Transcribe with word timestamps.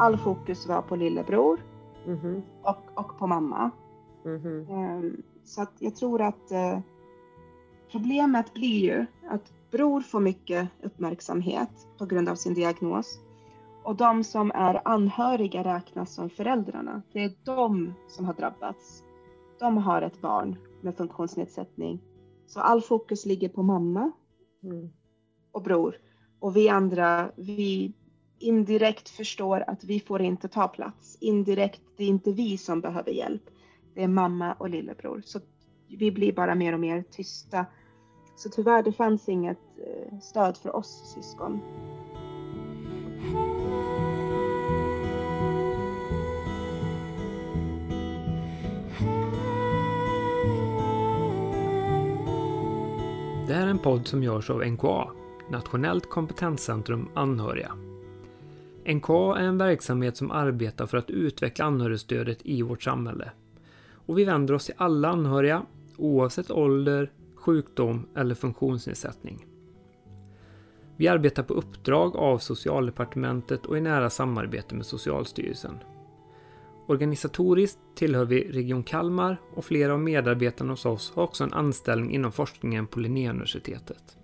all 0.00 0.16
fokus 0.16 0.66
var 0.66 0.82
på 0.82 0.96
lillebror 0.96 1.60
Mhm. 2.06 2.42
och, 2.62 2.84
och 2.94 3.18
på 3.18 3.26
mamma. 3.26 3.70
Ehm, 4.70 5.22
Så 5.44 5.62
att 5.62 5.72
jag 5.78 5.96
tror 5.96 6.20
att 6.22 6.50
eh, 6.50 6.78
problemet 7.92 8.54
blir 8.54 8.80
ju 8.80 9.06
att 9.30 9.52
bror 9.70 10.00
får 10.00 10.20
mycket 10.20 10.68
uppmärksamhet 10.82 11.70
på 11.98 12.06
grund 12.06 12.28
av 12.28 12.34
sin 12.34 12.54
diagnos. 12.54 13.20
Och 13.84 13.96
de 13.96 14.24
som 14.24 14.50
är 14.54 14.80
anhöriga 14.84 15.64
räknas 15.64 16.14
som 16.14 16.30
föräldrarna. 16.30 17.02
Det 17.12 17.24
är 17.24 17.32
de 17.44 17.94
som 18.08 18.24
har 18.24 18.34
drabbats. 18.34 19.02
De 19.58 19.76
har 19.76 20.02
ett 20.02 20.20
barn 20.20 20.56
med 20.82 20.96
funktionsnedsättning. 20.96 22.00
Så 22.46 22.60
all 22.60 22.82
fokus 22.82 23.26
ligger 23.26 23.48
på 23.48 23.62
mamma 23.62 24.12
Mm. 24.62 24.88
och 25.52 25.62
bror. 25.62 25.96
Och 26.40 26.56
vi 26.56 26.68
andra, 26.68 27.30
vi 27.36 27.92
indirekt 28.40 29.08
förstår 29.08 29.64
att 29.66 29.84
vi 29.84 30.00
får 30.00 30.22
inte 30.22 30.48
ta 30.48 30.68
plats. 30.68 31.18
Indirekt, 31.20 31.82
det 31.96 32.04
är 32.04 32.08
inte 32.08 32.32
vi 32.32 32.58
som 32.58 32.80
behöver 32.80 33.12
hjälp. 33.12 33.42
Det 33.94 34.02
är 34.02 34.08
mamma 34.08 34.52
och 34.52 34.70
lillebror. 34.70 35.22
Så 35.24 35.40
vi 35.88 36.10
blir 36.10 36.32
bara 36.32 36.54
mer 36.54 36.72
och 36.72 36.80
mer 36.80 37.04
tysta. 37.10 37.66
Så 38.36 38.48
tyvärr, 38.48 38.82
det 38.82 38.92
fanns 38.92 39.28
inget 39.28 39.58
eh, 39.78 40.18
stöd 40.18 40.56
för 40.56 40.76
oss 40.76 41.12
syskon. 41.14 41.60
Det 53.46 53.54
här 53.54 53.66
är 53.66 53.70
en 53.70 53.78
podd 53.78 54.06
som 54.06 54.22
görs 54.22 54.50
av 54.50 54.66
NKA, 54.66 55.10
Nationellt 55.48 56.08
kompetenscentrum 56.08 57.08
anhöriga. 57.14 57.89
NKA 58.86 59.38
är 59.38 59.42
en 59.42 59.58
verksamhet 59.58 60.16
som 60.16 60.30
arbetar 60.30 60.86
för 60.86 60.98
att 60.98 61.10
utveckla 61.10 61.64
anhörigstödet 61.64 62.38
i 62.42 62.62
vårt 62.62 62.82
samhälle. 62.82 63.30
Och 64.06 64.18
vi 64.18 64.24
vänder 64.24 64.54
oss 64.54 64.66
till 64.66 64.74
alla 64.76 65.08
anhöriga, 65.08 65.62
oavsett 65.96 66.50
ålder, 66.50 67.12
sjukdom 67.34 68.06
eller 68.16 68.34
funktionsnedsättning. 68.34 69.46
Vi 70.96 71.08
arbetar 71.08 71.42
på 71.42 71.54
uppdrag 71.54 72.16
av 72.16 72.38
Socialdepartementet 72.38 73.66
och 73.66 73.78
i 73.78 73.80
nära 73.80 74.10
samarbete 74.10 74.74
med 74.74 74.86
Socialstyrelsen. 74.86 75.78
Organisatoriskt 76.86 77.78
tillhör 77.94 78.24
vi 78.24 78.52
Region 78.52 78.82
Kalmar 78.82 79.40
och 79.54 79.64
flera 79.64 79.92
av 79.92 80.00
medarbetarna 80.00 80.72
hos 80.72 80.86
oss 80.86 81.12
har 81.14 81.22
också 81.22 81.44
en 81.44 81.52
anställning 81.52 82.14
inom 82.14 82.32
forskningen 82.32 82.86
på 82.86 83.00
Linnéuniversitetet. 83.00 84.16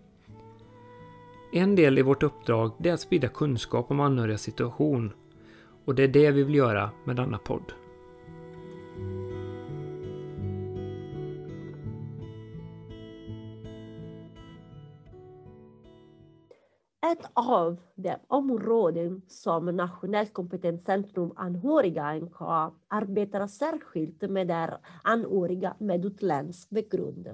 En 1.57 1.75
del 1.75 1.99
i 1.99 2.03
vårt 2.03 2.23
uppdrag 2.23 2.87
är 2.87 2.93
att 2.93 3.01
sprida 3.01 3.29
kunskap 3.29 3.91
om 3.91 4.01
anhörigas 4.01 4.43
situation 4.43 5.13
och 5.85 5.95
det 5.95 6.03
är 6.03 6.09
det 6.09 6.31
vi 6.31 6.43
vill 6.43 6.55
göra 6.55 6.91
med 7.05 7.17
denna 7.17 7.39
podd. 7.39 7.73
Ett 17.13 17.27
av 17.35 17.77
de 17.95 18.17
områden 18.27 19.23
som 19.29 19.67
Nationellt 19.67 20.33
kompetenscentrum 20.33 21.33
anhöriga 21.37 22.15
NKA 22.15 22.73
arbetar 22.89 23.47
särskilt 23.47 24.23
med 24.23 24.51
är 24.51 24.79
anhöriga 25.05 25.77
med 25.79 26.05
utländsk 26.05 26.71
bakgrund. 26.71 27.29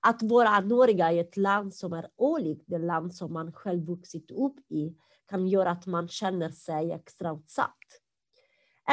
Att 0.00 0.22
vara 0.22 0.48
anhöriga 0.48 1.12
i 1.12 1.18
ett 1.18 1.36
land 1.36 1.74
som 1.74 1.92
är 1.92 2.08
olikt 2.16 2.64
det 2.66 2.78
land 2.78 3.14
som 3.14 3.32
man 3.32 3.52
själv 3.52 3.86
vuxit 3.86 4.30
upp 4.30 4.72
i 4.72 4.96
kan 5.28 5.48
göra 5.48 5.70
att 5.70 5.86
man 5.86 6.08
känner 6.08 6.50
sig 6.50 6.92
extra 6.92 7.32
utsatt. 7.32 7.76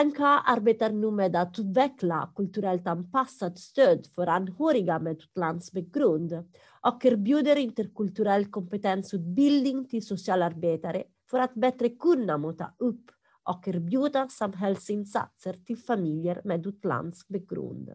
NKA 0.06 0.40
arbetar 0.40 0.90
nu 0.90 1.12
med 1.12 1.36
att 1.36 1.60
utveckla 1.60 2.34
kulturellt 2.36 2.88
anpassat 2.88 3.60
stöd 3.60 4.08
för 4.16 4.28
anhöriga 4.28 5.00
med 5.00 5.18
utlandsbakgrund 5.18 6.34
och 6.82 7.06
erbjuder 7.06 7.56
interkulturell 7.56 8.46
kompetensutbildning 8.46 9.86
till 9.86 10.06
socialarbetare 10.06 11.04
för 11.30 11.40
att 11.40 11.54
bättre 11.54 11.90
kunna 11.90 12.38
möta 12.38 12.74
upp 12.78 13.12
och 13.44 13.68
erbjuda 13.68 14.30
samhällsinsatser 14.30 15.54
till 15.66 15.78
familjer 15.78 16.42
med 16.44 16.68
utländsk 16.68 17.28
bakgrund. 17.28 17.90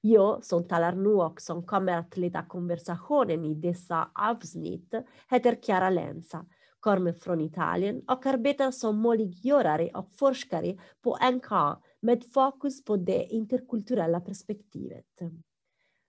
Jag 0.00 0.44
som 0.44 0.68
talar 0.68 0.92
nu 0.92 1.08
och 1.08 1.40
som 1.40 1.66
kommer 1.66 1.92
att 1.92 2.16
leda 2.16 2.42
konversationen 2.42 3.44
i 3.44 3.54
dessa 3.54 4.10
avsnitt 4.14 4.94
heter 5.30 5.58
Chiara 5.62 5.90
Lenza, 5.90 6.46
kommer 6.80 7.12
från 7.12 7.40
Italien 7.40 8.02
och 8.08 8.26
arbetar 8.26 8.70
som 8.70 9.00
möjliggörare 9.00 9.90
och 9.94 10.10
forskare 10.18 10.78
på 11.02 11.18
NKA 11.32 11.78
med 12.00 12.24
fokus 12.34 12.84
på 12.84 12.96
det 12.96 13.26
interkulturella 13.30 14.20
perspektivet. 14.20 15.04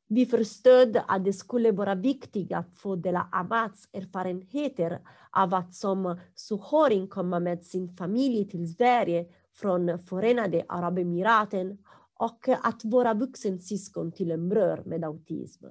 Vi 0.09 0.25
förstod 0.25 0.97
att 1.07 1.25
det 1.25 1.33
skulle 1.33 1.71
vara 1.71 1.95
viktigt 1.95 2.53
att 2.53 2.79
få 2.79 2.95
dela 2.95 3.27
Amats 3.31 3.89
erfarenheter 3.93 4.99
av 5.31 5.53
att 5.53 5.75
som 5.75 6.19
suhoring 6.35 7.07
komma 7.07 7.39
med 7.39 7.63
sin 7.63 7.89
familj 7.89 8.49
till 8.49 8.75
Sverige 8.75 9.25
från 9.53 9.99
Förenade 9.99 10.65
Arabemiraten 10.67 11.77
och 12.19 12.49
att 12.63 12.85
våra 12.85 13.13
vuxensyskon 13.13 14.11
till 14.11 14.31
en 14.31 14.49
bror 14.49 14.83
med 14.85 15.03
autism. 15.03 15.65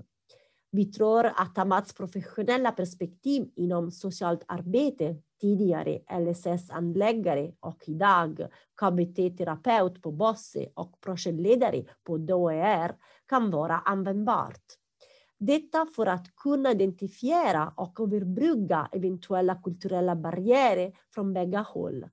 Vi 0.70 0.84
tror 0.84 1.26
att 1.26 1.58
Amats 1.58 1.94
professionella 1.94 2.72
perspektiv 2.72 3.50
inom 3.56 3.90
socialt 3.90 4.42
arbete, 4.48 5.16
tidigare 5.40 5.98
LSS-anläggare 6.20 7.52
och 7.60 7.82
idag 7.86 8.46
KBT-terapeut 8.80 10.02
på 10.02 10.12
BOSSE 10.12 10.68
och 10.74 11.00
projektledare 11.00 11.84
på 12.04 12.18
DOER 12.18 12.96
kan 13.26 13.50
vara 13.50 13.78
användbart. 13.78 14.62
Detta 15.38 15.86
för 15.96 16.06
att 16.06 16.36
kunna 16.36 16.70
identifiera 16.70 17.72
och 17.76 18.00
överbrygga 18.00 18.88
eventuella 18.92 19.54
kulturella 19.54 20.16
barriärer 20.16 20.92
från 21.14 21.32
bägge 21.32 21.58
håll. 21.58 22.06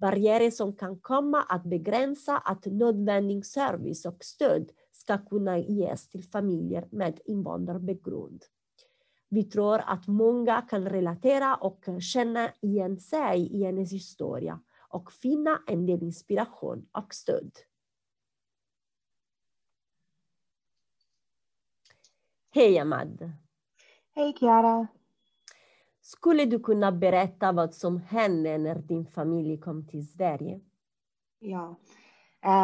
Barriärer 0.00 0.50
som 0.50 0.76
kan 0.76 1.00
komma 1.00 1.42
att 1.42 1.64
begränsa 1.64 2.38
att 2.38 2.66
nödvändig 2.66 3.46
service 3.46 4.04
och 4.04 4.24
stöd 4.24 4.70
ska 4.92 5.18
kunna 5.18 5.58
ges 5.58 6.08
till 6.08 6.24
familjer 6.24 6.88
med 6.90 7.20
invandrarbakgrund. 7.24 8.44
Vi 9.28 9.44
tror 9.44 9.78
att 9.86 10.06
många 10.06 10.62
kan 10.62 10.88
relatera 10.88 11.54
och 11.54 11.84
känna 12.00 12.50
igen 12.60 13.00
sig 13.00 13.56
i 13.56 13.64
hennes 13.64 13.92
historia 13.92 14.60
och 14.88 15.12
finna 15.12 15.62
en 15.66 15.86
del 15.86 16.02
inspiration 16.02 16.86
och 16.92 17.14
stöd. 17.14 17.50
Hej 22.50 22.78
Ahmad! 22.78 23.32
Hej 24.14 24.34
Chiara! 24.38 24.86
Skulle 26.12 26.44
du 26.44 26.60
kunna 26.60 26.92
berätta 26.92 27.52
vad 27.52 27.74
som 27.74 27.98
hände 27.98 28.58
när 28.58 28.74
din 28.74 29.06
familj 29.06 29.58
kom 29.58 29.86
till 29.86 30.08
Sverige? 30.08 30.60
Ja. 31.38 31.76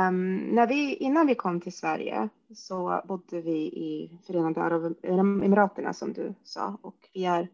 Um, 0.09 0.37
när 0.39 0.67
vi, 0.67 0.95
innan 0.95 1.27
vi 1.27 1.35
kom 1.35 1.61
till 1.61 1.77
Sverige 1.77 2.29
så 2.55 3.03
bodde 3.09 3.41
vi 3.41 3.59
i 3.67 4.19
Förenade 4.27 4.61
Arabemiraten 4.61 5.95
som 5.95 6.13
du 6.13 6.35
sa. 6.45 6.79
Och 6.83 6.97
vi 7.15 7.25
är, 7.25 7.49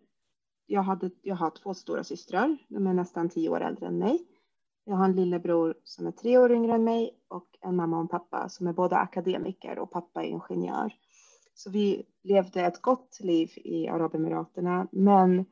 jag, 0.66 0.82
hade, 0.82 1.10
jag 1.22 1.36
har 1.36 1.50
två 1.50 1.74
stora 1.74 2.04
systrar, 2.04 2.56
de 2.68 2.86
är 2.86 2.94
nästan 2.94 3.28
tio 3.28 3.48
år 3.48 3.60
äldre 3.60 3.86
än 3.86 3.98
mig. 3.98 4.26
Jag 4.84 4.96
har 4.96 5.04
en 5.04 5.16
lillebror 5.16 5.74
som 5.84 6.06
är 6.06 6.12
tre 6.12 6.38
år 6.38 6.52
yngre 6.52 6.74
än 6.74 6.84
mig 6.84 7.10
och 7.28 7.48
en 7.60 7.76
mamma 7.76 7.96
och 7.96 8.02
en 8.02 8.08
pappa 8.08 8.48
som 8.48 8.66
är 8.66 8.72
båda 8.72 8.96
akademiker 8.96 9.78
och 9.78 9.90
pappa 9.90 10.22
är 10.22 10.26
ingenjör. 10.26 10.92
Så 11.54 11.70
vi 11.70 12.02
levde 12.22 12.60
ett 12.60 12.82
gott 12.82 13.18
liv 13.20 13.50
i 13.54 13.88
Arabemiraten, 13.88 14.88
men 14.92 15.44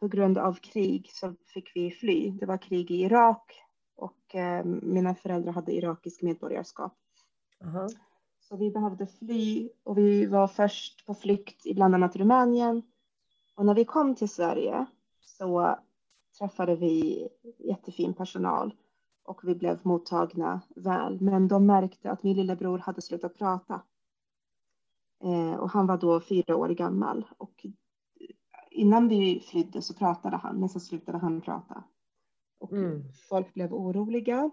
på 0.00 0.08
grund 0.08 0.38
av 0.38 0.54
krig 0.54 1.10
så 1.12 1.34
fick 1.54 1.72
vi 1.74 1.90
fly. 1.90 2.30
Det 2.30 2.46
var 2.46 2.58
krig 2.58 2.90
i 2.90 3.02
Irak 3.02 3.62
och 3.96 4.34
eh, 4.34 4.64
mina 4.64 5.14
föräldrar 5.14 5.52
hade 5.52 5.72
irakisk 5.72 6.22
medborgarskap. 6.22 6.96
Aha. 7.64 7.88
Så 8.40 8.56
vi 8.56 8.70
behövde 8.70 9.06
fly 9.06 9.70
och 9.82 9.98
vi 9.98 10.26
var 10.26 10.48
först 10.48 11.06
på 11.06 11.14
flykt 11.14 11.66
i 11.66 11.74
bland 11.74 11.94
annat 11.94 12.16
Rumänien. 12.16 12.82
Och 13.54 13.66
när 13.66 13.74
vi 13.74 13.84
kom 13.84 14.14
till 14.14 14.28
Sverige 14.28 14.86
så 15.20 15.78
träffade 16.38 16.76
vi 16.76 17.28
jättefin 17.58 18.14
personal 18.14 18.74
och 19.24 19.40
vi 19.44 19.54
blev 19.54 19.80
mottagna 19.82 20.60
väl. 20.76 21.20
Men 21.20 21.48
de 21.48 21.66
märkte 21.66 22.10
att 22.10 22.22
min 22.22 22.36
lillebror 22.36 22.78
hade 22.78 23.02
slutat 23.02 23.38
prata. 23.38 23.82
Eh, 25.24 25.54
och 25.54 25.70
han 25.70 25.86
var 25.86 25.96
då 25.96 26.20
fyra 26.20 26.56
år 26.56 26.68
gammal. 26.68 27.24
Och 27.38 27.66
innan 28.72 29.08
vi 29.08 29.40
flydde 29.40 29.82
så 29.82 29.94
pratade 29.94 30.36
han, 30.36 30.56
men 30.60 30.68
så 30.68 30.80
slutade 30.80 31.18
han 31.18 31.40
prata. 31.40 31.84
Och 32.60 32.72
Mm. 32.72 33.02
folk 33.28 33.54
blev 33.54 33.74
oroliga. 33.74 34.50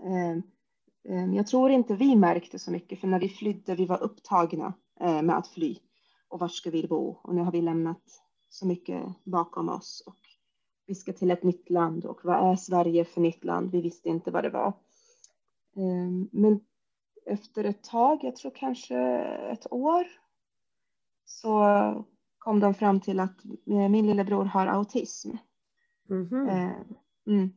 Eh, 0.00 0.30
eh, 1.14 1.34
jag 1.34 1.46
tror 1.46 1.70
inte 1.70 1.94
vi 1.96 2.16
märkte 2.16 2.58
så 2.58 2.70
mycket, 2.70 3.00
för 3.00 3.08
när 3.08 3.20
vi 3.20 3.28
flydde, 3.28 3.74
vi 3.74 3.86
var 3.86 4.02
upptagna 4.02 4.74
eh, 5.00 5.22
med 5.22 5.36
att 5.38 5.48
fly. 5.48 5.78
Och 6.28 6.40
var 6.40 6.48
ska 6.48 6.70
vi 6.70 6.86
bo? 6.88 7.08
Och 7.22 7.34
nu 7.34 7.42
har 7.42 7.52
vi 7.52 7.62
lämnat 7.62 8.02
så 8.48 8.66
mycket 8.66 9.02
bakom 9.24 9.68
oss. 9.68 10.02
Och 10.06 10.18
vi 10.86 10.94
ska 10.94 11.12
till 11.12 11.30
ett 11.30 11.42
nytt 11.42 11.70
land 11.70 12.04
och 12.04 12.20
vad 12.24 12.52
är 12.52 12.56
Sverige 12.56 13.04
för 13.04 13.20
nytt 13.20 13.44
land? 13.44 13.70
Vi 13.70 13.80
visste 13.80 14.08
inte 14.08 14.30
vad 14.30 14.44
det 14.44 14.50
var. 14.50 14.72
Ehm, 15.76 16.28
men 16.32 16.60
efter 17.26 17.64
ett 17.64 17.82
tag, 17.84 18.18
jag 18.24 18.36
tror 18.36 18.52
kanske 18.54 18.98
ett 19.52 19.72
år, 19.72 20.06
så 21.24 21.58
kom 22.44 22.60
de 22.60 22.74
fram 22.74 23.00
till 23.00 23.20
att 23.20 23.44
min 23.64 24.06
lillebror 24.06 24.44
har 24.44 24.66
autism. 24.66 25.30
Mm 26.10 26.28
-hmm. 26.28 26.74
mm. 27.26 27.50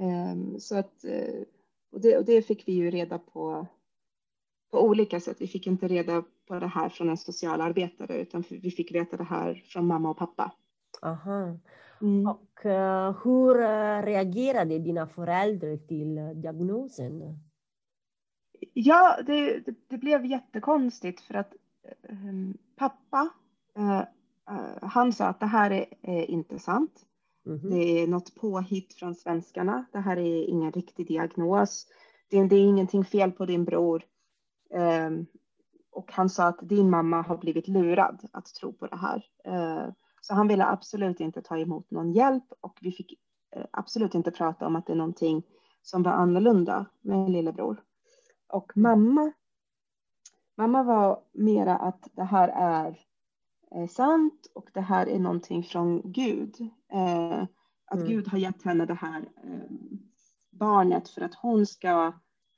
Ehm, 0.00 0.60
så 0.60 0.78
att, 0.78 1.04
eh, 1.04 1.42
och 1.92 2.00
det, 2.00 2.16
och 2.16 2.24
det 2.24 2.42
fick 2.42 2.68
vi 2.68 2.72
ju 2.72 2.90
reda 2.90 3.18
på 3.18 3.66
på 4.70 4.82
olika 4.82 5.20
sätt. 5.20 5.36
Vi 5.40 5.46
fick 5.46 5.66
inte 5.66 5.88
reda 5.88 6.24
på 6.48 6.58
det 6.58 6.66
här 6.66 6.88
från 6.88 7.08
en 7.08 7.16
socialarbetare 7.16 8.16
utan 8.16 8.44
vi 8.50 8.70
fick 8.70 8.94
veta 8.94 9.16
det 9.16 9.24
här 9.24 9.64
från 9.66 9.86
mamma 9.86 10.10
och 10.10 10.18
pappa. 10.18 10.52
Aha. 11.02 11.58
Mm. 12.02 12.26
Och 12.26 12.60
uh, 12.64 13.24
hur 13.24 13.54
reagerade 14.02 14.78
dina 14.78 15.06
föräldrar 15.06 15.76
till 15.76 16.40
diagnosen? 16.42 17.38
Ja, 18.72 19.18
det, 19.26 19.58
det, 19.58 19.74
det, 19.88 19.98
blev 19.98 20.26
jättekonstigt 20.26 21.20
för 21.20 21.34
att 21.34 21.52
um, 22.08 22.58
pappa, 22.76 23.28
han 24.82 25.12
sa 25.12 25.26
att 25.26 25.40
det 25.40 25.46
här 25.46 25.70
är, 25.70 25.86
är 26.02 26.30
inte 26.30 26.58
sant. 26.58 27.06
Mm 27.46 27.58
-hmm. 27.58 27.70
Det 27.70 28.02
är 28.02 28.06
något 28.06 28.34
påhitt 28.34 28.94
från 28.94 29.14
svenskarna. 29.14 29.84
Det 29.92 29.98
här 29.98 30.16
är 30.16 30.50
ingen 30.50 30.72
riktig 30.72 31.08
diagnos. 31.08 31.86
Det, 32.30 32.44
det 32.44 32.56
är 32.56 32.64
ingenting 32.64 33.04
fel 33.04 33.32
på 33.32 33.46
din 33.46 33.64
bror. 33.64 34.04
Um, 34.70 35.26
och 35.90 36.12
han 36.12 36.30
sa 36.30 36.46
att 36.46 36.58
din 36.62 36.90
mamma 36.90 37.22
har 37.22 37.36
blivit 37.36 37.68
lurad 37.68 38.28
att 38.32 38.46
tro 38.46 38.72
på 38.72 38.86
det 38.86 38.96
här. 38.96 39.24
Uh, 39.48 39.92
så 40.20 40.34
han 40.34 40.48
ville 40.48 40.66
absolut 40.66 41.20
inte 41.20 41.42
ta 41.42 41.58
emot 41.58 41.90
någon 41.90 42.12
hjälp 42.12 42.44
och 42.60 42.78
vi 42.80 42.92
fick 42.92 43.12
uh, 43.56 43.64
absolut 43.70 44.14
inte 44.14 44.30
prata 44.30 44.66
om 44.66 44.76
att 44.76 44.86
det 44.86 44.92
är 44.92 44.96
någonting 44.96 45.42
som 45.82 46.02
var 46.02 46.12
annorlunda 46.12 46.86
med 47.00 47.30
lillebror. 47.30 47.82
Och 48.48 48.72
mamma, 48.76 49.32
mamma 50.56 50.82
var 50.82 51.20
mera 51.32 51.76
att 51.76 52.08
det 52.12 52.24
här 52.24 52.48
är 52.48 52.98
eh, 53.74 53.88
sant 53.88 54.46
och 54.54 54.70
det 54.74 54.80
här 54.80 55.06
är 55.06 55.18
någonting 55.18 55.62
från 55.62 56.12
Gud. 56.12 56.54
Eh, 56.92 57.42
att 57.86 57.98
mm. 57.98 58.08
Gud 58.08 58.28
har 58.28 58.38
gett 58.38 58.62
henne 58.62 58.86
det 58.86 58.94
här 58.94 59.28
eh, 59.44 59.76
barnet 60.50 61.08
för 61.08 61.20
att 61.20 61.34
hon 61.34 61.66
ska 61.66 62.12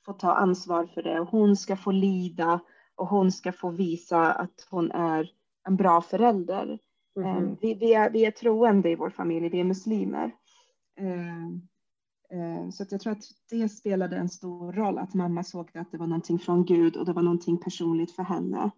få 0.04 0.12
ta 0.12 0.34
ansvar 0.34 0.86
för 0.86 1.02
det 1.02 1.20
och 1.20 1.28
hon 1.28 1.56
ska 1.56 1.76
få 1.76 1.90
lida 1.90 2.60
och 2.94 3.08
hon 3.08 3.32
ska 3.32 3.52
få 3.52 3.70
visa 3.70 4.32
att 4.32 4.66
hon 4.70 4.90
är 4.90 5.30
en 5.68 5.76
bra 5.76 6.02
förälder. 6.02 6.78
Mm. 7.16 7.56
Vi, 7.60 7.74
vi, 7.74 7.94
är, 7.94 8.10
vi 8.10 8.24
är 8.24 8.30
troende 8.30 8.90
i 8.90 8.94
vår 8.94 9.10
familj, 9.10 9.48
vi 9.48 9.60
är 9.60 9.64
muslimer. 9.64 10.34
Så 12.72 12.82
att 12.82 12.92
jag 12.92 13.00
tror 13.00 13.12
att 13.12 13.24
det 13.50 13.68
spelade 13.68 14.16
en 14.16 14.28
stor 14.28 14.72
roll 14.72 14.98
att 14.98 15.14
mamma 15.14 15.44
såg 15.44 15.76
att 15.76 15.90
det 15.90 15.98
var 15.98 16.06
någonting 16.06 16.38
från 16.38 16.64
Gud 16.64 16.96
och 16.96 17.06
det 17.06 17.12
var 17.12 17.22
någonting 17.22 17.58
personligt 17.58 18.12
för 18.12 18.22
henne. 18.22 18.70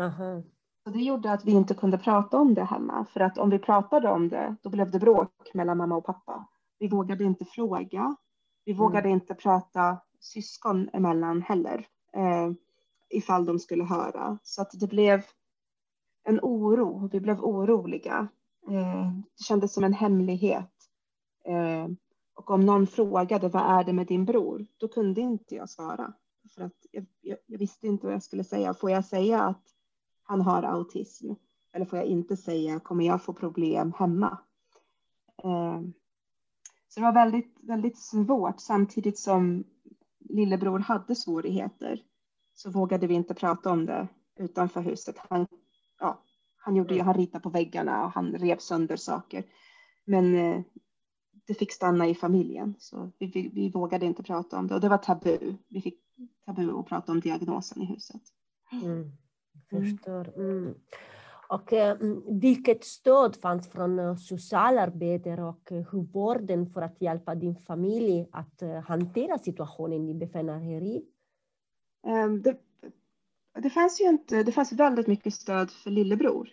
Aha. 0.00 0.42
Så 0.84 0.90
det 0.90 0.98
gjorde 0.98 1.32
att 1.32 1.44
vi 1.44 1.52
inte 1.52 1.74
kunde 1.74 1.98
prata 1.98 2.38
om 2.38 2.54
det 2.54 2.64
hemma, 2.64 3.06
för 3.12 3.20
att 3.20 3.38
om 3.38 3.50
vi 3.50 3.58
pratade 3.58 4.08
om 4.08 4.28
det, 4.28 4.56
då 4.62 4.70
blev 4.70 4.90
det 4.90 4.98
bråk 4.98 5.50
mellan 5.54 5.78
mamma 5.78 5.96
och 5.96 6.04
pappa. 6.04 6.48
Vi 6.78 6.88
vågade 6.88 7.24
inte 7.24 7.44
fråga. 7.44 8.16
Vi 8.64 8.72
vågade 8.72 9.08
mm. 9.08 9.14
inte 9.14 9.34
prata 9.34 9.98
syskon 10.20 10.88
emellan 10.92 11.42
heller, 11.42 11.86
eh, 12.12 12.50
ifall 13.10 13.44
de 13.44 13.58
skulle 13.58 13.84
höra. 13.84 14.38
Så 14.42 14.62
att 14.62 14.70
det 14.80 14.86
blev 14.86 15.22
en 16.24 16.40
oro. 16.42 17.08
Vi 17.12 17.20
blev 17.20 17.40
oroliga. 17.40 18.28
Eh, 18.70 19.12
det 19.36 19.44
kändes 19.44 19.74
som 19.74 19.84
en 19.84 19.92
hemlighet. 19.92 20.72
Eh, 21.44 21.86
och 22.34 22.50
om 22.50 22.60
någon 22.60 22.86
frågade 22.86 23.48
vad 23.48 23.62
är 23.62 23.84
det 23.84 23.92
med 23.92 24.06
din 24.06 24.24
bror, 24.24 24.66
då 24.76 24.88
kunde 24.88 25.20
inte 25.20 25.54
jag 25.54 25.70
svara. 25.70 26.12
För 26.54 26.62
att 26.62 26.86
jag, 26.90 27.06
jag, 27.20 27.38
jag 27.46 27.58
visste 27.58 27.86
inte 27.86 28.06
vad 28.06 28.14
jag 28.14 28.22
skulle 28.22 28.44
säga. 28.44 28.74
Får 28.74 28.90
jag 28.90 29.04
säga 29.04 29.42
att 29.42 29.62
han 30.30 30.40
har 30.40 30.62
autism? 30.62 31.32
Eller 31.72 31.86
får 31.86 31.98
jag 31.98 32.06
inte 32.06 32.36
säga, 32.36 32.80
kommer 32.80 33.04
jag 33.04 33.22
få 33.22 33.32
problem 33.32 33.92
hemma? 33.98 34.38
Eh, 35.44 35.80
så 36.88 37.00
det 37.00 37.06
var 37.06 37.12
väldigt, 37.12 37.56
väldigt 37.60 37.98
svårt 37.98 38.60
samtidigt 38.60 39.18
som 39.18 39.64
lillebror 40.18 40.78
hade 40.78 41.14
svårigheter 41.14 42.02
så 42.54 42.70
vågade 42.70 43.06
vi 43.06 43.14
inte 43.14 43.34
prata 43.34 43.70
om 43.70 43.86
det 43.86 44.08
utanför 44.36 44.80
huset. 44.80 45.16
Han, 45.18 45.46
ja, 46.00 46.22
han, 46.56 46.76
gjorde, 46.76 46.94
mm. 46.94 47.06
han 47.06 47.14
ritade 47.14 47.42
på 47.42 47.50
väggarna 47.50 48.04
och 48.04 48.12
han 48.12 48.32
rev 48.32 48.58
sönder 48.58 48.96
saker. 48.96 49.44
Men 50.04 50.34
eh, 50.34 50.62
det 51.46 51.54
fick 51.54 51.72
stanna 51.72 52.08
i 52.08 52.14
familjen 52.14 52.74
så 52.78 53.12
vi, 53.18 53.26
vi, 53.26 53.50
vi, 53.54 53.70
vågade 53.70 54.06
inte 54.06 54.22
prata 54.22 54.58
om 54.58 54.66
det 54.66 54.74
och 54.74 54.80
det 54.80 54.88
var 54.88 54.98
tabu. 54.98 55.56
Vi 55.68 55.80
fick 55.80 56.00
tabu 56.46 56.78
att 56.78 56.86
prata 56.86 57.12
om 57.12 57.20
diagnosen 57.20 57.82
i 57.82 57.84
huset. 57.84 58.22
Mm. 58.72 59.12
Förstår. 59.70 60.38
Mm. 60.38 60.74
Och 61.50 61.72
eh, 61.72 61.96
vilket 62.40 62.84
stöd 62.84 63.36
fanns 63.36 63.68
från 63.68 63.98
eh, 63.98 64.16
socialarbetare 64.16 65.44
och 65.44 65.72
eh, 65.72 65.84
sjukvården 65.84 66.70
för 66.70 66.82
att 66.82 67.02
hjälpa 67.02 67.34
din 67.34 67.56
familj 67.56 68.28
att 68.32 68.62
hantera 68.86 69.38
situationen 69.38 70.08
i? 70.08 71.04
Ehm, 72.06 72.42
det, 72.42 72.56
det, 73.62 73.70
fanns 73.70 74.00
ju 74.00 74.04
inte, 74.04 74.42
det 74.42 74.52
fanns 74.52 74.72
väldigt 74.72 75.06
mycket 75.06 75.34
stöd 75.34 75.70
för 75.70 75.90
lillebror. 75.90 76.48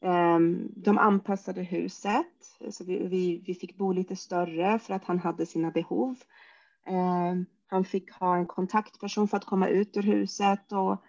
Ehm, 0.00 0.68
de 0.76 0.98
anpassade 0.98 1.62
huset, 1.62 2.26
så 2.70 2.84
vi, 2.84 3.06
vi, 3.06 3.42
vi 3.46 3.54
fick 3.54 3.76
bo 3.76 3.92
lite 3.92 4.16
större 4.16 4.78
för 4.78 4.94
att 4.94 5.04
han 5.04 5.18
hade 5.18 5.46
sina 5.46 5.70
behov. 5.70 6.16
Ehm, 6.86 7.46
han 7.66 7.84
fick 7.84 8.12
ha 8.12 8.36
en 8.36 8.46
kontaktperson 8.46 9.28
för 9.28 9.36
att 9.36 9.44
komma 9.44 9.68
ut 9.68 9.96
ur 9.96 10.02
huset 10.02 10.72
och 10.72 11.04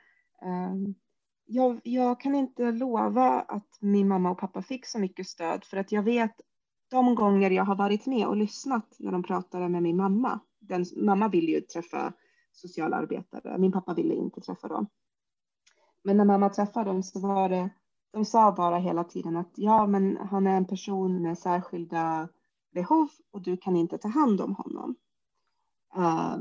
jag, 1.46 1.80
jag, 1.84 2.20
kan 2.20 2.36
inte 2.36 2.72
lova 2.72 3.42
att 3.42 3.78
min 3.80 4.08
mamma 4.08 4.32
och 4.32 4.38
pappa 4.38 4.62
fick 4.62 4.86
så 4.86 5.00
mycket 5.00 5.28
stöd 5.28 5.64
för 5.64 5.78
att 5.78 5.92
jag 5.92 6.04
vet 6.04 6.36
de 6.90 7.16
gånger 7.16 7.52
jag 7.52 7.66
har 7.66 7.76
varit 7.76 8.06
med 8.06 8.28
och 8.28 8.38
lyssnat 8.38 8.96
när 9.00 9.12
de 9.12 9.24
pratade 9.24 9.70
med 9.70 9.84
min 9.84 9.98
mamma. 9.98 10.40
Den, 10.60 10.86
mamma 10.96 11.28
ville 11.28 11.52
ju 11.52 11.62
träffa 11.62 12.14
socialarbetare. 12.52 13.58
Min 13.58 13.72
pappa 13.72 13.94
ville 13.94 14.14
inte 14.14 14.42
träffa 14.42 14.68
dem. 14.68 14.88
Men 16.04 16.18
när 16.18 16.26
mamma 16.26 16.50
träffade 16.50 16.90
dem 16.90 17.04
så 17.04 17.20
var 17.20 17.50
det, 17.50 17.70
de 18.12 18.26
sa 18.26 18.52
bara 18.52 18.78
hela 18.78 19.04
tiden 19.04 19.38
att 19.38 19.52
ja, 19.56 19.88
men 19.88 20.18
han 20.18 20.48
är 20.48 20.58
en 20.58 20.66
person 20.66 21.22
med 21.22 21.38
särskilda 21.38 22.30
behov 22.74 23.10
och 23.32 23.42
du 23.42 23.58
kan 23.58 23.76
inte 23.76 23.98
ta 23.98 24.08
hand 24.08 24.42
om 24.42 24.56
honom. 24.56 24.96
Uh, 25.98 26.38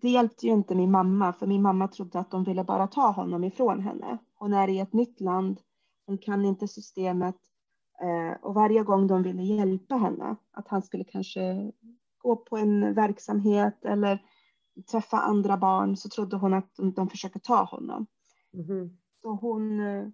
det 0.00 0.08
hjälpte 0.08 0.46
ju 0.46 0.52
inte 0.52 0.74
min 0.74 0.90
mamma, 0.90 1.32
för 1.32 1.46
min 1.46 1.62
mamma 1.62 1.88
trodde 1.88 2.18
att 2.18 2.30
de 2.30 2.44
ville 2.44 2.64
bara 2.64 2.86
ta 2.86 3.10
honom 3.10 3.44
ifrån 3.44 3.80
henne. 3.80 4.18
Hon 4.34 4.52
är 4.52 4.68
i 4.68 4.78
ett 4.78 4.92
nytt 4.92 5.20
land, 5.20 5.60
hon 6.06 6.18
kan 6.18 6.44
inte 6.44 6.68
systemet 6.68 7.36
eh, 8.00 8.40
och 8.42 8.54
varje 8.54 8.82
gång 8.82 9.06
de 9.06 9.22
ville 9.22 9.42
hjälpa 9.42 9.96
henne, 9.96 10.36
att 10.52 10.68
han 10.68 10.82
skulle 10.82 11.04
kanske 11.04 11.72
gå 12.18 12.36
på 12.36 12.56
en 12.56 12.94
verksamhet 12.94 13.84
eller 13.84 14.22
träffa 14.90 15.18
andra 15.18 15.56
barn, 15.56 15.96
så 15.96 16.08
trodde 16.08 16.36
hon 16.36 16.54
att 16.54 16.74
de, 16.76 16.92
de 16.92 17.08
försöker 17.08 17.40
ta 17.40 17.64
honom. 17.64 18.06
Mm. 18.54 18.98
Så 19.22 19.34
hon, 19.34 19.80
eh, 19.80 20.08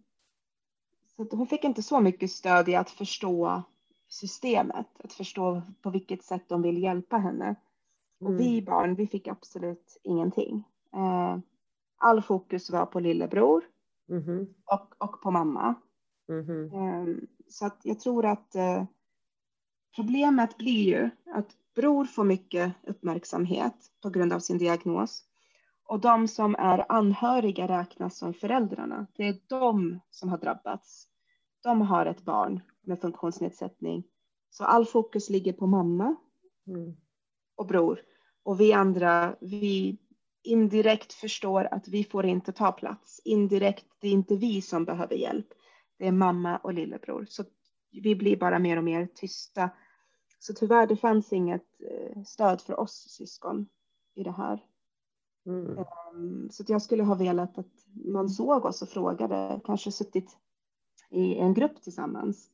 så 1.16 1.28
hon 1.30 1.46
fick 1.46 1.64
inte 1.64 1.82
så 1.82 2.00
mycket 2.00 2.30
stöd 2.30 2.68
i 2.68 2.74
att 2.74 2.90
förstå 2.90 3.62
systemet, 4.08 4.86
att 5.04 5.12
förstå 5.12 5.62
på 5.82 5.90
vilket 5.90 6.24
sätt 6.24 6.48
de 6.48 6.62
vill 6.62 6.82
hjälpa 6.82 7.16
henne. 7.16 7.54
Och 8.20 8.30
mm. 8.30 8.38
vi 8.38 8.62
barn, 8.62 8.94
vi 8.94 9.06
fick 9.06 9.28
absolut 9.28 10.00
ingenting. 10.02 10.64
Eh, 10.94 11.38
all 11.98 12.22
fokus 12.22 12.70
var 12.70 12.86
på 12.86 13.00
lillebror 13.00 13.64
mm. 14.08 14.46
och, 14.64 14.94
och 14.98 15.22
på 15.22 15.30
mamma. 15.30 15.74
Mm. 16.28 16.72
Eh, 16.72 17.16
så 17.48 17.66
att 17.66 17.80
jag 17.82 18.00
tror 18.00 18.26
att 18.26 18.54
eh, 18.54 18.84
problemet 19.96 20.56
blir 20.56 20.84
ju 20.84 21.10
att 21.34 21.56
bror 21.74 22.04
får 22.04 22.24
mycket 22.24 22.72
uppmärksamhet 22.86 23.74
på 24.02 24.10
grund 24.10 24.32
av 24.32 24.40
sin 24.40 24.58
diagnos. 24.58 25.24
Och 25.88 26.00
de 26.00 26.28
som 26.28 26.54
är 26.58 26.92
anhöriga 26.92 27.68
räknas 27.68 28.18
som 28.18 28.34
föräldrarna. 28.34 29.06
Det 29.16 29.28
är 29.28 29.36
de 29.46 30.00
som 30.10 30.28
har 30.28 30.38
drabbats. 30.38 31.08
De 31.62 31.80
har 31.80 32.06
ett 32.06 32.24
barn 32.24 32.60
med 32.82 33.00
funktionsnedsättning. 33.00 34.04
Så 34.50 34.64
all 34.64 34.86
fokus 34.86 35.30
ligger 35.30 35.52
på 35.52 35.66
mamma. 35.66 36.16
Mm 36.66 36.96
och 37.56 37.66
bror. 37.66 38.00
Och 38.42 38.60
vi 38.60 38.72
andra, 38.72 39.36
vi 39.40 39.98
indirekt 40.42 41.12
förstår 41.12 41.68
att 41.70 41.88
vi 41.88 42.04
får 42.04 42.26
inte 42.26 42.52
ta 42.52 42.72
plats. 42.72 43.20
Indirekt, 43.24 43.86
det 44.00 44.08
är 44.08 44.12
inte 44.12 44.36
vi 44.36 44.62
som 44.62 44.84
behöver 44.84 45.16
hjälp. 45.16 45.46
Det 45.98 46.06
är 46.06 46.12
mamma 46.12 46.56
och 46.56 46.74
lillebror. 46.74 47.26
Så 47.28 47.44
vi 47.90 48.14
blir 48.16 48.36
bara 48.36 48.58
mer 48.58 48.76
och 48.76 48.84
mer 48.84 49.08
tysta. 49.14 49.70
Så 50.38 50.54
tyvärr, 50.54 50.86
det 50.86 50.96
fanns 50.96 51.32
inget 51.32 51.66
eh, 51.90 52.22
stöd 52.22 52.60
för 52.60 52.80
oss 52.80 53.06
syskon 53.10 53.68
i 54.14 54.22
det 54.22 54.32
här. 54.32 54.64
Mm. 55.46 55.78
Ehm, 55.78 56.50
så 56.50 56.64
jag 56.68 56.82
skulle 56.82 57.02
ha 57.02 57.14
velat 57.14 57.58
att 57.58 57.72
man 58.04 58.28
såg 58.28 58.64
oss 58.64 58.82
och 58.82 58.88
frågade, 58.88 59.60
kanske 59.64 59.92
suttit 59.92 60.36
i 61.10 61.34
en 61.34 61.54
grupp 61.54 61.82
tillsammans. 61.82 62.50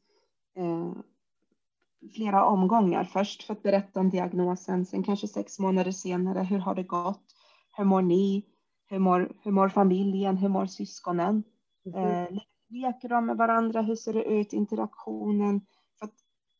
Flera 2.11 2.45
omgångar. 2.45 3.05
Först 3.05 3.43
för 3.43 3.53
att 3.53 3.63
berätta 3.63 4.01
om 4.01 4.11
diagnosen, 4.11 4.87
sen 4.87 5.03
kanske 5.03 5.29
sex 5.29 5.59
månader 5.59 5.93
senare, 5.93 6.43
hur 6.43 6.59
har 6.59 6.75
det 6.75 6.83
gått? 6.83 7.25
Hur 7.77 7.85
mår 7.85 8.03
ni? 8.03 8.47
Hur 8.87 8.99
mår, 8.99 9.33
hur 9.43 9.51
mår 9.51 9.69
familjen? 9.69 10.37
Hur 10.37 10.49
mår 10.49 10.67
syskonen? 10.67 11.43
Mm. 11.87 12.05
Eh, 12.05 12.43
leker 12.69 13.09
de 13.09 13.27
med 13.27 13.37
varandra? 13.37 13.83
Hur 13.83 13.97
ser 13.97 14.13
det 14.13 14.25
ut? 14.25 14.53
Interaktionen? 14.53 15.61
För 15.99 16.07
att, 16.07 16.15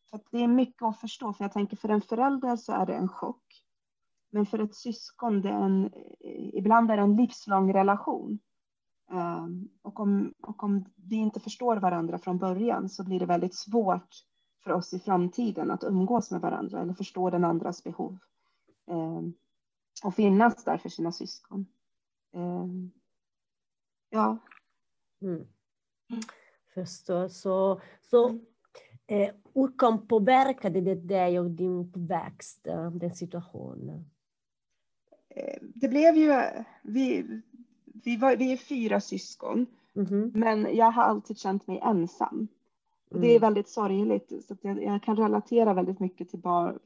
för 0.09 0.17
att 0.17 0.27
det 0.31 0.43
är 0.43 0.47
mycket 0.47 0.81
att 0.81 0.99
förstå, 0.99 1.33
för 1.33 1.43
jag 1.43 1.51
tänker 1.51 1.77
för 1.77 1.89
en 1.89 2.01
förälder 2.01 2.55
så 2.55 2.73
är 2.73 2.85
det 2.85 2.93
en 2.93 3.09
chock. 3.09 3.63
Men 4.31 4.45
för 4.45 4.59
ett 4.59 4.75
syskon, 4.75 5.41
det 5.41 5.49
är 5.49 5.61
en, 5.61 5.91
ibland 6.53 6.91
är 6.91 6.97
det 6.97 7.03
en 7.03 7.15
livslång 7.15 7.73
relation. 7.73 8.39
Um, 9.11 9.69
och, 9.81 9.99
om, 9.99 10.33
och 10.43 10.63
om 10.63 10.85
vi 10.95 11.15
inte 11.15 11.39
förstår 11.39 11.77
varandra 11.77 12.17
från 12.17 12.37
början 12.37 12.89
så 12.89 13.03
blir 13.03 13.19
det 13.19 13.25
väldigt 13.25 13.55
svårt 13.55 14.09
för 14.63 14.71
oss 14.71 14.93
i 14.93 14.99
framtiden 14.99 15.71
att 15.71 15.83
umgås 15.83 16.31
med 16.31 16.41
varandra 16.41 16.81
eller 16.81 16.93
förstå 16.93 17.29
den 17.29 17.45
andras 17.45 17.83
behov. 17.83 18.17
Um, 18.85 19.33
och 20.03 20.15
finnas 20.15 20.63
där 20.63 20.77
för 20.77 20.89
sina 20.89 21.11
syskon. 21.11 21.65
Um, 22.31 22.91
ja. 24.09 24.37
Mm. 25.21 25.47
Förstår. 26.73 27.27
Så, 27.27 27.81
så 28.01 28.29
mm. 28.29 28.41
eh, 29.07 29.35
hur 29.53 29.77
kan 29.77 30.07
påverkade 30.07 30.81
det 30.81 30.95
dig 30.95 31.39
och 31.39 31.51
din 31.51 31.79
uppväxt, 31.79 32.67
eh, 32.67 32.91
den 32.91 33.15
situationen? 33.15 34.05
Eh, 35.29 35.57
det 35.61 35.87
blev 35.87 36.15
ju, 36.15 36.41
vi, 36.81 37.41
vi, 37.85 38.17
var, 38.17 38.35
vi 38.35 38.53
är 38.53 38.57
fyra 38.57 39.01
syskon, 39.01 39.65
mm. 39.95 40.31
men 40.35 40.75
jag 40.75 40.91
har 40.91 41.03
alltid 41.03 41.37
känt 41.37 41.67
mig 41.67 41.79
ensam. 41.79 42.47
Och 43.13 43.19
det 43.19 43.27
är 43.27 43.37
mm. 43.37 43.41
väldigt 43.41 43.69
sorgligt, 43.69 44.45
så 44.47 44.57
jag, 44.61 44.83
jag, 44.83 45.03
kan 45.03 45.15
relatera 45.15 45.73
väldigt 45.73 45.99
mycket 45.99 46.29
till, 46.29 46.39
bar, 46.39 46.79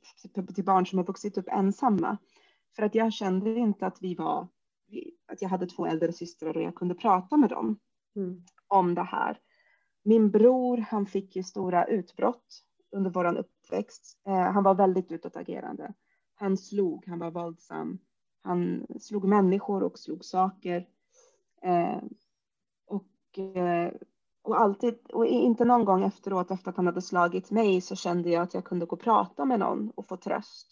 till, 0.55 0.63
barn 0.63 0.85
som 0.85 0.97
har 0.97 1.05
vuxit 1.05 1.37
upp 1.37 1.47
ensamma. 1.47 2.17
För 2.75 2.83
att 2.83 2.95
jag 2.95 3.13
kände 3.13 3.55
inte 3.55 3.85
att 3.85 3.97
vi 4.01 4.15
var, 4.15 4.47
att 5.27 5.41
jag 5.41 5.49
hade 5.49 5.67
två 5.67 5.85
äldre 5.85 6.13
systrar 6.13 6.57
och 6.57 6.63
jag 6.63 6.75
kunde 6.75 6.95
prata 6.95 7.37
med 7.37 7.49
dem 7.49 7.79
mm. 8.15 8.43
om 8.67 8.95
det 8.95 9.03
här. 9.03 9.39
Min 10.03 10.31
bror, 10.31 10.77
han 10.77 11.05
fick 11.05 11.35
ju 11.35 11.43
stora 11.43 11.85
utbrott 11.85 12.63
under 12.91 13.09
vår 13.09 13.37
uppväxt. 13.37 14.19
Eh, 14.27 14.51
han 14.51 14.63
var 14.63 14.75
väldigt 14.75 15.11
utåtagerande. 15.11 15.93
Han 16.35 16.57
slog, 16.57 17.07
han 17.07 17.19
var 17.19 17.31
våldsam. 17.31 17.99
Han 18.41 18.87
slog 18.99 19.27
människor 19.27 19.83
och 19.83 19.99
slog 19.99 20.25
saker. 20.25 20.87
Eh, 21.61 22.01
och, 22.85 23.39
eh, 23.39 23.93
och 24.47 24.61
alltid, 24.61 24.97
och 25.13 25.25
inte 25.25 25.65
någon 25.65 25.85
gång 25.85 26.03
efteråt 26.03 26.51
efter 26.51 26.69
att 26.69 26.77
han 26.77 26.85
hade 26.85 27.01
slagit 27.01 27.51
mig 27.51 27.81
så 27.81 27.95
kände 27.95 28.29
jag 28.29 28.43
att 28.43 28.53
jag 28.53 28.63
kunde 28.63 28.85
gå 28.85 28.95
och 28.95 29.01
prata 29.01 29.45
med 29.45 29.59
någon 29.59 29.91
och 29.95 30.07
få 30.07 30.17
tröst. 30.17 30.67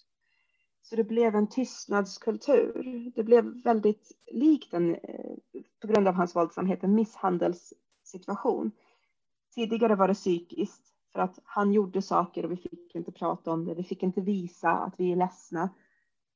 Så 0.81 0.95
det 0.95 1.03
blev 1.03 1.35
en 1.35 1.47
tystnadskultur. 1.47 3.11
Det 3.15 3.23
blev 3.23 3.63
väldigt 3.63 4.11
likt 4.31 4.73
en, 4.73 4.95
eh, 4.95 5.35
på 5.81 5.87
grund 5.87 6.07
av 6.07 6.13
hans 6.13 6.35
våldsamhet, 6.35 6.83
en 6.83 6.95
misshandelssituation. 6.95 8.71
Tidigare 9.55 9.95
var 9.95 10.07
det 10.07 10.13
psykiskt 10.13 10.81
för 11.13 11.19
att 11.19 11.39
han 11.43 11.73
gjorde 11.73 12.01
saker 12.01 12.45
och 12.45 12.51
vi 12.51 12.57
fick 12.57 12.95
inte 12.95 13.11
prata 13.11 13.51
om 13.51 13.65
det. 13.65 13.73
Vi 13.73 13.83
fick 13.83 14.03
inte 14.03 14.21
visa 14.21 14.69
att 14.71 14.93
vi 14.97 15.11
är 15.11 15.15
ledsna. 15.15 15.69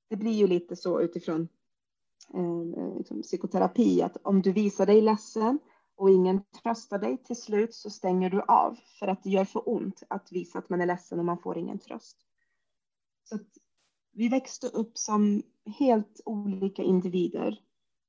Det 0.10 0.16
blir 0.16 0.34
ju 0.34 0.48
lite 0.48 0.76
så 0.76 1.02
utifrån 1.02 1.48
eh, 2.34 2.84
eh 2.84 2.98
liksom 2.98 3.22
psykoterapi 3.22 4.02
att 4.02 4.18
om 4.24 4.42
du 4.42 4.52
visar 4.52 4.86
dig 4.86 5.02
ledsen 5.02 5.60
och 6.00 6.10
ingen 6.10 6.44
tröstar 6.64 7.00
dig 7.00 7.18
till 7.18 7.36
slut 7.36 7.74
så 7.74 7.90
stänger 7.90 8.30
du 8.30 8.42
av 8.42 8.80
för 9.00 9.08
att 9.08 9.24
det 9.24 9.30
gör 9.30 9.46
för 9.46 9.70
ont 9.70 10.04
att 10.10 10.32
visa 10.32 10.60
att 10.60 10.70
man 10.70 10.82
är 10.82 10.86
ledsen 10.86 11.20
och 11.20 11.26
man 11.26 11.38
får 11.38 11.58
ingen 11.58 11.80
tröst. 11.80 12.18
Så 13.24 13.40
vi 14.12 14.30
växte 14.30 14.68
upp 14.68 14.98
som 14.98 15.44
helt 15.80 16.22
olika 16.26 16.84
individer 16.84 17.62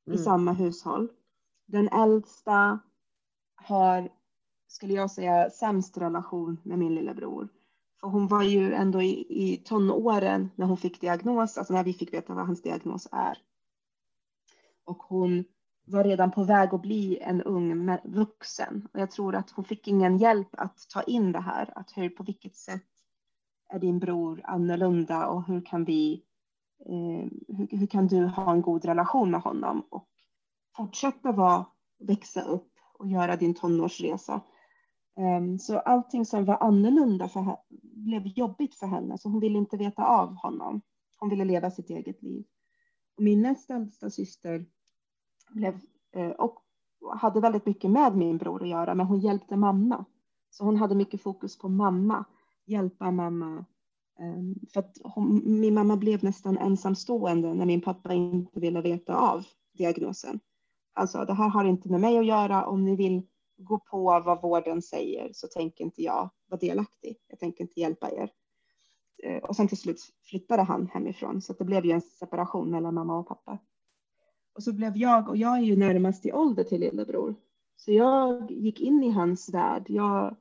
mm. 0.07 0.19
i 0.19 0.23
samma 0.23 0.53
hushåll. 0.53 1.09
Den 1.67 1.89
äldsta 1.89 2.79
har, 3.55 4.09
skulle 4.67 4.95
jag 4.95 5.11
säga, 5.11 5.51
sämst 5.51 5.99
relation 5.99 6.61
med 6.63 6.79
min 6.79 6.95
lillebror. 6.95 7.49
För 8.01 8.09
hon 8.09 8.29
var 8.29 8.43
ju 8.43 8.73
ändå 8.73 9.03
i, 9.03 9.27
i 9.29 9.57
tonåren 9.57 10.51
när 10.55 10.67
hon 10.67 10.77
fick 10.77 11.01
diagnos, 11.01 11.59
alltså 11.59 11.73
när 11.73 11.85
vi 11.85 11.93
fick 11.93 12.13
veta 12.13 12.35
vad 12.35 12.47
hans 12.47 12.63
diagnos 12.63 13.09
är. 13.13 13.39
Och 14.85 15.03
hon 15.03 15.45
var 15.91 16.05
redan 16.05 16.31
på 16.31 16.45
väg 16.45 16.75
att 16.75 16.83
bli 16.83 17.19
en 17.19 17.43
ung 17.43 17.99
vuxen. 18.05 18.89
Och 18.93 19.01
jag 19.01 19.11
tror 19.11 19.35
att 19.35 19.51
hon 19.51 19.65
fick 19.65 19.89
ingen 19.89 20.19
hjälp 20.19 20.49
att 20.53 20.89
ta 20.89 21.03
in 21.03 21.33
det 21.33 21.41
här. 21.41 21.73
Att 21.75 21.97
hur, 21.97 22.09
på 22.09 22.23
vilket 22.23 22.57
sätt 22.57 22.87
är 23.69 23.79
din 23.79 23.99
bror 23.99 24.41
annorlunda 24.45 25.27
och 25.27 25.47
hur 25.47 25.61
kan 25.61 25.85
vi, 25.85 26.25
eh, 26.87 27.29
hur, 27.57 27.79
hur, 27.79 27.87
kan 27.87 28.07
du 28.07 28.27
ha 28.27 28.53
en 28.53 28.63
god 28.63 28.85
relation 28.85 29.31
med 29.31 29.41
honom 29.41 29.87
och 29.91 30.09
fortsätta 30.77 31.33
vara, 31.33 31.67
växa 31.99 32.43
upp 32.43 32.73
och 32.99 33.09
göra 33.09 33.37
din 33.37 33.55
tonårsresa. 33.55 34.41
Um, 35.17 35.59
så 35.59 35.79
allting 35.79 36.25
som 36.25 36.45
var 36.45 36.63
annorlunda 36.63 37.29
för 37.29 37.41
henne, 37.41 37.59
blev 37.83 38.27
jobbigt 38.27 38.75
för 38.75 38.87
henne, 38.87 39.19
så 39.19 39.29
hon 39.29 39.41
ville 39.41 39.59
inte 39.59 39.77
veta 39.77 40.05
av 40.05 40.35
honom. 40.35 40.81
Hon 41.19 41.29
ville 41.29 41.45
leva 41.45 41.71
sitt 41.71 41.91
eget 41.91 42.23
liv. 42.23 42.45
Och 43.17 43.23
min 43.23 43.43
näst 43.43 43.71
äldsta 43.71 44.11
syster 44.11 44.67
blev, 45.51 45.81
eh, 46.13 46.31
och 46.31 46.59
hade 47.15 47.41
väldigt 47.41 47.67
mycket 47.67 47.91
med 47.91 48.17
min 48.17 48.39
bror 48.39 48.63
att 48.63 48.69
göra, 48.69 48.95
men 48.95 49.07
hon 49.07 49.21
hjälpte 49.21 49.57
mamma. 49.57 50.05
Så 50.51 50.65
hon 50.65 50.77
hade 50.77 50.95
mycket 50.95 51.23
fokus 51.23 51.59
på 51.59 51.69
mamma, 51.69 52.25
hjälpa 52.67 53.11
mamma. 53.11 53.65
Ehm, 54.21 54.55
för 54.73 54.81
att 54.81 54.97
hon, 55.05 55.43
min 55.61 55.75
mamma 55.75 55.97
blev 55.97 56.25
nästan 56.25 56.59
ensamstående 56.59 57.55
när 57.55 57.67
min 57.67 57.81
pappa 57.81 58.15
inte 58.15 58.61
ville 58.61 58.81
veta 58.81 59.17
av 59.17 59.45
diagnosen. 59.79 60.41
Alltså, 60.93 61.25
det 61.25 61.35
här 61.35 61.49
har 61.49 61.65
inte 61.65 61.89
med 61.89 62.01
mig 62.01 62.19
att 62.19 62.27
göra. 62.27 62.67
Om 62.67 62.85
ni 62.85 62.97
vill 62.97 63.23
gå 63.57 63.79
på 63.79 64.21
vad 64.25 64.43
vården 64.43 64.83
säger 64.83 65.31
så 65.33 65.47
tänker 65.47 65.85
inte 65.85 66.03
jag 66.03 66.31
vara 66.47 66.59
delaktig. 66.61 67.17
Jag 67.29 67.39
tänker 67.39 67.65
inte 67.65 67.81
hjälpa 67.81 68.11
er. 68.11 68.31
Eh, 69.23 69.43
och 69.43 69.57
sen 69.57 69.69
till 69.69 69.79
slut 69.79 70.01
flyttade 70.25 70.63
han 70.63 70.87
hemifrån 70.87 71.43
så 71.43 71.53
det 71.53 71.65
blev 71.65 71.85
ju 71.85 71.93
en 71.93 72.01
separation 72.01 72.71
mellan 72.71 72.95
mamma 72.95 73.19
och 73.19 73.29
pappa. 73.29 73.59
Och 74.55 74.63
så 74.63 74.73
blev 74.73 74.97
jag, 74.97 75.29
och 75.29 75.37
jag 75.37 75.59
är 75.59 75.63
ju 75.63 75.77
närmast 75.77 76.27
i 76.27 76.33
ålder 76.33 76.65
till 76.65 76.81
lillebror, 76.81 77.35
så 77.77 77.93
jag 77.93 78.51
gick 78.51 78.81
in 78.81 79.03
i 79.03 79.11
hans 79.11 79.55
värld. 79.55 79.85
Jag 79.89 80.37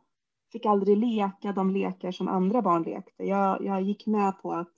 fick 0.51 0.66
aldrig 0.66 0.98
leka 0.98 1.51
de 1.51 1.72
lekar 1.72 2.12
som 2.12 2.28
andra 2.28 2.62
barn 2.62 2.84
lekte. 2.84 3.24
Jag, 3.24 3.66
jag 3.66 3.82
gick 3.82 4.06
med 4.06 4.42
på 4.42 4.54
att 4.54 4.74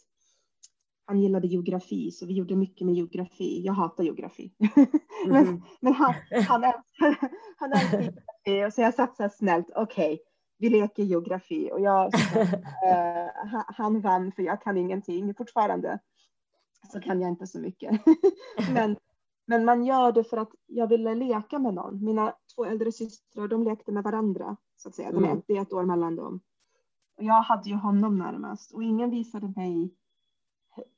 han 1.06 1.22
gillade 1.22 1.48
geografi, 1.48 2.12
så 2.12 2.26
vi 2.26 2.34
gjorde 2.34 2.56
mycket 2.56 2.86
med 2.86 2.96
geografi. 2.96 3.62
Jag 3.66 3.74
hatar 3.74 4.04
geografi. 4.04 4.54
Mm. 4.60 4.88
men, 5.46 5.64
men 5.80 5.94
han, 5.94 6.14
han 6.48 6.64
älskar, 6.64 7.30
han 7.58 7.72
älskar 7.72 8.02
geografi. 8.02 8.72
Så 8.76 8.82
jag 8.82 8.94
satt 8.94 9.16
så 9.16 9.24
här 9.24 9.30
snällt, 9.30 9.68
okej, 9.76 10.14
okay, 10.14 10.18
vi 10.58 10.70
leker 10.70 11.04
geografi. 11.04 11.70
Och 11.74 11.82
jag, 11.82 12.14
uh, 12.14 13.64
han 13.68 14.02
vann, 14.02 14.32
för 14.32 14.44
jag 14.44 14.62
kan 14.62 14.78
ingenting 14.78 15.36
fortfarande. 15.36 16.00
Så 16.92 17.00
kan 17.00 17.22
jag 17.22 17.30
inte 17.30 17.48
så 17.48 17.60
mycket. 17.60 18.02
men, 18.74 18.98
men 19.46 19.66
man 19.66 19.86
gör 19.86 20.12
det 20.12 20.24
för 20.24 20.38
att 20.38 20.52
jag 20.68 20.88
ville 20.88 21.16
leka 21.16 21.60
med 21.60 21.74
någon. 21.74 22.06
Mina 22.06 22.34
två 22.56 22.66
äldre 22.66 22.92
systrar, 22.92 23.48
de 23.48 23.64
lekte 23.64 23.92
med 23.92 24.04
varandra, 24.04 24.58
så 24.76 24.90
att 24.90 24.96
säga. 24.96 25.12
De 25.12 25.24
är 25.24 25.28
mm. 25.28 25.38
ett, 25.38 25.50
ett 25.50 25.74
år 25.74 25.84
mellan 25.84 26.16
dem. 26.16 26.40
Och 27.18 27.24
jag 27.24 27.42
hade 27.42 27.70
ju 27.70 27.76
honom 27.76 28.18
närmast 28.18 28.74
och 28.74 28.84
ingen 28.84 29.10
visade 29.10 29.54
mig 29.56 29.96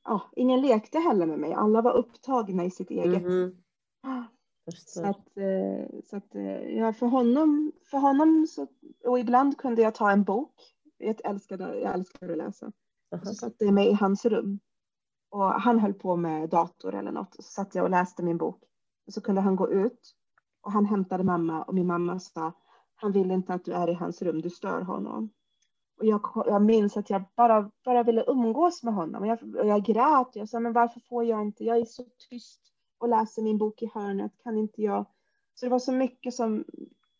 ja, 0.03 0.21
ingen 0.35 0.61
lekte 0.61 0.99
heller 0.99 1.25
med 1.25 1.39
mig. 1.39 1.53
Alla 1.53 1.81
var 1.81 1.97
upptagna 1.97 2.65
i 2.65 2.71
sitt 2.71 2.91
eget. 2.91 3.23
Mm. 3.23 3.55
Så 4.85 5.05
att, 5.05 5.27
så 6.09 6.17
att 6.17 6.35
eh, 6.35 6.77
ja, 6.77 6.93
för 6.93 7.05
honom, 7.05 7.71
för 7.91 7.97
honom 7.97 8.47
så, 8.47 8.67
och 9.03 9.19
ibland 9.19 9.57
kunde 9.57 9.81
jag 9.81 9.95
ta 9.95 10.11
en 10.11 10.23
bok. 10.23 10.53
Jag 10.97 11.25
älskade, 11.25 11.79
jag 11.79 11.93
älskade 11.93 12.31
att 12.31 12.37
läsa. 12.37 12.71
Och 13.11 13.27
så 13.27 13.33
satte 13.33 13.65
jag 13.65 13.73
mig 13.73 13.89
i 13.89 13.93
hans 13.93 14.25
rum. 14.25 14.59
Och 15.33 15.61
han 15.61 15.79
höll 15.79 15.93
på 15.93 16.15
med 16.15 16.49
dator 16.49 16.95
eller 16.95 17.11
något. 17.11 17.35
Så 17.35 17.41
satt 17.41 17.75
jag 17.75 17.83
och 17.83 17.89
läste 17.89 18.23
min 18.23 18.37
bok. 18.37 18.63
Och 19.07 19.13
så 19.13 19.21
kunde 19.21 19.41
han 19.41 19.55
gå 19.55 19.71
ut. 19.71 20.15
Och 20.61 20.71
han 20.71 20.85
hämtade 20.85 21.23
mamma 21.23 21.63
och 21.63 21.73
min 21.73 21.87
mamma 21.87 22.19
sa 22.19 22.51
han 22.95 23.11
vill 23.11 23.31
inte 23.31 23.53
att 23.53 23.65
du 23.65 23.73
är 23.73 23.89
i 23.89 23.93
hans 23.93 24.21
rum, 24.21 24.41
du 24.41 24.49
stör 24.49 24.81
honom. 24.81 25.29
Och 25.99 26.05
jag, 26.05 26.21
jag 26.45 26.61
minns 26.61 26.97
att 26.97 27.09
jag 27.09 27.23
bara, 27.35 27.71
bara 27.85 28.03
ville 28.03 28.23
umgås 28.27 28.83
med 28.83 28.93
honom. 28.93 29.21
Och 29.21 29.27
jag, 29.27 29.55
och 29.55 29.67
jag 29.67 29.83
grät. 29.85 30.27
Jag 30.33 30.49
sa, 30.49 30.59
men 30.59 30.73
varför 30.73 30.99
får 30.99 31.23
jag 31.23 31.41
inte? 31.41 31.63
Jag 31.63 31.77
är 31.77 31.85
så 31.85 32.03
tyst 32.29 32.61
och 32.97 33.09
läser 33.09 33.41
min 33.41 33.57
bok 33.57 33.81
i 33.81 33.91
hörnet. 33.93 34.31
Kan 34.43 34.57
inte 34.57 34.81
jag? 34.81 35.05
Så 35.53 35.65
det 35.65 35.69
var 35.69 35.79
så 35.79 35.91
mycket 35.91 36.33
som 36.33 36.65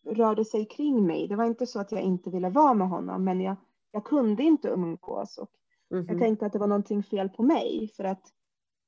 rörde 0.06 0.46
sig 0.46 0.66
kring 0.66 1.08
mig. 1.08 1.28
Det 1.28 1.36
var 1.36 1.46
inte 1.46 1.68
så 1.68 1.80
att 1.80 1.92
jag 1.92 2.02
inte 2.02 2.30
ville 2.30 2.50
vara 2.50 2.74
med 2.74 2.90
honom, 2.90 3.24
men 3.24 3.42
jag, 3.42 3.56
jag 3.92 4.04
kunde 4.04 4.44
inte 4.44 4.68
umgås. 4.68 5.38
Och 5.38 5.50
mm 5.94 6.06
-hmm. 6.06 6.12
Jag 6.12 6.20
tänkte 6.20 6.46
att 6.46 6.54
det 6.54 6.60
var 6.60 6.68
någonting 6.68 7.04
fel 7.04 7.30
på 7.30 7.44
mig. 7.44 7.92
För 7.96 8.04
att 8.04 8.24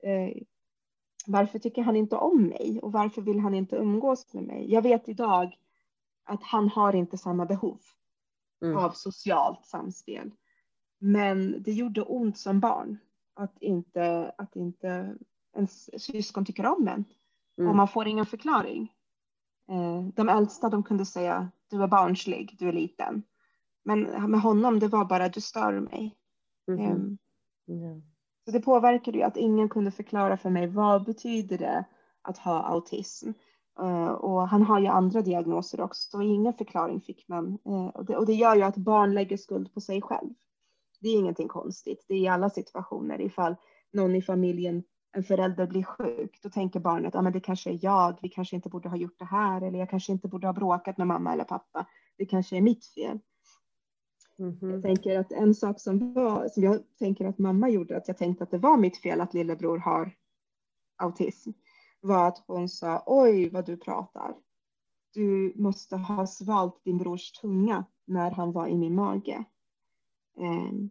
eh, 0.04 0.42
varför 1.28 1.60
tycker 1.60 1.82
han 1.82 1.96
inte 1.96 2.16
om 2.16 2.48
mig? 2.48 2.80
Och 2.82 2.92
varför 2.92 3.22
vill 3.22 3.40
han 3.40 3.54
inte 3.54 3.76
umgås 3.76 4.34
med 4.34 4.44
mig? 4.44 4.72
Jag 4.72 4.82
vet 4.82 5.10
idag 5.10 5.58
att 6.26 6.44
han 6.44 6.70
har 6.70 6.96
inte 6.96 7.18
samma 7.18 7.46
behov 7.46 7.80
mm. 8.64 8.78
av 8.78 8.92
socialt 8.92 9.66
samspel. 9.66 10.32
Men 11.00 11.64
det 11.64 11.72
gjorde 11.72 12.02
ont 12.02 12.38
som 12.38 12.60
barn 12.60 12.98
att 13.34 13.62
inte, 13.62 14.32
att 14.38 14.56
inte 14.56 15.18
ens 15.56 16.04
syskon 16.04 16.46
tycker 16.46 16.66
om 16.66 16.88
en. 16.88 17.06
Mm. 17.58 17.70
Och 17.70 17.76
man 17.76 17.88
får 17.88 18.08
ingen 18.08 18.26
förklaring. 18.26 18.94
Eh, 19.70 20.08
de 20.16 20.30
äldsta 20.30 20.70
de 20.70 20.84
kunde 20.84 21.06
säga 21.06 21.52
du 21.68 21.84
är 21.84 21.88
barnslig, 21.88 22.56
du 22.60 22.70
är 22.70 22.74
liten. 22.74 23.24
Men 23.84 24.02
med 24.32 24.42
honom 24.42 24.80
det 24.80 24.88
var 24.88 25.06
bara 25.06 25.30
du 25.30 25.42
stör 25.42 25.80
mig. 25.80 26.16
Mm 26.68 27.18
yeah. 27.68 27.98
Så 28.46 28.52
det 28.52 28.60
påverkade 28.60 29.18
ju 29.18 29.24
att 29.24 29.38
ingen 29.38 29.70
kunde 29.70 29.92
förklara 29.92 30.38
för 30.38 30.50
mig 30.50 30.68
vad 30.68 31.06
betyder 31.06 31.58
det 31.58 31.86
att 32.22 32.38
ha 32.38 32.64
autism. 32.64 33.30
Uh, 33.80 34.08
och 34.08 34.48
han 34.48 34.62
har 34.62 34.80
ju 34.80 34.88
andra 34.88 35.22
diagnoser 35.22 35.82
också, 35.82 36.10
så 36.10 36.22
ingen 36.22 36.54
förklaring 36.54 37.02
fick 37.02 37.28
man. 37.28 37.58
Uh, 37.68 37.88
och, 37.88 38.06
det, 38.06 38.18
och, 38.18 38.26
det, 38.26 38.34
gör 38.34 38.56
ju 38.56 38.62
att 38.62 38.78
barn 38.78 39.14
lägger 39.14 39.38
skuld 39.38 39.74
på 39.74 39.82
sig 39.82 40.02
själv. 40.02 40.30
Det 41.00 41.10
är 41.10 41.18
ingenting 41.18 41.48
konstigt. 41.48 42.06
Det 42.08 42.14
är 42.14 42.20
i 42.20 42.28
alla 42.28 42.50
situationer. 42.50 43.22
Ifall 43.22 43.56
någon 43.94 44.16
i 44.16 44.22
familjen, 44.22 44.84
en 45.12 45.24
förälder 45.24 45.68
blir 45.68 45.84
sjuk, 45.84 46.40
då 46.44 46.50
tänker 46.50 46.80
barnet, 46.80 47.14
ja 47.14 47.20
ah, 47.20 47.24
men 47.24 47.34
det 47.34 47.40
kanske 47.40 47.70
är 47.70 47.80
jag, 47.82 48.18
vi 48.22 48.30
kanske 48.30 48.56
inte 48.56 48.70
borde 48.70 48.90
ha 48.90 48.98
gjort 48.98 49.20
det 49.20 49.26
här, 49.26 49.62
eller 49.62 49.80
jag 49.80 49.90
kanske 49.90 50.12
inte 50.12 50.28
borde 50.28 50.48
ha 50.48 50.54
bråkat 50.54 50.98
med 50.98 51.08
mamma 51.08 51.34
eller 51.34 51.44
pappa. 51.44 51.86
Det 52.18 52.26
kanske 52.26 52.58
är 52.58 52.62
mitt 52.62 52.86
fel. 52.86 53.20
Mm 54.40 54.52
-hmm. 54.52 54.72
Jag 54.72 54.82
tänker 54.82 55.20
att 55.20 55.32
en 55.32 55.56
sak 55.56 55.80
som, 55.80 56.14
var, 56.14 56.48
som 56.48 56.64
jag 56.64 56.98
tänker 57.00 57.26
att 57.26 57.40
mamma 57.40 57.70
gjorde, 57.70 57.98
att 57.98 58.08
jag 58.08 58.18
tänkte 58.18 58.44
att 58.44 58.52
det 58.52 58.58
var 58.58 58.78
mitt 58.78 58.98
fel 58.98 59.22
att 59.22 59.34
lillebror 59.34 59.78
har 59.78 60.16
autism, 60.98 61.52
var 62.02 62.28
att 62.28 62.44
hon 62.48 62.70
sa 62.70 63.04
oj 63.06 63.50
vad 63.50 63.66
du 63.66 63.78
pratar. 63.78 64.36
Du 65.14 65.54
måste 65.56 65.96
ha 65.96 66.28
svalt 66.28 66.84
din 66.84 66.98
brors 66.98 67.32
tunga 67.32 67.86
när 68.06 68.32
han 68.32 68.52
var 68.52 68.68
i 68.68 68.76
min 68.76 68.96
mage. 68.96 69.44
Um, 70.38 70.90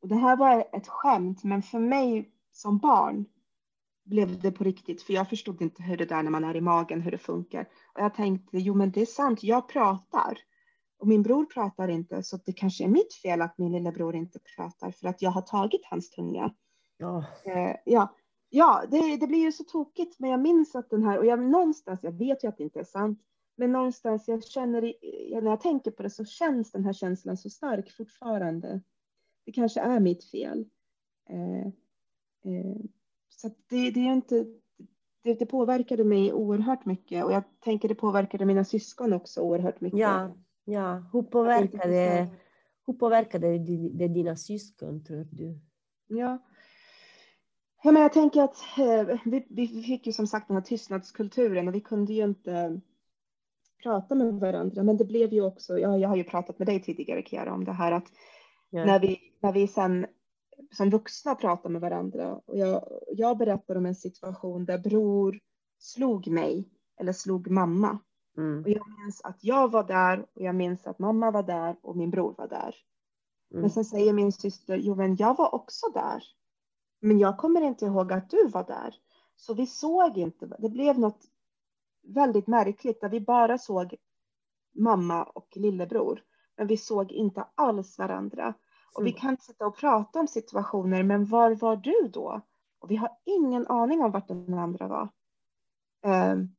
och 0.00 0.08
det 0.08 0.14
här 0.16 0.36
var 0.36 0.68
ett 0.72 0.88
skämt, 0.88 1.44
men 1.44 1.62
för 1.62 1.78
mig 1.78 2.32
som 2.52 2.78
barn 2.78 3.26
blev 4.04 4.40
det 4.40 4.52
på 4.52 4.64
riktigt, 4.64 5.02
för 5.02 5.12
jag 5.12 5.28
förstod 5.28 5.62
inte 5.62 5.82
hur 5.82 5.96
det 5.96 6.04
där 6.04 6.22
när 6.22 6.30
man 6.30 6.44
är 6.44 6.56
i 6.56 6.60
magen, 6.60 7.00
hur 7.00 7.10
det 7.10 7.18
funkar. 7.18 7.68
Och 7.94 8.00
jag 8.00 8.14
tänkte, 8.14 8.58
jo 8.58 8.74
men 8.74 8.90
det 8.90 9.00
är 9.00 9.06
sant, 9.06 9.42
jag 9.42 9.68
pratar. 9.68 10.38
Och 10.98 11.08
min 11.08 11.22
bror 11.22 11.44
pratar 11.44 11.88
inte, 11.88 12.22
så 12.22 12.36
det 12.36 12.52
kanske 12.52 12.84
är 12.84 12.88
mitt 12.88 13.14
fel 13.14 13.42
att 13.42 13.58
min 13.58 13.72
lillebror 13.72 14.16
inte 14.16 14.38
pratar 14.56 14.90
för 14.90 15.08
att 15.08 15.22
jag 15.22 15.30
har 15.30 15.42
tagit 15.42 15.84
hans 15.84 16.10
tunga. 16.10 16.54
Ja, 16.96 17.24
eh, 17.44 17.76
ja, 17.84 18.14
ja 18.50 18.84
det, 18.90 19.16
det, 19.16 19.26
blir 19.26 19.42
ju 19.42 19.52
så 19.52 19.64
tokigt, 19.64 20.18
men 20.18 20.30
jag 20.30 20.40
minns 20.40 20.74
att 20.74 20.90
den 20.90 21.02
här, 21.02 21.18
och 21.18 21.26
jag 21.26 21.42
någonstans, 21.42 22.00
jag 22.02 22.18
vet 22.18 22.44
ju 22.44 22.48
att 22.48 22.56
det 22.56 22.64
inte 22.64 22.80
är 22.80 22.84
sant, 22.84 23.20
men 23.56 23.72
någonstans 23.72 24.28
jag 24.28 24.44
känner, 24.44 24.82
när 25.42 25.50
jag 25.50 25.60
tänker 25.60 25.90
på 25.90 26.02
det 26.02 26.10
så 26.10 26.24
känns 26.24 26.72
den 26.72 26.84
här 26.84 26.92
känslan 26.92 27.36
så 27.36 27.50
stark 27.50 27.90
fortfarande. 27.90 28.80
Det 29.44 29.52
kanske 29.52 29.80
är 29.80 30.00
mitt 30.00 30.24
fel. 30.24 30.64
Eh, 31.28 31.66
eh, 32.52 32.76
så 33.28 33.48
det, 33.48 33.90
det 33.90 34.00
är 34.00 34.12
inte, 34.12 34.46
det, 35.22 35.34
det, 35.34 35.46
påverkade 35.46 36.04
mig 36.04 36.32
oerhört 36.32 36.84
mycket 36.84 37.24
och 37.24 37.32
jag 37.32 37.42
tänker 37.60 37.88
det 37.88 37.94
påverkade 37.94 38.44
mina 38.44 38.64
syskon 38.64 39.12
också 39.12 39.40
oerhört 39.40 39.80
mycket. 39.80 40.00
Ja, 40.00 40.36
Ja, 40.68 41.02
hur 41.12 41.22
påverkade, 41.22 42.28
hur 42.86 42.94
påverkade 42.94 43.58
det 43.58 44.08
dina 44.08 44.36
syskon, 44.36 45.04
tror 45.04 45.28
du? 45.30 45.60
Ja. 46.06 46.38
ja 47.82 47.92
men 47.92 48.02
jag 48.02 48.12
tänker 48.12 48.42
att 48.42 48.56
eh, 48.78 49.18
vi, 49.24 49.46
vi 49.50 49.68
fick 49.68 50.06
ju 50.06 50.12
som 50.12 50.26
sagt 50.26 50.48
den 50.48 50.56
här 50.56 50.64
tystnadskulturen 50.64 51.68
och 51.68 51.74
vi 51.74 51.80
kunde 51.80 52.12
ju 52.12 52.24
inte 52.24 52.80
prata 53.82 54.14
med 54.14 54.34
varandra. 54.34 54.82
Men 54.82 54.96
det 54.96 55.04
blev 55.04 55.32
ju 55.32 55.42
också, 55.42 55.78
ja, 55.78 55.98
jag 55.98 56.08
har 56.08 56.16
ju 56.16 56.24
pratat 56.24 56.58
med 56.58 56.68
dig 56.68 56.82
tidigare 56.82 57.22
Kiara 57.22 57.54
om 57.54 57.64
det 57.64 57.72
här 57.72 57.92
att 57.92 58.06
ja. 58.70 58.84
när, 58.84 59.00
vi, 59.00 59.18
när 59.40 59.52
vi 59.52 59.68
sen 59.68 60.06
som 60.72 60.90
vuxna 60.90 61.34
pratar 61.34 61.70
med 61.70 61.80
varandra 61.80 62.34
och 62.46 62.58
jag, 62.58 62.88
jag 63.12 63.38
berättar 63.38 63.76
om 63.76 63.86
en 63.86 63.94
situation 63.94 64.64
där 64.64 64.78
bror 64.78 65.40
slog 65.78 66.28
mig 66.28 66.68
eller 67.00 67.12
slog 67.12 67.50
mamma. 67.50 67.98
Mm. 68.36 68.62
Och 68.62 68.68
jag 68.68 68.88
minns 68.98 69.20
att 69.24 69.44
jag 69.44 69.70
var 69.70 69.84
där 69.84 70.26
och 70.34 70.42
jag 70.42 70.54
minns 70.54 70.86
att 70.86 70.98
mamma 70.98 71.30
var 71.30 71.42
där 71.42 71.76
och 71.82 71.96
min 71.96 72.10
bror 72.10 72.34
var 72.38 72.48
där. 72.48 72.74
Mm. 73.50 73.60
Men 73.60 73.70
sen 73.70 73.84
säger 73.84 74.12
min 74.12 74.32
syster, 74.32 74.76
jo 74.76 74.94
men 74.94 75.16
jag 75.16 75.36
var 75.36 75.54
också 75.54 75.86
där. 75.94 76.22
Men 77.00 77.18
jag 77.18 77.38
kommer 77.38 77.60
inte 77.60 77.84
ihåg 77.84 78.12
att 78.12 78.30
du 78.30 78.48
var 78.48 78.64
där. 78.64 78.94
Så 79.36 79.54
vi 79.54 79.66
såg 79.66 80.18
inte, 80.18 80.46
det 80.58 80.68
blev 80.68 80.98
något 80.98 81.24
väldigt 82.02 82.46
märkligt 82.46 83.00
där 83.00 83.08
vi 83.08 83.20
bara 83.20 83.58
såg 83.58 83.94
mamma 84.74 85.24
och 85.24 85.48
lillebror. 85.56 86.22
Men 86.56 86.66
vi 86.66 86.76
såg 86.76 87.12
inte 87.12 87.46
alls 87.54 87.98
varandra. 87.98 88.54
Och 88.94 89.06
vi 89.06 89.12
kan 89.12 89.36
sitta 89.36 89.66
och 89.66 89.76
prata 89.76 90.20
om 90.20 90.28
situationer, 90.28 91.02
men 91.02 91.24
var 91.24 91.54
var 91.54 91.76
du 91.76 92.10
då? 92.12 92.40
Och 92.78 92.90
vi 92.90 92.96
har 92.96 93.10
ingen 93.24 93.66
aning 93.66 94.00
om 94.00 94.10
vart 94.10 94.28
den 94.28 94.54
andra 94.54 94.88
var. 94.88 95.08
Um, 96.32 96.55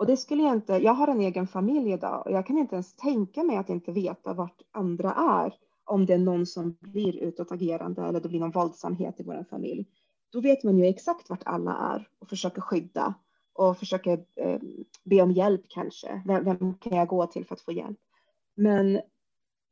och 0.00 0.06
det 0.06 0.16
skulle 0.16 0.42
jag 0.42 0.54
inte, 0.54 0.72
jag 0.72 0.94
har 0.94 1.08
en 1.08 1.20
egen 1.20 1.46
familj 1.46 1.92
idag 1.92 2.26
och 2.26 2.32
jag 2.32 2.46
kan 2.46 2.58
inte 2.58 2.74
ens 2.74 2.96
tänka 2.96 3.42
mig 3.42 3.56
att 3.56 3.68
inte 3.68 3.92
veta 3.92 4.34
vart 4.34 4.62
andra 4.70 5.12
är 5.14 5.54
om 5.84 6.06
det 6.06 6.14
är 6.14 6.18
någon 6.18 6.46
som 6.46 6.76
blir 6.80 7.16
utåtagerande 7.16 8.02
eller 8.02 8.20
det 8.20 8.28
blir 8.28 8.40
någon 8.40 8.50
våldsamhet 8.50 9.20
i 9.20 9.22
vår 9.22 9.46
familj. 9.50 9.86
Då 10.32 10.40
vet 10.40 10.64
man 10.64 10.78
ju 10.78 10.84
exakt 10.84 11.30
vart 11.30 11.42
alla 11.44 11.94
är 11.94 12.08
och 12.18 12.28
försöker 12.28 12.60
skydda 12.60 13.14
och 13.52 13.78
försöker 13.78 14.24
eh, 14.36 14.60
be 15.04 15.22
om 15.22 15.32
hjälp 15.32 15.64
kanske. 15.68 16.22
Vem, 16.26 16.44
vem, 16.44 16.74
kan 16.74 16.96
jag 16.98 17.08
gå 17.08 17.26
till 17.26 17.46
för 17.46 17.54
att 17.54 17.60
få 17.60 17.72
hjälp? 17.72 17.98
Men 18.54 19.00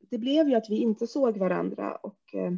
det 0.09 0.17
blev 0.17 0.49
ju 0.49 0.55
att 0.55 0.69
vi 0.69 0.77
inte 0.77 1.07
såg 1.07 1.37
varandra 1.37 1.95
och 1.95 2.33
eh, 2.33 2.51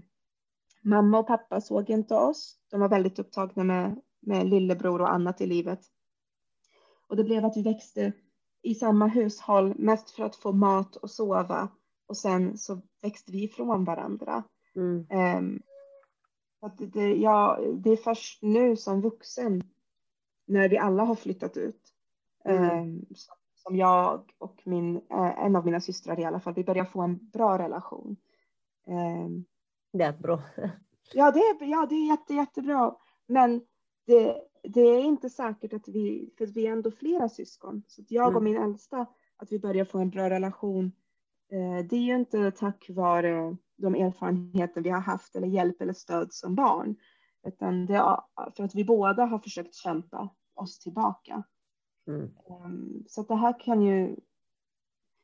mamma 0.82 1.20
och 1.20 1.28
pappa 1.28 1.62
såg 1.62 1.90
inte 1.90 2.16
oss. 2.16 2.56
De 2.72 2.80
var 2.80 2.90
väldigt 2.90 3.20
upptagna 3.20 3.64
med, 3.64 4.02
med 4.20 4.48
lillebror 4.48 5.02
och 5.02 5.14
annat 5.14 5.42
i 5.42 5.46
livet. 5.46 5.82
Och 7.12 7.17
det 7.17 7.24
blev 7.24 7.45
att 7.45 7.58
vi 7.58 7.62
växte 7.62 8.13
i 8.62 8.76
samma 8.76 9.08
hushåll 9.08 9.74
mest 9.78 10.12
för 10.12 10.24
att 10.24 10.36
få 10.36 10.52
mat 10.52 10.95
och 10.95 11.12
sova. 11.12 11.67
Och 12.08 12.17
sen 12.17 12.58
så 12.58 12.82
växte 13.02 13.32
vi 13.32 13.43
ifrån 13.43 13.84
varandra. 13.84 14.43
Mm. 14.76 15.08
Um, 15.38 15.62
att 16.62 16.78
det, 16.78 17.15
ja, 17.15 17.60
det 17.74 17.89
är 17.89 17.97
först 17.97 18.41
nu 18.41 18.76
som 18.76 19.02
vuxen, 19.02 19.63
när 20.47 20.69
vi 20.69 20.78
alla 20.78 21.04
har 21.04 21.15
flyttat 21.15 21.58
ut, 21.58 21.82
mm. 22.45 22.80
um, 22.80 23.06
som 23.56 23.76
jag 23.76 24.32
och 24.38 24.62
min, 24.65 24.95
uh, 24.95 25.45
en 25.45 25.56
av 25.56 25.65
mina 25.65 25.82
systrar 25.82 26.19
i 26.19 26.26
alla 26.26 26.39
fall, 26.39 26.54
vi 26.54 26.63
börjar 26.63 26.86
få 26.86 27.02
en 27.02 27.30
bra 27.30 27.58
relation. 27.58 28.17
Um, 28.88 29.45
det 29.93 30.04
är 30.04 30.17
bra. 30.17 30.43
ja, 31.13 31.32
det 31.32 31.39
är, 31.39 31.65
ja, 31.65 31.86
det 31.89 31.95
är 31.95 32.08
jätte, 32.08 32.34
jättebra. 32.34 32.95
Men 33.28 33.62
det, 34.08 34.51
det 34.63 34.82
är 34.82 35.00
inte 35.00 35.30
säkert 35.30 35.74
att 35.74 35.88
vi, 35.88 36.34
för 36.38 36.45
vi 36.45 36.67
är 36.67 36.71
ändå 36.71 36.91
flera 36.91 37.30
syskon, 37.30 37.84
så 37.88 38.04
jag 38.08 38.26
mm. 38.26 38.36
och 38.36 38.43
min 38.43 38.58
äldsta, 38.58 39.06
att 39.38 39.52
vi 39.52 39.60
börjar 39.60 39.86
få 39.86 39.97
en 39.97 40.10
bra 40.10 40.30
relation, 40.30 40.91
eh, 41.52 41.86
det 41.86 41.95
är 41.95 42.02
ju 42.02 42.15
inte 42.15 42.52
tack 42.52 42.89
vare 42.89 43.58
de 43.78 43.95
erfarenheter 43.95 44.82
vi 44.82 44.89
har 44.89 45.00
haft 45.00 45.36
eller 45.36 45.47
hjälp 45.47 45.82
eller 45.82 45.93
stöd 45.93 46.34
som 46.34 46.56
barn, 46.56 46.95
utan 47.47 47.86
det 47.86 47.95
är 47.95 48.19
för 48.56 48.63
att 48.63 48.76
vi 48.76 48.86
båda 48.86 49.26
har 49.26 49.39
försökt 49.39 49.76
kämpa 49.76 50.30
oss 50.54 50.80
tillbaka. 50.80 51.43
Mm. 52.08 52.30
Um, 52.65 53.06
så 53.08 53.24
det 53.24 53.36
här 53.36 53.60
kan 53.60 53.82
ju, 53.82 54.15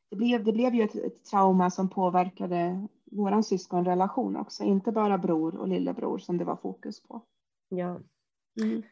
det 0.09 0.15
blev, 0.15 0.43
det 0.43 0.53
blev 0.53 0.75
ju 0.75 0.83
ett, 0.83 0.95
ett 0.95 1.25
trauma 1.25 1.71
som 1.71 1.89
påverkade 1.89 2.87
vår 3.11 3.41
syskonrelation 3.41 4.35
också, 4.35 4.63
inte 4.63 4.91
bara 4.91 5.17
bror 5.17 5.57
och 5.57 5.67
lillebror 5.67 6.17
som 6.17 6.37
det 6.37 6.45
var 6.45 6.55
fokus 6.55 7.03
på. 7.03 7.21
Ja. 7.69 7.99
Mm. 8.61 8.83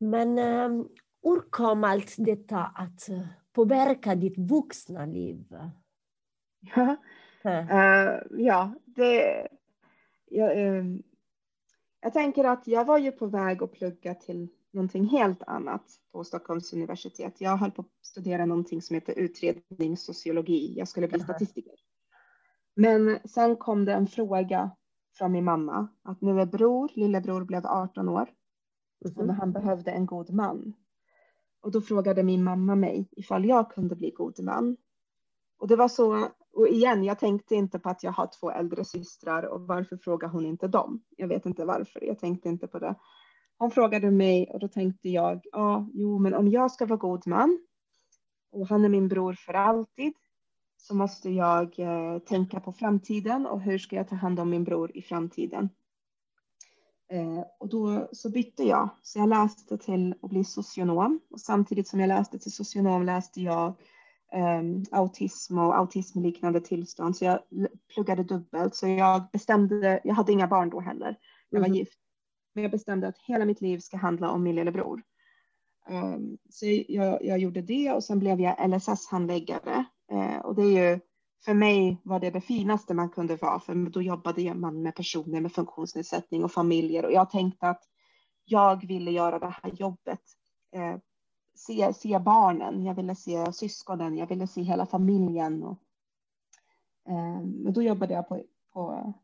Men 0.00 0.38
hur 1.22 1.50
kom 1.50 1.84
allt 1.84 2.14
detta 2.18 2.58
att 2.58 3.08
uh, 3.10 3.26
påverka 3.52 4.14
ditt 4.14 4.38
vuxna 4.38 5.06
liv? 5.06 5.56
Ja, 6.60 6.96
uh, 7.46 8.40
ja 8.42 8.74
det... 8.84 9.48
Jag, 10.32 10.58
uh, 10.58 10.96
jag 12.00 12.12
tänker 12.12 12.44
att 12.44 12.66
jag 12.66 12.84
var 12.84 12.98
ju 12.98 13.12
på 13.12 13.26
väg 13.26 13.62
att 13.62 13.72
plugga 13.72 14.14
till 14.14 14.48
någonting 14.72 15.04
helt 15.04 15.42
annat 15.42 15.84
på 16.12 16.24
Stockholms 16.24 16.72
universitet. 16.72 17.40
Jag 17.40 17.56
höll 17.56 17.70
på 17.70 17.82
att 17.82 18.06
studera 18.06 18.46
någonting 18.46 18.82
som 18.82 18.94
heter 18.94 19.18
utredningssociologi. 19.18 20.74
Jag 20.76 20.88
skulle 20.88 21.08
bli 21.08 21.20
statistiker. 21.20 21.74
Men 22.76 23.18
sen 23.24 23.56
kom 23.56 23.84
det 23.84 23.92
en 23.92 24.06
fråga 24.06 24.70
från 25.14 25.32
min 25.32 25.44
mamma 25.44 25.88
att 26.02 26.20
nu 26.20 26.40
är 26.40 26.46
bror, 26.46 26.90
lillebror 26.94 27.44
blev 27.44 27.66
18 27.66 28.08
år 28.08 28.28
Mm. 29.04 29.30
Och 29.30 29.34
han 29.34 29.52
behövde 29.52 29.90
en 29.90 30.06
god 30.06 30.30
man. 30.30 30.74
Och 31.62 31.70
då 31.70 31.80
frågade 31.80 32.22
min 32.22 32.44
mamma 32.44 32.74
mig 32.74 33.08
ifall 33.12 33.44
jag 33.44 33.70
kunde 33.70 33.96
bli 33.96 34.10
god 34.10 34.42
man. 34.42 34.76
Och 35.58 35.68
det 35.68 35.76
var 35.76 35.88
så, 35.88 36.28
och 36.52 36.68
igen, 36.68 37.04
jag 37.04 37.18
tänkte 37.18 37.54
inte 37.54 37.78
på 37.78 37.88
att 37.88 38.02
jag 38.02 38.12
har 38.12 38.30
två 38.40 38.50
äldre 38.50 38.84
systrar 38.84 39.42
och 39.42 39.60
varför 39.60 39.96
frågar 39.96 40.28
hon 40.28 40.46
inte 40.46 40.68
dem? 40.68 41.02
Jag 41.16 41.28
vet 41.28 41.46
inte 41.46 41.64
varför, 41.64 42.04
jag 42.04 42.18
tänkte 42.18 42.48
inte 42.48 42.66
på 42.66 42.78
det. 42.78 42.94
Hon 43.58 43.70
frågade 43.70 44.10
mig 44.10 44.50
och 44.50 44.60
då 44.60 44.68
tänkte 44.68 45.08
jag, 45.08 45.40
ja, 45.52 45.88
jo, 45.92 46.18
men 46.18 46.34
om 46.34 46.48
jag 46.48 46.70
ska 46.70 46.86
vara 46.86 46.98
god 46.98 47.26
man 47.26 47.58
och 48.52 48.68
han 48.68 48.84
är 48.84 48.88
min 48.88 49.08
bror 49.08 49.32
för 49.32 49.54
alltid 49.54 50.12
så 50.76 50.94
måste 50.94 51.30
jag 51.30 51.78
eh, 51.78 52.18
tänka 52.18 52.60
på 52.60 52.72
framtiden 52.72 53.46
och 53.46 53.60
hur 53.60 53.78
ska 53.78 53.96
jag 53.96 54.08
ta 54.08 54.16
hand 54.16 54.40
om 54.40 54.50
min 54.50 54.64
bror 54.64 54.96
i 54.96 55.02
framtiden. 55.02 55.68
Eh, 57.10 57.44
och 57.58 57.68
då 57.68 58.08
så 58.12 58.30
bytte 58.30 58.62
jag, 58.62 58.88
så 59.02 59.18
jag 59.18 59.28
läste 59.28 59.78
till 59.78 60.14
att 60.22 60.30
bli 60.30 60.44
socionom 60.44 61.20
och 61.30 61.40
samtidigt 61.40 61.88
som 61.88 62.00
jag 62.00 62.08
läste 62.08 62.38
till 62.38 62.52
socionom 62.52 63.02
läste 63.02 63.40
jag 63.40 63.66
eh, 64.32 64.62
autism 64.90 65.58
och 65.58 65.78
autismliknande 65.78 66.60
tillstånd. 66.60 67.16
Så 67.16 67.24
jag 67.24 67.40
pluggade 67.94 68.22
dubbelt. 68.22 68.74
Så 68.74 68.86
jag 68.88 69.22
bestämde, 69.32 70.00
jag 70.04 70.14
hade 70.14 70.32
inga 70.32 70.46
barn 70.46 70.70
då 70.70 70.80
heller, 70.80 71.16
jag 71.50 71.60
var 71.60 71.66
mm. 71.66 71.78
gift. 71.78 71.98
Men 72.54 72.62
jag 72.62 72.70
bestämde 72.70 73.08
att 73.08 73.18
hela 73.18 73.44
mitt 73.44 73.60
liv 73.60 73.78
ska 73.78 73.96
handla 73.96 74.30
om 74.30 74.42
min 74.42 74.54
lillebror. 74.54 75.02
Um, 75.88 76.38
så 76.50 76.66
jag, 76.88 77.24
jag, 77.24 77.38
gjorde 77.38 77.62
det 77.62 77.92
och 77.92 78.04
sen 78.04 78.18
blev 78.18 78.40
jag 78.40 78.70
LSS-handläggare. 78.70 79.84
Uh, 80.12 80.38
och 80.38 80.54
det 80.54 80.62
är 80.62 80.90
ju, 80.90 81.00
för 81.44 81.54
mig 81.54 82.00
var 82.02 82.20
det 82.20 82.30
det 82.30 82.40
finaste 82.40 82.94
man 82.94 83.10
kunde 83.10 83.36
vara, 83.36 83.60
för 83.60 83.74
då 83.74 84.02
jobbade 84.02 84.54
man 84.54 84.82
med 84.82 84.94
personer 84.94 85.40
med 85.40 85.52
funktionsnedsättning 85.52 86.44
och 86.44 86.52
familjer 86.52 87.04
och 87.04 87.12
jag 87.12 87.30
tänkte 87.30 87.68
att 87.68 87.82
jag 88.44 88.86
ville 88.86 89.10
göra 89.10 89.38
det 89.38 89.54
här 89.62 89.72
jobbet. 89.74 90.20
Eh, 90.72 90.96
se, 91.54 91.94
se 91.94 92.18
barnen, 92.18 92.84
jag 92.84 92.94
ville 92.94 93.14
se 93.14 93.52
syskonen, 93.52 94.16
jag 94.16 94.26
ville 94.26 94.46
se 94.46 94.62
hela 94.62 94.86
familjen. 94.86 95.62
Och, 95.62 95.78
um, 97.08 97.72
då 97.72 97.82
jobbade 97.82 98.14
jag 98.14 98.28
på, 98.28 98.42
på, 98.72 99.14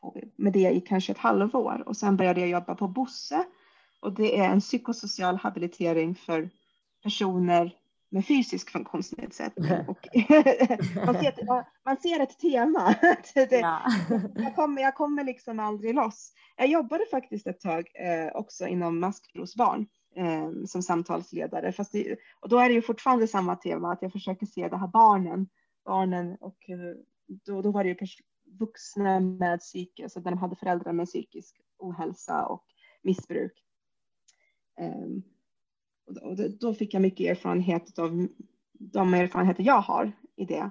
på, 0.00 0.20
med 0.36 0.52
det 0.52 0.70
i 0.70 0.80
kanske 0.80 1.12
ett 1.12 1.18
halvår 1.18 1.82
och 1.86 1.96
sen 1.96 2.16
började 2.16 2.40
jag 2.40 2.48
jobba 2.48 2.74
på 2.74 2.88
Bosse 2.88 3.44
och 4.00 4.12
det 4.12 4.38
är 4.38 4.50
en 4.50 4.60
psykosocial 4.60 5.36
habilitering 5.36 6.14
för 6.14 6.50
personer 7.02 7.76
med 8.14 8.26
fysisk 8.26 8.70
funktionsnedsättning. 8.70 9.70
Och 9.88 10.08
man, 11.06 11.14
ser 11.14 11.28
ett, 11.28 11.66
man 11.84 11.96
ser 11.96 12.20
ett 12.20 12.38
tema. 12.38 12.94
Det, 13.34 13.60
ja. 13.60 13.82
jag, 14.34 14.54
kommer, 14.54 14.82
jag 14.82 14.94
kommer 14.94 15.24
liksom 15.24 15.60
aldrig 15.60 15.94
loss. 15.94 16.32
Jag 16.56 16.68
jobbade 16.68 17.04
faktiskt 17.10 17.46
ett 17.46 17.60
tag 17.60 17.88
eh, 17.94 18.36
också 18.36 18.66
inom 18.66 19.00
maskrosbarn 19.00 19.86
eh, 20.16 20.50
som 20.66 20.82
samtalsledare. 20.82 21.72
Fast 21.72 21.92
det, 21.92 22.16
och 22.40 22.48
då 22.48 22.58
är 22.58 22.68
det 22.68 22.74
ju 22.74 22.82
fortfarande 22.82 23.28
samma 23.28 23.56
tema, 23.56 23.92
att 23.92 24.02
jag 24.02 24.12
försöker 24.12 24.46
se 24.46 24.68
det 24.68 24.76
här 24.76 24.88
barnen. 24.88 25.48
barnen 25.84 26.36
och 26.40 26.70
eh, 26.70 26.96
då, 27.46 27.62
då 27.62 27.70
var 27.70 27.84
det 27.84 27.90
ju 27.90 27.96
vuxna 28.58 29.20
med 29.20 29.60
psykisk, 29.60 30.14
där 30.14 30.30
de 30.30 30.38
hade 30.38 30.56
föräldrar 30.56 30.92
med 30.92 31.06
psykisk 31.06 31.60
ohälsa 31.78 32.46
och 32.46 32.64
missbruk. 33.02 33.64
Ehm, 34.80 35.22
och 36.06 36.36
då 36.60 36.74
fick 36.74 36.94
jag 36.94 37.02
mycket 37.02 37.30
erfarenhet 37.30 37.98
av 37.98 38.28
de 38.72 39.14
erfarenheter 39.14 39.62
jag 39.62 39.80
har 39.80 40.12
i 40.36 40.44
det. 40.44 40.70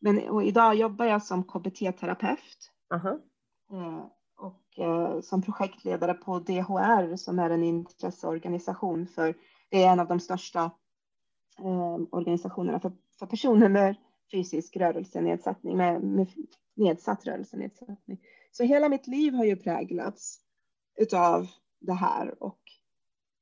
Men 0.00 0.42
idag 0.42 0.74
jobbar 0.74 1.06
jag 1.06 1.22
som 1.22 1.44
KBT-terapeut. 1.44 2.70
Uh 2.94 3.04
-huh. 3.04 4.10
Och 4.36 4.78
eh, 4.78 5.20
som 5.20 5.42
projektledare 5.42 6.14
på 6.14 6.38
DHR 6.38 7.16
som 7.16 7.38
är 7.38 7.50
en 7.50 7.62
intresseorganisation 7.62 9.06
för 9.06 9.34
det 9.68 9.82
är 9.82 9.92
en 9.92 10.00
av 10.00 10.08
de 10.08 10.20
största 10.20 10.70
eh, 11.58 11.98
organisationerna 12.10 12.80
för, 12.80 12.92
för 13.18 13.26
personer 13.26 13.68
med 13.68 13.96
fysisk 14.32 14.76
rörelsenedsättning, 14.76 15.76
med, 15.76 16.02
med 16.02 16.28
nedsatt 16.74 17.26
rörelsenedsättning. 17.26 18.18
Så 18.52 18.64
hela 18.64 18.88
mitt 18.88 19.06
liv 19.06 19.34
har 19.34 19.44
ju 19.44 19.56
präglats 19.56 20.40
utav 20.96 21.46
det 21.80 21.94
här 21.94 22.42
och 22.42 22.60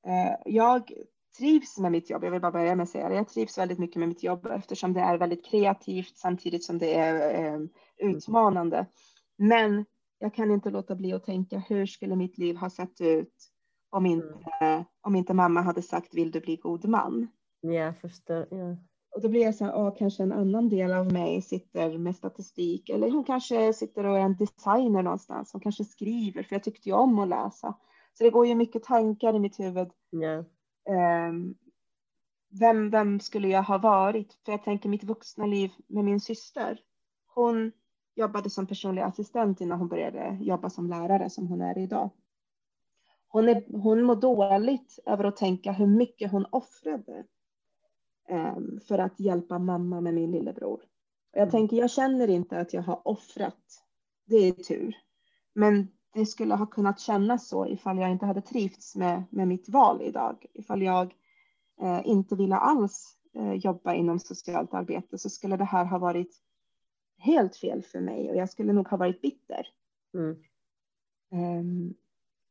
Eh, 0.07 0.37
jag 0.45 0.93
trivs 1.39 1.79
med 1.79 1.93
mitt 1.93 2.11
jobb. 2.11 2.25
Jag 2.25 2.31
vill 2.31 2.41
bara 2.41 2.53
börja 2.53 2.75
med 2.75 2.85
att 2.85 2.91
säga 2.91 3.09
det. 3.09 3.15
Jag 3.15 3.29
trivs 3.29 3.59
väldigt 3.59 3.79
mycket 3.79 3.97
med 3.97 4.09
mitt 4.09 4.23
jobb 4.23 4.47
eftersom 4.47 4.93
det 4.93 5.01
är 5.01 5.19
väldigt 5.19 5.45
kreativt 5.45 6.17
samtidigt 6.17 6.65
som 6.65 6.79
det 6.79 6.95
är 6.95 7.45
eh, 7.45 7.61
utmanande. 7.97 8.87
Men 9.39 9.85
jag 10.19 10.35
kan 10.35 10.51
inte 10.51 10.71
låta 10.71 10.95
bli 10.95 11.13
att 11.13 11.25
tänka 11.25 11.59
hur 11.59 11.87
skulle 11.87 12.17
mitt 12.17 12.39
liv 12.39 12.57
ha 12.57 12.71
sett 12.71 13.01
ut 13.01 13.53
om 13.91 14.07
inte, 14.07 14.85
om 15.01 15.17
inte 15.17 15.35
mamma 15.35 15.63
hade 15.63 15.83
sagt 15.83 16.15
vill 16.15 16.31
du 16.31 16.41
bli 16.41 16.57
god 16.57 16.85
man? 16.85 17.29
Ja, 17.61 17.93
förstår. 18.01 18.47
Ja. 18.51 18.77
Och 19.17 19.23
då 19.23 19.29
blir 19.29 19.43
jag 19.43 19.55
så 19.55 19.65
här, 19.65 19.77
åh, 19.77 19.97
kanske 19.99 20.23
en 20.23 20.33
annan 20.33 20.69
del 20.69 20.93
av 20.93 21.13
mig 21.13 21.43
sitter 21.43 21.99
med 21.99 22.17
statistik 22.17 22.89
eller 22.89 23.11
hon 23.11 23.25
kanske 23.25 23.73
sitter 23.73 24.07
och 24.07 24.19
är 24.19 24.23
en 24.23 24.37
designer 24.37 25.03
någonstans. 25.03 25.53
Hon 25.53 25.61
kanske 25.61 25.85
skriver 25.85 26.43
för 26.43 26.55
jag 26.55 26.63
tyckte 26.63 26.89
ju 26.89 26.95
om 26.95 27.19
att 27.19 27.29
läsa. 27.29 27.75
Så 28.19 28.25
det 28.25 28.31
går 28.31 28.47
ju 28.47 28.55
mycket 28.55 28.83
tankar 28.83 29.35
i 29.35 29.39
mitt 29.39 29.61
huvud. 29.61 29.89
Yeah. 30.13 30.45
Um, 30.89 31.55
vem, 32.61 32.91
vem 32.91 33.21
skulle 33.21 33.49
jag 33.49 33.63
ha 33.63 33.79
varit? 33.79 34.33
För 34.45 34.53
jag 34.53 34.65
tänker 34.65 34.89
mitt 34.89 35.05
vuxna 35.05 35.47
liv 35.47 35.71
med 35.87 36.05
min 36.05 36.21
syster. 36.21 36.81
Hon 37.27 37.73
jobbade 38.15 38.51
som 38.51 38.67
personlig 38.67 39.03
assistent 39.03 39.61
innan 39.61 39.79
hon 39.79 39.89
började 39.89 40.39
jobba 40.41 40.71
som 40.71 40.87
lärare 40.87 41.31
som 41.31 41.47
hon 41.47 41.61
är 41.61 41.79
idag. 41.79 42.11
Hon, 43.29 43.49
är, 43.49 43.65
hon 43.79 44.03
mår 44.03 44.17
dåligt 44.17 44.99
över 45.07 45.25
att 45.25 45.37
tänka 45.37 45.73
hur 45.73 45.87
mycket 45.87 46.31
hon 46.31 46.47
offrade 46.51 47.25
um, 48.31 48.81
för 48.89 48.99
att 48.99 49.21
hjälpa 49.21 49.59
mamma 49.59 50.01
med 50.01 50.15
min 50.15 50.31
lillebror. 50.31 50.81
Och 51.33 51.39
jag 51.39 51.43
mm. 51.43 51.51
tänker, 51.51 51.77
jag 51.77 51.91
känner 51.91 52.29
inte 52.29 52.59
att 52.59 52.73
jag 52.73 52.83
har 52.83 53.09
offrat. 53.09 53.85
Det 54.25 54.37
är 54.37 54.53
tur. 54.53 54.97
Men 55.55 55.89
det 56.13 56.27
skulle 56.27 56.55
ha 56.55 56.67
kunnat 56.67 57.01
kännas 57.01 57.49
så 57.49 57.67
ifall 57.67 57.99
jag 57.99 58.11
inte 58.11 58.27
hade 58.27 58.41
trivts 58.41 58.97
med, 58.97 59.23
med 59.31 59.49
mitt 59.49 59.69
val 59.69 60.03
idag. 60.03 60.47
Ifall 60.53 60.83
jag 60.83 61.15
eh, 61.81 62.01
inte 62.05 62.37
ville 62.37 62.57
alls 62.57 63.17
eh, 63.35 63.53
jobba 63.53 63.95
inom 63.95 64.19
socialt 64.19 64.75
arbete 64.75 65.19
så 65.19 65.31
skulle 65.31 65.57
det 65.57 65.65
här 65.65 65.85
ha 65.85 65.99
varit 65.99 66.43
helt 67.19 67.57
fel 67.57 67.83
för 67.83 68.01
mig 68.01 68.31
och 68.31 68.37
jag 68.37 68.51
skulle 68.51 68.73
nog 68.73 68.89
ha 68.89 68.97
varit 68.97 69.23
bitter. 69.23 69.67
Mm. 70.15 70.37
Um, 71.31 71.95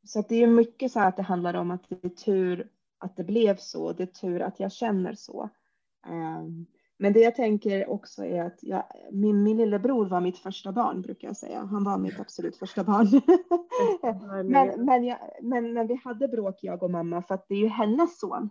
så 0.04 0.24
det 0.30 0.36
är 0.36 0.48
mycket 0.48 0.92
så 0.92 1.00
att 1.00 1.18
det 1.18 1.24
handlar 1.24 1.54
om 1.54 1.72
att 1.72 1.90
det 1.90 2.06
är 2.06 2.10
tur 2.10 2.70
att 2.98 3.16
det 3.16 3.24
blev 3.24 3.58
så. 3.58 3.94
Det 3.94 4.04
är 4.04 4.08
tur 4.08 4.42
att 4.42 4.60
jag 4.60 4.72
känner 4.72 5.14
så. 5.14 5.50
Um, 6.08 6.66
men 7.02 7.14
det 7.14 7.20
jag 7.20 7.36
tänker 7.36 7.90
också 7.90 8.26
är 8.26 8.44
att 8.44 8.60
jag, 8.62 8.84
min, 9.12 9.44
min 9.44 9.58
lillebror 9.58 10.06
var 10.06 10.22
mitt 10.22 10.38
första 10.38 10.72
barn 10.72 11.02
brukar 11.02 11.28
jag 11.28 11.38
säga. 11.38 11.60
Han 11.60 11.84
var 11.84 11.98
mitt 11.98 12.20
absolut 12.20 12.58
första 12.58 12.84
barn. 12.84 13.08
men, 14.50 14.86
men, 14.86 15.04
jag, 15.04 15.18
men, 15.42 15.74
men 15.74 15.88
vi 15.88 15.96
hade 16.04 16.28
bråk 16.28 16.60
jag 16.62 16.84
och 16.84 16.92
mamma 16.92 17.22
för 17.22 17.36
att 17.36 17.48
det 17.48 17.56
är 17.56 17.60
ju 17.60 17.68
hennes 17.68 18.20
son. 18.20 18.50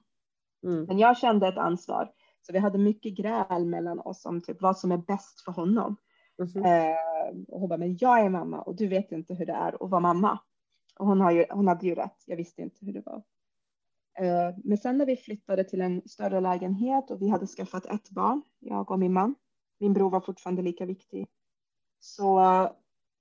Mm. 0.65 0.85
Men 0.85 0.99
jag 0.99 1.19
kände 1.19 1.49
ett 1.49 1.59
ansvar. 1.59 2.11
Så 2.43 2.53
vi 2.53 2.59
hade 2.59 2.79
mycket 2.79 3.17
gräl 3.17 3.67
mellan 3.67 4.01
oss 4.01 4.27
om 4.27 4.41
typ 4.41 4.63
vad 4.63 4.79
som 4.79 4.93
är 4.93 4.99
bäst 4.99 5.41
för 5.41 5.53
honom. 5.53 5.97
Mm. 6.57 6.65
Eh, 6.65 7.45
och 7.49 7.61
hon 7.61 7.69
bara, 7.69 7.79
men 7.79 7.97
jag 8.01 8.21
är 8.21 8.29
mamma 8.29 8.61
och 8.61 8.77
du 8.77 8.89
vet 8.89 9.13
inte 9.13 9.35
hur 9.35 9.47
det 9.47 9.53
är 9.53 9.85
att 9.85 9.91
vara 9.91 10.01
mamma. 10.01 10.39
Och 10.99 11.07
hon, 11.07 11.21
har 11.21 11.31
ju, 11.31 11.45
hon 11.51 11.69
hade 11.69 11.87
ju 11.87 11.95
rätt, 11.95 12.25
jag 12.27 12.37
visste 12.37 12.63
inte 12.63 12.87
hur 12.87 12.93
det 12.93 13.03
var. 13.07 13.23
Eh, 14.21 14.55
men 14.65 14.79
sen 14.79 14.99
när 14.99 15.07
vi 15.07 15.17
flyttade 15.17 15.65
till 15.65 15.81
en 15.81 16.03
större 16.09 16.41
lägenhet 16.41 17.11
och 17.11 17.23
vi 17.23 17.29
hade 17.29 17.47
skaffat 17.47 17.87
ett 17.87 18.11
barn, 18.11 18.43
jag 18.59 18.91
och 18.91 18.99
min 18.99 19.13
man, 19.13 19.35
min 19.79 19.93
bror 19.93 20.11
var 20.11 20.21
fortfarande 20.21 20.63
lika 20.63 20.87
viktig, 20.87 21.29
så 22.01 22.69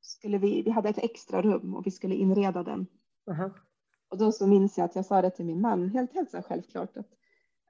skulle 0.02 0.38
vi, 0.38 0.62
vi 0.62 0.72
hade 0.72 0.90
ett 0.90 1.04
extra 1.04 1.42
rum 1.42 1.76
och 1.76 1.88
vi 1.88 1.92
skulle 1.92 2.16
inreda 2.16 2.64
den. 2.64 2.80
Uh 3.30 3.40
-huh. 3.40 3.52
Och 4.10 4.18
då 4.18 4.32
så 4.32 4.48
minns 4.48 4.78
jag 4.78 4.86
att 4.86 4.96
jag 4.96 5.06
sa 5.06 5.22
det 5.22 5.30
till 5.30 5.46
min 5.46 5.62
man, 5.62 5.90
helt, 5.90 6.14
helt 6.14 6.32
så 6.32 6.42
självklart 6.42 6.98
att 6.98 7.12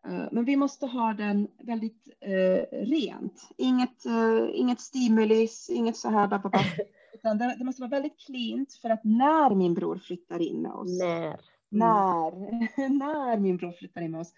uh, 0.07 0.27
men 0.31 0.45
vi 0.45 0.55
måste 0.55 0.85
ha 0.85 1.13
den 1.13 1.47
väldigt 1.63 2.09
uh, 2.27 2.85
rent. 2.85 3.49
Inget, 3.57 4.05
uh, 4.05 4.49
inget 4.53 4.81
stimulis, 4.81 5.69
inget 5.69 5.97
så 5.97 6.09
här, 6.09 6.27
bababa. 6.27 6.59
utan 7.13 7.37
det, 7.37 7.55
det, 7.57 7.65
måste 7.65 7.81
vara 7.81 7.89
väldigt 7.89 8.19
cleant 8.19 8.73
för 8.73 8.89
att 8.89 9.03
när 9.03 9.55
min 9.55 9.73
bror 9.73 9.97
flyttar 9.97 10.39
in 10.39 10.61
med 10.61 10.71
oss. 10.71 10.99
När? 10.99 11.39
Mm. 11.71 11.87
när, 11.87 12.89
när 12.99 13.39
min 13.39 13.57
bror 13.57 13.71
flyttar 13.71 14.01
in 14.01 14.11
med 14.11 14.21
oss, 14.21 14.33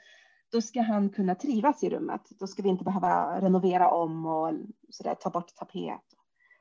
då 0.51 0.61
ska 0.61 0.81
han 0.81 1.09
kunna 1.09 1.35
trivas 1.35 1.83
i 1.83 1.89
rummet. 1.89 2.21
Då 2.29 2.47
ska 2.47 2.63
vi 2.63 2.69
inte 2.69 2.83
behöva 2.83 3.41
renovera 3.41 3.91
om 3.91 4.25
och 4.25 4.53
så 4.89 5.03
där, 5.03 5.15
ta 5.15 5.29
bort 5.29 5.55
tapet. 5.55 6.01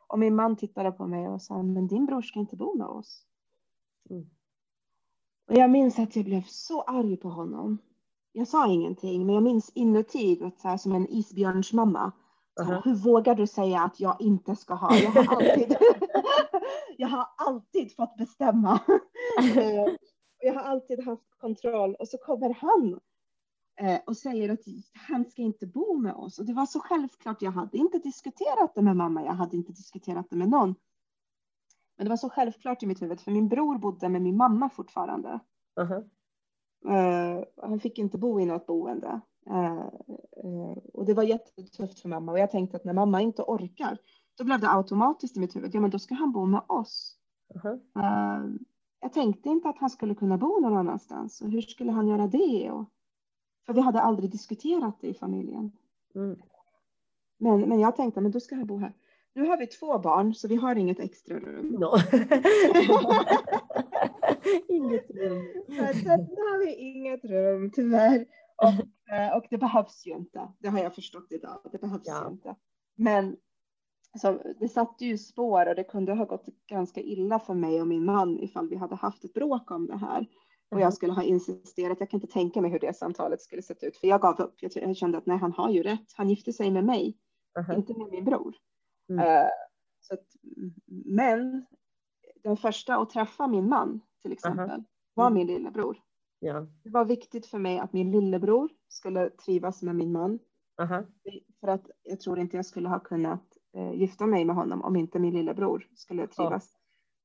Och 0.06 0.18
min 0.18 0.34
man 0.34 0.56
tittade 0.56 0.92
på 0.92 1.06
mig 1.06 1.28
och 1.28 1.42
sa, 1.42 1.62
men 1.62 1.86
din 1.86 2.06
bror 2.06 2.22
ska 2.22 2.40
inte 2.40 2.56
bo 2.56 2.76
med 2.76 2.86
oss. 2.86 3.26
Mm. 4.10 4.30
Och 5.48 5.54
jag 5.56 5.70
minns 5.70 5.98
att 5.98 6.16
jag 6.16 6.24
blev 6.24 6.42
så 6.42 6.82
arg 6.82 7.16
på 7.16 7.28
honom. 7.28 7.78
Jag 8.32 8.48
sa 8.48 8.72
ingenting, 8.72 9.26
men 9.26 9.34
jag 9.34 9.44
minns 9.44 9.70
inuti, 9.74 10.42
att 10.44 10.60
så 10.60 10.68
här, 10.68 10.76
som 10.76 10.94
en 10.94 11.08
isbjörnsmamma. 11.08 12.12
Uh 12.60 12.68
-huh. 12.68 12.80
Hur 12.84 12.94
vågar 12.94 13.34
du 13.34 13.46
säga 13.46 13.80
att 13.80 14.00
jag 14.00 14.16
inte 14.20 14.56
ska 14.56 14.74
ha? 14.74 14.96
Jag 14.96 15.10
har 15.10 15.36
alltid, 15.36 15.76
jag 16.96 17.08
har 17.08 17.26
alltid 17.36 17.96
fått 17.96 18.16
bestämma. 18.16 18.80
Jag 20.40 20.54
har 20.54 20.60
alltid 20.60 21.04
haft 21.04 21.38
kontroll 21.38 21.94
och 21.94 22.08
så 22.08 22.18
kommer 22.18 22.54
han 22.54 23.00
eh, 23.80 24.00
och 24.06 24.16
säger 24.16 24.48
att 24.48 24.60
han 25.08 25.24
ska 25.24 25.42
inte 25.42 25.66
bo 25.66 25.96
med 25.98 26.14
oss. 26.14 26.38
Och 26.38 26.46
det 26.46 26.52
var 26.52 26.66
så 26.66 26.80
självklart. 26.80 27.42
Jag 27.42 27.50
hade 27.50 27.78
inte 27.78 27.98
diskuterat 27.98 28.74
det 28.74 28.82
med 28.82 28.96
mamma. 28.96 29.24
Jag 29.24 29.32
hade 29.32 29.56
inte 29.56 29.72
diskuterat 29.72 30.26
det 30.30 30.36
med 30.36 30.48
någon. 30.48 30.74
Men 31.96 32.04
det 32.04 32.10
var 32.10 32.16
så 32.16 32.30
självklart 32.30 32.82
i 32.82 32.86
mitt 32.86 33.02
huvud, 33.02 33.20
för 33.20 33.30
min 33.30 33.48
bror 33.48 33.78
bodde 33.78 34.08
med 34.08 34.22
min 34.22 34.36
mamma 34.36 34.70
fortfarande. 34.70 35.40
Uh 35.80 35.90
-huh. 35.90 36.08
Eh, 36.88 37.44
han 37.56 37.80
fick 37.80 37.98
inte 37.98 38.18
bo 38.18 38.40
i 38.40 38.46
något 38.46 38.66
boende. 38.66 39.20
Eh, 39.50 39.86
och 40.92 41.04
det 41.04 41.14
var 41.14 41.22
jättetufft 41.22 42.00
för 42.00 42.08
mamma 42.08 42.32
och 42.32 42.38
jag 42.38 42.50
tänkte 42.50 42.76
att 42.76 42.84
när 42.84 42.92
mamma 42.92 43.20
inte 43.20 43.42
orkar, 43.42 43.98
då 44.38 44.44
blev 44.44 44.60
det 44.60 44.70
automatiskt 44.70 45.36
i 45.36 45.40
mitt 45.40 45.56
huvud, 45.56 45.74
ja 45.74 45.80
men 45.80 45.90
då 45.90 45.98
ska 45.98 46.14
han 46.14 46.32
bo 46.32 46.46
med 46.46 46.62
oss. 46.66 47.16
Uh-huh. 47.54 48.58
Jag 49.00 49.12
tänkte 49.12 49.48
inte 49.48 49.68
att 49.68 49.78
han 49.78 49.90
skulle 49.90 50.14
kunna 50.14 50.38
bo 50.38 50.60
någon 50.60 50.76
annanstans 50.76 51.40
och 51.40 51.50
hur 51.50 51.60
skulle 51.60 51.92
han 51.92 52.08
göra 52.08 52.26
det? 52.26 52.70
Och, 52.70 52.84
för 53.66 53.72
vi 53.72 53.80
hade 53.80 54.00
aldrig 54.00 54.30
diskuterat 54.30 55.00
det 55.00 55.08
i 55.08 55.14
familjen. 55.14 55.72
Mm. 56.14 56.36
Men, 57.38 57.60
men 57.60 57.80
jag 57.80 57.96
tänkte, 57.96 58.20
men 58.20 58.32
då 58.32 58.40
ska 58.40 58.54
han 58.54 58.66
bo 58.66 58.78
här. 58.78 58.92
Nu 59.32 59.46
har 59.46 59.56
vi 59.56 59.66
två 59.66 59.98
barn 59.98 60.34
så 60.34 60.48
vi 60.48 60.56
har 60.56 60.76
inget 60.76 61.00
extra 61.00 61.38
rum. 61.38 61.66
No. 61.66 61.96
inget 64.68 65.10
rum. 65.10 65.44
nu 65.66 65.80
har 65.80 66.66
vi 66.66 66.74
inget 66.74 67.24
rum 67.24 67.70
tyvärr. 67.70 68.26
Och, 68.56 69.14
eh, 69.14 69.36
och 69.36 69.44
det 69.50 69.58
behövs 69.58 70.06
ju 70.06 70.12
inte. 70.12 70.48
Det 70.58 70.68
har 70.68 70.78
jag 70.78 70.94
förstått 70.94 71.26
idag. 71.30 71.60
Det 71.72 71.80
behövs 71.80 72.02
ja. 72.04 72.24
ju 72.24 72.30
inte. 72.30 72.56
Men 72.94 73.36
så 74.18 74.54
det 74.60 74.68
satte 74.68 75.04
ju 75.04 75.18
spår 75.18 75.68
och 75.68 75.74
det 75.74 75.84
kunde 75.84 76.14
ha 76.14 76.24
gått 76.24 76.46
ganska 76.66 77.00
illa 77.00 77.38
för 77.38 77.54
mig 77.54 77.80
och 77.80 77.88
min 77.88 78.04
man 78.04 78.38
ifall 78.38 78.68
vi 78.68 78.76
hade 78.76 78.94
haft 78.94 79.24
ett 79.24 79.34
bråk 79.34 79.70
om 79.70 79.86
det 79.86 79.96
här. 79.96 80.26
Och 80.70 80.76
jag 80.76 80.82
mm. 80.82 80.92
skulle 80.92 81.12
ha 81.12 81.22
insisterat, 81.22 82.00
jag 82.00 82.10
kan 82.10 82.20
inte 82.20 82.32
tänka 82.32 82.60
mig 82.60 82.70
hur 82.70 82.78
det 82.78 82.96
samtalet 82.96 83.42
skulle 83.42 83.62
sett 83.62 83.82
ut, 83.82 83.96
för 83.96 84.06
jag 84.06 84.20
gav 84.20 84.40
upp. 84.40 84.54
Jag 84.60 84.96
kände 84.96 85.18
att 85.18 85.26
nej, 85.26 85.38
han 85.38 85.52
har 85.52 85.70
ju 85.70 85.82
rätt. 85.82 86.12
Han 86.16 86.28
gifte 86.28 86.52
sig 86.52 86.70
med 86.70 86.84
mig, 86.84 87.18
uh 87.58 87.64
-huh. 87.64 87.76
inte 87.76 87.94
med 87.98 88.10
min 88.10 88.24
bror. 88.24 88.54
Mm. 89.08 89.26
Uh, 89.26 89.48
så 90.00 90.14
att, 90.14 90.26
men 91.04 91.66
den 92.42 92.56
första 92.56 92.96
att 92.96 93.10
träffa 93.10 93.46
min 93.46 93.68
man 93.68 94.00
till 94.22 94.32
exempel 94.32 94.64
uh 94.64 94.70
-huh. 94.70 94.84
var 95.14 95.26
mm. 95.26 95.38
min 95.38 95.46
lillebror. 95.46 95.96
Ja. 96.38 96.66
Det 96.82 96.90
var 96.90 97.04
viktigt 97.04 97.46
för 97.46 97.58
mig 97.58 97.78
att 97.78 97.92
min 97.92 98.10
lillebror 98.10 98.70
skulle 98.88 99.30
trivas 99.30 99.82
med 99.82 99.96
min 99.96 100.12
man. 100.12 100.32
Uh 100.32 100.38
-huh. 100.90 101.06
För 101.60 101.68
att 101.68 101.90
jag 102.02 102.20
tror 102.20 102.38
inte 102.38 102.56
jag 102.56 102.66
skulle 102.66 102.88
ha 102.88 103.00
kunnat 103.00 103.49
gifta 103.94 104.26
mig 104.26 104.44
med 104.44 104.56
honom 104.56 104.82
om 104.82 104.96
inte 104.96 105.18
min 105.18 105.34
lillebror 105.34 105.86
skulle 105.94 106.26
trivas. 106.26 106.74
Oh. 106.74 106.80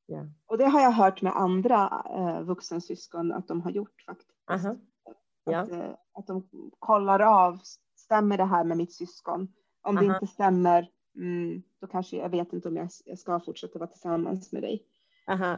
Yeah. 0.08 0.28
Och 0.46 0.58
det 0.58 0.66
har 0.66 0.82
jag 0.82 0.92
hört 0.92 1.22
med 1.22 1.36
andra 1.36 2.04
uh, 2.18 2.42
vuxensyskon 2.42 3.32
att 3.32 3.48
de 3.48 3.62
har 3.62 3.72
gjort 3.72 4.04
faktiskt. 4.06 4.32
-huh. 4.48 4.78
Att, 5.46 5.70
yeah. 5.70 5.96
att 6.14 6.28
de 6.28 6.50
kollar 6.80 7.20
av, 7.20 7.60
stämmer 7.96 8.38
det 8.38 8.46
här 8.46 8.64
med 8.64 8.78
mitt 8.78 8.94
syskon? 8.94 9.48
Om 9.82 9.96
det 9.96 10.06
inte 10.06 10.28
stämmer, 10.28 10.90
mm, 11.16 11.64
då 11.82 11.88
kanske 11.88 12.18
jag 12.18 12.30
vet 12.30 12.54
inte 12.54 12.68
om 12.68 12.76
jag, 12.76 12.90
jag 13.06 13.20
ska 13.20 13.40
fortsätta 13.40 13.80
vara 13.80 13.90
tillsammans 13.90 14.52
med 14.52 14.62
dig. 14.62 14.86
Aha. 15.28 15.58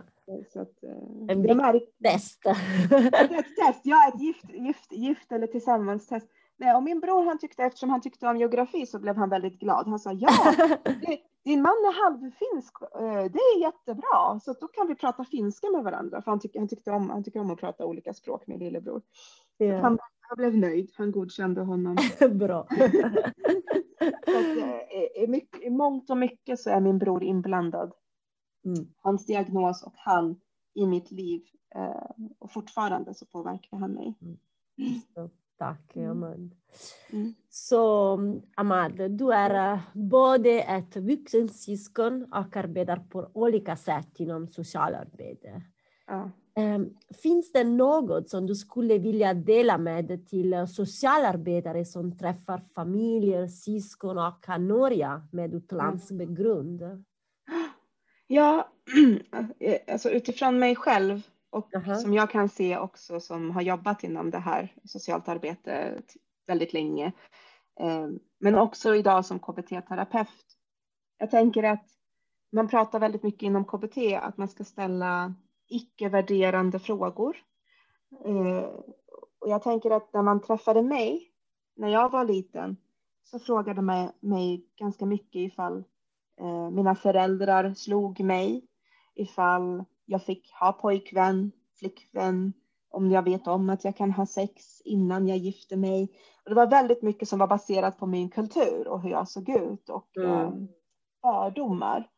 Så 0.53 0.61
att, 0.61 0.83
eh, 0.83 1.35
en 1.35 1.41
blir... 1.41 2.03
test. 2.03 2.45
ett 2.45 3.55
test, 3.55 3.81
ja 3.83 4.07
ett 4.07 4.21
gift, 4.21 4.49
gift, 4.49 4.91
gift 4.91 5.31
eller 5.31 5.47
tillsammans 5.47 6.07
test. 6.07 6.27
Nej, 6.59 6.75
och 6.75 6.83
min 6.83 6.99
bror 6.99 7.25
han 7.25 7.39
tyckte, 7.39 7.63
eftersom 7.63 7.89
han 7.89 8.01
tyckte 8.01 8.27
om 8.27 8.37
geografi 8.37 8.85
så 8.85 8.99
blev 8.99 9.15
han 9.15 9.29
väldigt 9.29 9.59
glad. 9.59 9.87
Han 9.87 9.99
sa 9.99 10.11
ja, 10.11 10.29
det, 10.83 11.19
din 11.43 11.61
man 11.61 11.71
är 11.71 12.03
halvfinsk, 12.03 12.73
eh, 12.81 13.31
det 13.31 13.39
är 13.39 13.61
jättebra, 13.61 14.39
så 14.39 14.53
då 14.53 14.67
kan 14.67 14.87
vi 14.87 14.95
prata 14.95 15.23
finska 15.23 15.69
med 15.69 15.83
varandra. 15.83 16.21
För 16.21 16.31
han, 16.31 16.39
tyck, 16.39 16.55
han, 16.57 16.67
tyckte 16.67 16.91
om, 16.91 17.09
han 17.09 17.23
tycker 17.23 17.39
om 17.39 17.51
att 17.51 17.59
prata 17.59 17.85
olika 17.85 18.13
språk 18.13 18.47
med 18.47 18.59
lillebror. 18.59 19.01
Yeah. 19.59 19.81
Han, 19.81 19.97
han 20.19 20.37
blev 20.37 20.57
nöjd, 20.57 20.91
han 20.95 21.11
godkände 21.11 21.61
honom. 21.61 21.97
Bra. 22.31 22.67
så 24.25 24.37
att, 24.37 24.57
eh, 24.57 25.23
i, 25.23 25.25
mycket, 25.27 25.61
I 25.61 25.69
mångt 25.69 26.09
och 26.09 26.17
mycket 26.17 26.59
så 26.59 26.69
är 26.69 26.79
min 26.79 26.97
bror 26.97 27.23
inblandad. 27.23 27.93
Mm. 28.65 28.87
Hans 28.97 29.25
diagnos 29.25 29.83
och 29.83 29.93
han 29.95 30.39
i 30.73 30.87
mitt 30.87 31.11
liv. 31.11 31.41
Eh, 31.75 32.25
och 32.39 32.51
fortfarande 32.51 33.13
så 33.13 33.25
påverkar 33.25 33.77
han 33.77 33.91
mig. 33.91 34.17
Mm. 34.21 34.37
Tack, 35.57 35.95
Mm. 35.95 36.09
Amand. 36.09 36.55
Mm. 37.13 37.33
Så 37.49 38.19
Amad, 38.55 39.11
du 39.11 39.33
är 39.33 39.73
eh, 39.73 39.79
både 39.93 40.61
ett 40.61 40.95
vuxensyskon 40.95 42.23
och 42.23 42.57
arbetar 42.57 42.97
på 43.09 43.29
olika 43.33 43.75
sätt 43.75 44.19
inom 44.19 44.47
socialarbete. 44.47 45.61
Ja. 46.07 46.31
Um, 46.57 46.97
finns 47.23 47.51
det 47.51 47.63
något 47.63 48.29
som 48.29 48.47
du 48.47 48.55
skulle 48.55 48.97
vilja 48.97 49.33
dela 49.33 49.77
med 49.77 50.27
till 50.27 50.67
socialarbetare 50.67 51.85
som 51.85 52.17
träffar 52.17 52.61
familjer, 52.75 53.47
syskon 53.47 54.17
och 54.17 54.49
anhöriga 54.49 55.27
med 55.31 55.53
utlandsbakgrund? 55.53 57.03
Ja, 58.27 58.71
alltså 59.91 60.09
utifrån 60.09 60.59
mig 60.59 60.75
själv 60.75 61.21
och 61.49 61.75
Aha. 61.75 61.95
som 61.95 62.13
jag 62.13 62.31
kan 62.31 62.49
se 62.49 62.77
också 62.77 63.19
som 63.19 63.51
har 63.51 63.61
jobbat 63.61 64.03
inom 64.03 64.31
det 64.31 64.39
här 64.39 64.73
socialt 64.83 65.27
arbete 65.27 66.01
väldigt 66.47 66.73
länge. 66.73 67.05
Eh, 67.79 68.07
men 68.39 68.55
också 68.55 68.95
idag 68.95 69.25
som 69.25 69.39
KBT-terapeut. 69.39 70.27
Jag 71.17 71.31
tänker 71.31 71.63
att 71.63 71.85
man 72.51 72.67
pratar 72.67 72.99
väldigt 72.99 73.23
mycket 73.23 73.43
inom 73.43 73.65
KBT 73.65 73.97
att 74.21 74.37
man 74.37 74.47
ska 74.47 74.63
ställa 74.63 75.33
icke-värderande 75.67 76.79
frågor. 76.79 77.37
Eh, 78.25 78.69
och 79.39 79.49
jag 79.49 79.63
tänker 79.63 79.91
att 79.91 80.13
när 80.13 80.21
man 80.21 80.41
träffade 80.41 80.81
mig 80.81 81.31
när 81.75 81.89
jag 81.89 82.09
var 82.09 82.25
liten 82.25 82.77
så 83.23 83.39
frågade 83.39 83.81
man 83.81 84.11
mig 84.19 84.65
ganska 84.77 85.05
mycket 85.05 85.35
ifall 85.35 85.83
Eh, 86.41 86.69
mina 86.71 86.95
föräldrar 86.95 87.73
slog 87.73 88.19
mig 88.19 88.67
ifall 89.15 89.83
jag 90.09 90.23
fick 90.23 90.53
ha 90.59 90.71
pojkvän, 90.73 91.51
flickvän, 91.79 92.53
om 92.89 93.11
jag 93.11 93.21
vet 93.21 93.47
om 93.47 93.69
att 93.69 93.83
jag 93.83 93.95
kan 93.97 94.11
ha 94.11 94.25
sex 94.25 94.81
innan 94.85 95.27
jag 95.27 95.37
gifte 95.37 95.77
mig. 95.77 96.03
Och 96.43 96.49
det 96.49 96.55
var 96.55 96.67
väldigt 96.67 97.01
mycket 97.01 97.29
som 97.29 97.39
var 97.39 97.47
baserat 97.47 97.97
på 97.99 98.05
min 98.05 98.29
kultur 98.29 98.87
och 98.87 99.01
hur 99.01 99.09
jag 99.09 99.29
såg 99.29 99.49
ut 99.49 99.89
och 99.89 100.17
Mm. 100.17 100.31
eh, 100.31 100.51
fördomar. 101.21 102.09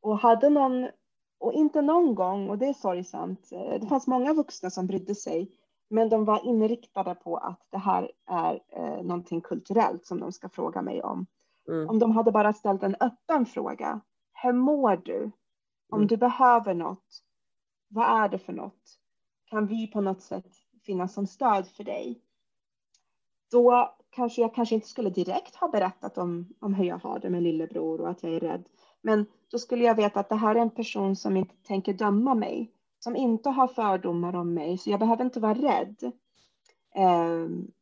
Och 0.00 0.18
hade 0.18 0.48
någon, 0.50 0.88
och 1.38 1.52
inte 1.52 1.82
någon 1.82 2.14
gång, 2.14 2.50
och 2.50 2.58
det 2.58 2.66
är 2.66 2.72
sorgsamt, 2.72 3.52
eh, 3.52 3.80
det 3.80 3.86
fanns 3.86 4.06
många 4.06 4.32
vuxna 4.34 4.70
som 4.70 4.86
brydde 4.86 5.14
sig, 5.14 5.50
men 5.90 6.08
de 6.08 6.24
var 6.24 6.46
inriktade 6.46 7.14
på 7.14 7.36
att 7.36 7.60
det 7.70 7.78
här 7.78 8.10
är 8.26 8.60
eh, 8.76 9.02
någonting 9.02 9.40
kulturellt 9.40 10.06
som 10.06 10.20
de 10.20 10.32
ska 10.32 10.48
fråga 10.48 10.82
mig 10.82 11.02
om. 11.02 11.26
Mm. 11.68 11.88
Om 11.88 11.98
de 11.98 12.10
hade 12.10 12.32
bara 12.32 12.52
ställt 12.52 12.82
en 12.82 12.96
öppen 13.00 13.46
fråga. 13.46 14.00
Hur 14.42 14.52
mår 14.52 14.96
du? 14.96 15.30
Om 15.90 15.98
Mm. 15.98 16.06
du 16.08 16.16
behöver 16.16 16.74
något, 16.74 17.22
vad 17.88 18.22
är 18.24 18.28
det 18.28 18.38
för 18.38 18.52
något? 18.52 18.98
Kan 19.44 19.66
vi 19.66 19.86
på 19.86 20.00
något 20.00 20.22
sätt 20.22 20.46
finnas 20.82 21.14
som 21.14 21.26
stöd 21.26 21.68
för 21.68 21.84
dig? 21.84 22.20
Då 23.50 23.94
kanske 24.10 24.40
jag 24.40 24.54
kanske 24.54 24.74
inte 24.74 24.88
skulle 24.88 25.10
direkt 25.10 25.54
ha 25.54 25.68
berättat 25.68 26.18
om, 26.18 26.48
om 26.60 26.74
hur 26.74 26.84
jag 26.84 26.98
har 26.98 27.18
det 27.18 27.30
med 27.30 27.42
lillebror 27.42 28.00
och 28.00 28.10
att 28.10 28.22
jag 28.22 28.32
är 28.32 28.40
rädd. 28.40 28.68
Men 29.02 29.26
då 29.50 29.58
skulle 29.58 29.84
jag 29.84 29.94
veta 29.94 30.20
att 30.20 30.28
det 30.28 30.34
här 30.36 30.54
är 30.54 30.60
en 30.60 30.70
person 30.70 31.16
som 31.16 31.36
inte 31.36 31.54
tänker 31.62 31.92
döma 31.92 32.34
mig, 32.34 32.72
som 32.98 33.16
inte 33.16 33.50
har 33.50 33.68
fördomar 33.68 34.36
om 34.36 34.54
mig, 34.54 34.78
så 34.78 34.90
jag 34.90 35.00
behöver 35.00 35.24
inte 35.24 35.40
vara 35.40 35.54
rädd. 35.54 36.12
Um, 36.96 37.72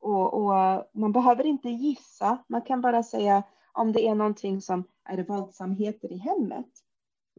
och, 0.00 0.34
och, 0.34 0.52
man 0.92 1.12
behöver 1.12 1.46
inte 1.46 1.68
gissa, 1.68 2.38
man 2.48 2.62
kan 2.62 2.80
bara 2.80 3.02
säga 3.02 3.42
om 3.72 3.92
det 3.92 4.08
är 4.08 4.14
någonting 4.14 4.60
som 4.60 4.84
är 5.04 5.24
våldsamheter 5.24 6.12
i 6.12 6.16
hemmet. 6.16 6.85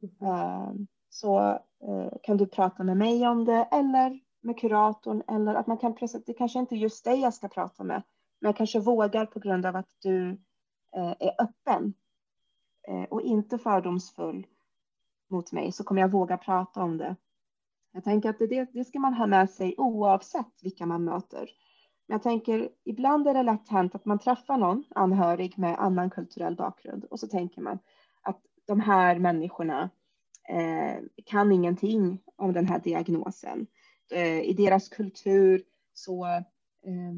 Mm-hmm. 0.02 0.70
Ehm, 0.70 0.88
så 1.10 1.50
eh, 1.84 2.12
kan 2.24 2.38
du 2.38 2.48
prata 2.48 2.84
med 2.84 2.98
mig 2.98 3.28
om 3.28 3.46
det 3.46 3.68
eller 3.72 4.20
med 4.42 4.60
kuratorn 4.60 5.24
eller 5.28 5.56
att 5.56 5.68
man 5.68 5.78
kan 5.78 5.96
pressa, 5.96 6.20
det 6.26 6.34
kanske 6.34 6.60
inte 6.60 6.76
är 6.76 6.78
just 6.78 7.06
dig 7.06 7.20
jag 7.20 7.34
ska 7.34 7.48
prata 7.48 7.84
med, 7.84 8.04
men 8.40 8.50
jag 8.50 8.56
kanske 8.58 8.80
vågar 8.80 9.26
på 9.26 9.40
grund 9.40 9.66
av 9.66 9.76
att 9.76 9.90
du 10.02 10.30
eh, 10.96 11.16
är 11.20 11.42
öppen 11.42 11.94
eh, 12.88 13.04
och 13.04 13.22
inte 13.22 13.58
fördomsfull 13.58 14.48
mot 15.30 15.52
mig 15.52 15.72
så 15.72 15.84
kommer 15.84 16.02
jag 16.02 16.12
våga 16.12 16.38
prata 16.38 16.84
om 16.84 16.98
det. 16.98 17.16
Jag 17.92 18.04
tänker 18.04 18.30
att 18.30 18.40
det, 18.40 18.68
det 18.74 18.86
ska 18.86 19.00
man 19.00 19.14
ha 19.14 19.28
med 19.28 19.50
sig 19.50 19.76
oavsett 19.78 20.64
vilka 20.64 20.86
man 20.86 21.04
möter. 21.04 21.50
Men 22.08 22.16
jag 22.16 22.24
tänker, 22.24 22.70
ibland 22.84 23.28
är 23.28 23.34
det 23.34 23.44
lätt 23.44 23.70
hänt 23.70 23.96
att 23.96 24.06
man 24.06 24.20
träffar 24.20 24.58
någon 24.58 24.84
anhörig 24.96 25.58
med 25.58 25.80
annan 25.80 26.10
kulturell 26.10 26.56
bakgrund 26.56 27.06
och 27.06 27.20
så 27.20 27.28
tänker 27.28 27.62
man 27.62 27.80
de 28.68 28.80
här 28.80 29.20
människorna 29.20 29.90
eh, 30.50 31.04
kan 31.26 31.52
ingenting 31.52 32.20
om 32.36 32.54
den 32.54 32.68
här 32.68 32.80
diagnosen. 32.80 33.68
Eh, 34.12 34.40
I 34.42 34.54
deras 34.54 34.90
kultur 34.90 35.64
så 35.94 36.26
eh, 36.26 37.14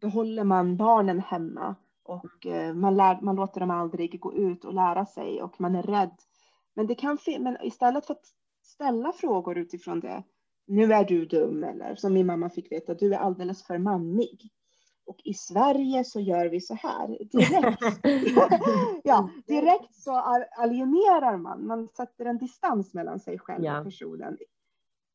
behåller 0.00 0.44
man 0.44 0.76
barnen 0.76 1.20
hemma 1.20 1.74
och 2.02 2.46
eh, 2.46 2.74
man, 2.74 2.96
lär, 2.96 3.20
man 3.20 3.36
låter 3.36 3.60
dem 3.60 3.70
aldrig 3.70 4.20
gå 4.20 4.34
ut 4.34 4.64
och 4.64 4.74
lära 4.74 5.06
sig 5.06 5.42
och 5.42 5.60
man 5.60 5.74
är 5.74 5.82
rädd. 5.82 6.16
Men, 6.74 6.86
det 6.86 6.94
kan 6.94 7.18
men 7.40 7.56
istället 7.62 8.06
för 8.06 8.14
att 8.14 8.26
ställa 8.62 9.12
frågor 9.12 9.58
utifrån 9.58 10.00
det 10.00 10.22
nu 10.66 10.92
är 10.92 11.04
du 11.04 11.26
dum 11.26 11.64
eller 11.64 11.94
som 11.94 12.12
min 12.12 12.26
mamma 12.26 12.50
fick 12.50 12.72
veta, 12.72 12.94
du 12.94 13.14
är 13.14 13.18
alldeles 13.18 13.62
för 13.62 13.78
mammig. 13.78 14.50
Och 15.06 15.20
i 15.24 15.34
Sverige 15.34 16.04
så 16.04 16.20
gör 16.20 16.46
vi 16.46 16.60
så 16.60 16.74
här 16.74 17.08
direkt. 17.32 18.00
ja, 19.04 19.30
direkt 19.46 19.94
så 19.94 20.16
alienerar 20.56 21.36
man, 21.36 21.66
man 21.66 21.88
sätter 21.88 22.24
en 22.24 22.38
distans 22.38 22.94
mellan 22.94 23.20
sig 23.20 23.38
själv 23.38 23.64
Ja. 23.64 23.78
och 23.78 23.84
personen. 23.84 24.36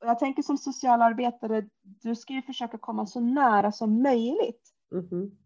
Och 0.02 0.08
jag 0.08 0.20
tänker 0.20 0.44
som 0.44 0.58
socialarbetare, 0.58 1.70
du 1.82 2.16
ska 2.16 2.34
ju 2.34 2.42
försöka 2.42 2.78
komma 2.78 3.06
så 3.06 3.20
nära 3.20 3.72
som 3.72 4.02
möjligt. 4.04 4.70
Mhm. 4.92 5.38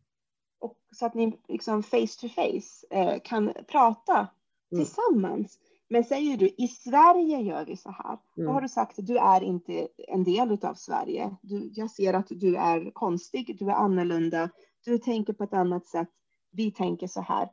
Och 0.60 0.77
så 0.91 1.05
att 1.05 1.13
ni 1.13 1.39
liksom 1.47 1.84
face 1.84 2.08
to 2.21 2.27
face 2.29 2.88
eh, 2.89 3.19
kan 3.23 3.53
prata 3.67 4.27
Mm. 4.71 4.86
tillsammans. 4.86 5.60
Men 5.89 6.04
säger 6.04 6.38
du 6.38 6.48
i 6.58 6.67
Sverige 6.67 7.41
gör 7.41 7.65
vi 7.65 7.78
så 7.78 7.89
här. 7.91 8.17
Då 8.36 8.41
Mm. 8.41 8.54
har 8.54 8.62
du 8.62 8.69
sagt 8.69 8.95
du 8.98 9.17
är 9.17 9.43
inte 9.43 9.88
en 10.08 10.24
del 10.24 10.58
av 10.65 10.74
Sverige. 10.74 11.36
Du, 11.41 11.71
jag 11.74 11.91
ser 11.91 12.13
att 12.13 12.28
du 12.30 12.56
är 12.58 12.91
konstig, 12.91 13.56
du 13.60 13.65
är 13.69 13.74
annorlunda, 13.74 14.50
du 14.86 14.98
tänker 14.98 15.34
på 15.34 15.43
ett 15.43 15.54
annat 15.54 15.86
sätt. 15.86 16.10
Vi 16.52 16.71
tänker 16.71 17.08
så 17.08 17.21
här. 17.21 17.50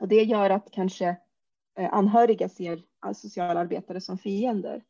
Och 0.00 0.08
det 0.08 0.22
gör 0.22 0.50
att 0.50 0.70
kanske 0.70 1.16
eh, 1.78 1.94
anhöriga 1.94 2.48
ser 2.48 2.82
eh, 3.06 3.12
socialarbetare 3.12 4.00
som 4.00 4.18
fiender. 4.18 4.84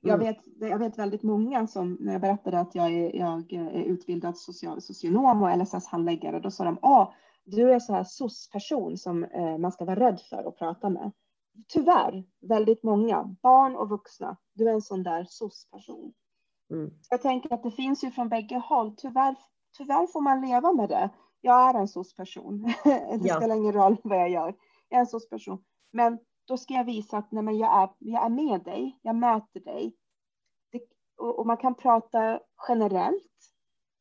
Jag, 0.00 0.14
Mm. 0.14 0.26
vet, 0.26 0.70
jag 0.70 0.78
vet 0.78 0.98
väldigt 0.98 1.22
många 1.22 1.66
som, 1.66 1.96
när 2.00 2.12
jag 2.12 2.20
berättade 2.20 2.60
att 2.60 2.74
jag 2.74 2.92
är, 2.94 3.16
jag 3.16 3.52
är 3.52 3.70
utbildad 3.82 4.38
social, 4.38 4.80
socionom 4.82 5.42
och 5.42 5.48
LSS-handläggare, 5.58 6.40
då 6.40 6.50
sa 6.50 6.64
de, 6.64 6.78
ah, 6.82 7.12
du 7.44 7.72
är 7.72 7.78
så 7.80 7.92
här 7.92 8.04
SOS-person 8.04 8.96
som 8.96 9.24
eh, 9.24 9.58
man 9.58 9.72
ska 9.72 9.84
vara 9.84 10.00
rädd 10.00 10.20
för 10.20 10.48
att 10.48 10.58
prata 10.58 10.90
med. 10.90 11.12
Tyvärr, 11.68 12.24
väldigt 12.40 12.82
många, 12.82 13.36
barn 13.42 13.76
och 13.76 13.88
vuxna, 13.88 14.36
du 14.54 14.68
är 14.68 14.72
en 14.72 14.82
sån 14.82 15.02
där 15.02 15.26
SOS-person. 15.28 16.12
Mm. 16.70 16.90
Jag 17.10 17.22
tänker 17.22 17.54
att 17.54 17.62
det 17.62 17.70
finns 17.70 18.04
ju 18.04 18.10
från 18.10 18.28
bägge 18.28 18.58
håll. 18.58 18.94
Tyvärr, 18.96 19.34
tyvärr 19.78 20.06
får 20.06 20.20
man 20.20 20.40
leva 20.40 20.72
med 20.72 20.88
det. 20.88 21.10
Jag 21.40 21.68
är 21.70 21.74
en 21.80 21.88
SOS-person. 21.88 22.62
det 22.84 23.20
Ja. 23.22 23.36
spelar 23.36 23.56
ingen 23.56 23.72
roll 23.72 23.96
vad 24.04 24.18
jag 24.18 24.30
gör. 24.30 24.54
Jag 24.88 24.96
är 24.96 25.00
en 25.00 25.06
SOS-person. 25.06 25.64
Men 25.92 26.18
då 26.44 26.56
ska 26.56 26.74
jag 26.74 26.84
visa 26.84 27.18
att 27.18 27.32
nej, 27.32 27.42
men 27.42 27.58
jag, 27.58 27.82
är, 27.82 27.88
jag 27.98 28.24
är 28.24 28.28
med 28.28 28.64
dig. 28.64 28.98
Jag 29.02 29.16
möter 29.16 29.60
dig. 29.60 29.96
Det, 30.72 30.80
och, 31.16 31.38
och 31.38 31.46
man 31.46 31.56
kan 31.56 31.74
prata 31.74 32.40
generellt 32.68 33.22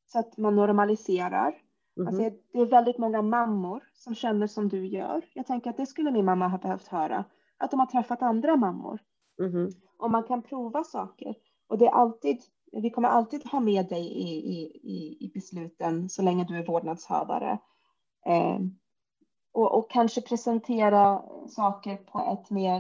så 0.06 0.20
att 0.20 0.38
man 0.38 0.56
normaliserar. 0.56 1.62
Mhm. 1.96 2.08
Alltså, 2.08 2.22
det 2.54 2.60
är 2.60 2.66
väldigt 2.66 2.98
många 2.98 3.22
mammor 3.22 3.84
som 3.94 4.16
känner 4.16 4.48
som 4.48 4.70
du 4.70 4.86
gör. 4.88 5.26
Jag 5.34 5.48
tänker 5.48 5.70
att 5.70 5.78
det 5.78 5.86
skulle 5.86 6.12
min 6.12 6.26
mamma 6.26 6.48
ha 6.48 6.58
behövt 6.58 6.88
höra. 6.88 7.26
Att 7.58 7.72
de 7.72 7.80
har 7.80 7.88
träffat 7.88 8.22
andra 8.22 8.56
mammor 8.56 9.00
Mhm. 9.42 9.70
och 10.00 10.12
man 10.12 10.24
kan 10.24 10.42
prova 10.42 10.84
saker. 10.84 11.36
Och 11.68 11.78
det 11.78 11.86
är 11.86 11.92
alltid, 11.92 12.42
vi 12.72 12.90
kommer 12.90 13.10
alltid 13.10 13.48
ha 13.48 13.60
med 13.60 13.90
dig 13.90 14.06
i, 14.06 14.30
i, 14.84 15.18
i, 15.26 15.32
besluten 15.34 16.10
så 16.10 16.22
länge 16.22 16.44
du 16.46 16.58
är 16.58 16.66
vårdnadshavare. 16.66 17.60
Eh, 18.26 18.60
och, 19.52 19.78
och 19.78 19.92
kanske 19.92 20.22
presentera 20.22 21.22
saker 21.48 21.98
på 21.98 22.20
ett 22.20 22.50
mer 22.50 22.80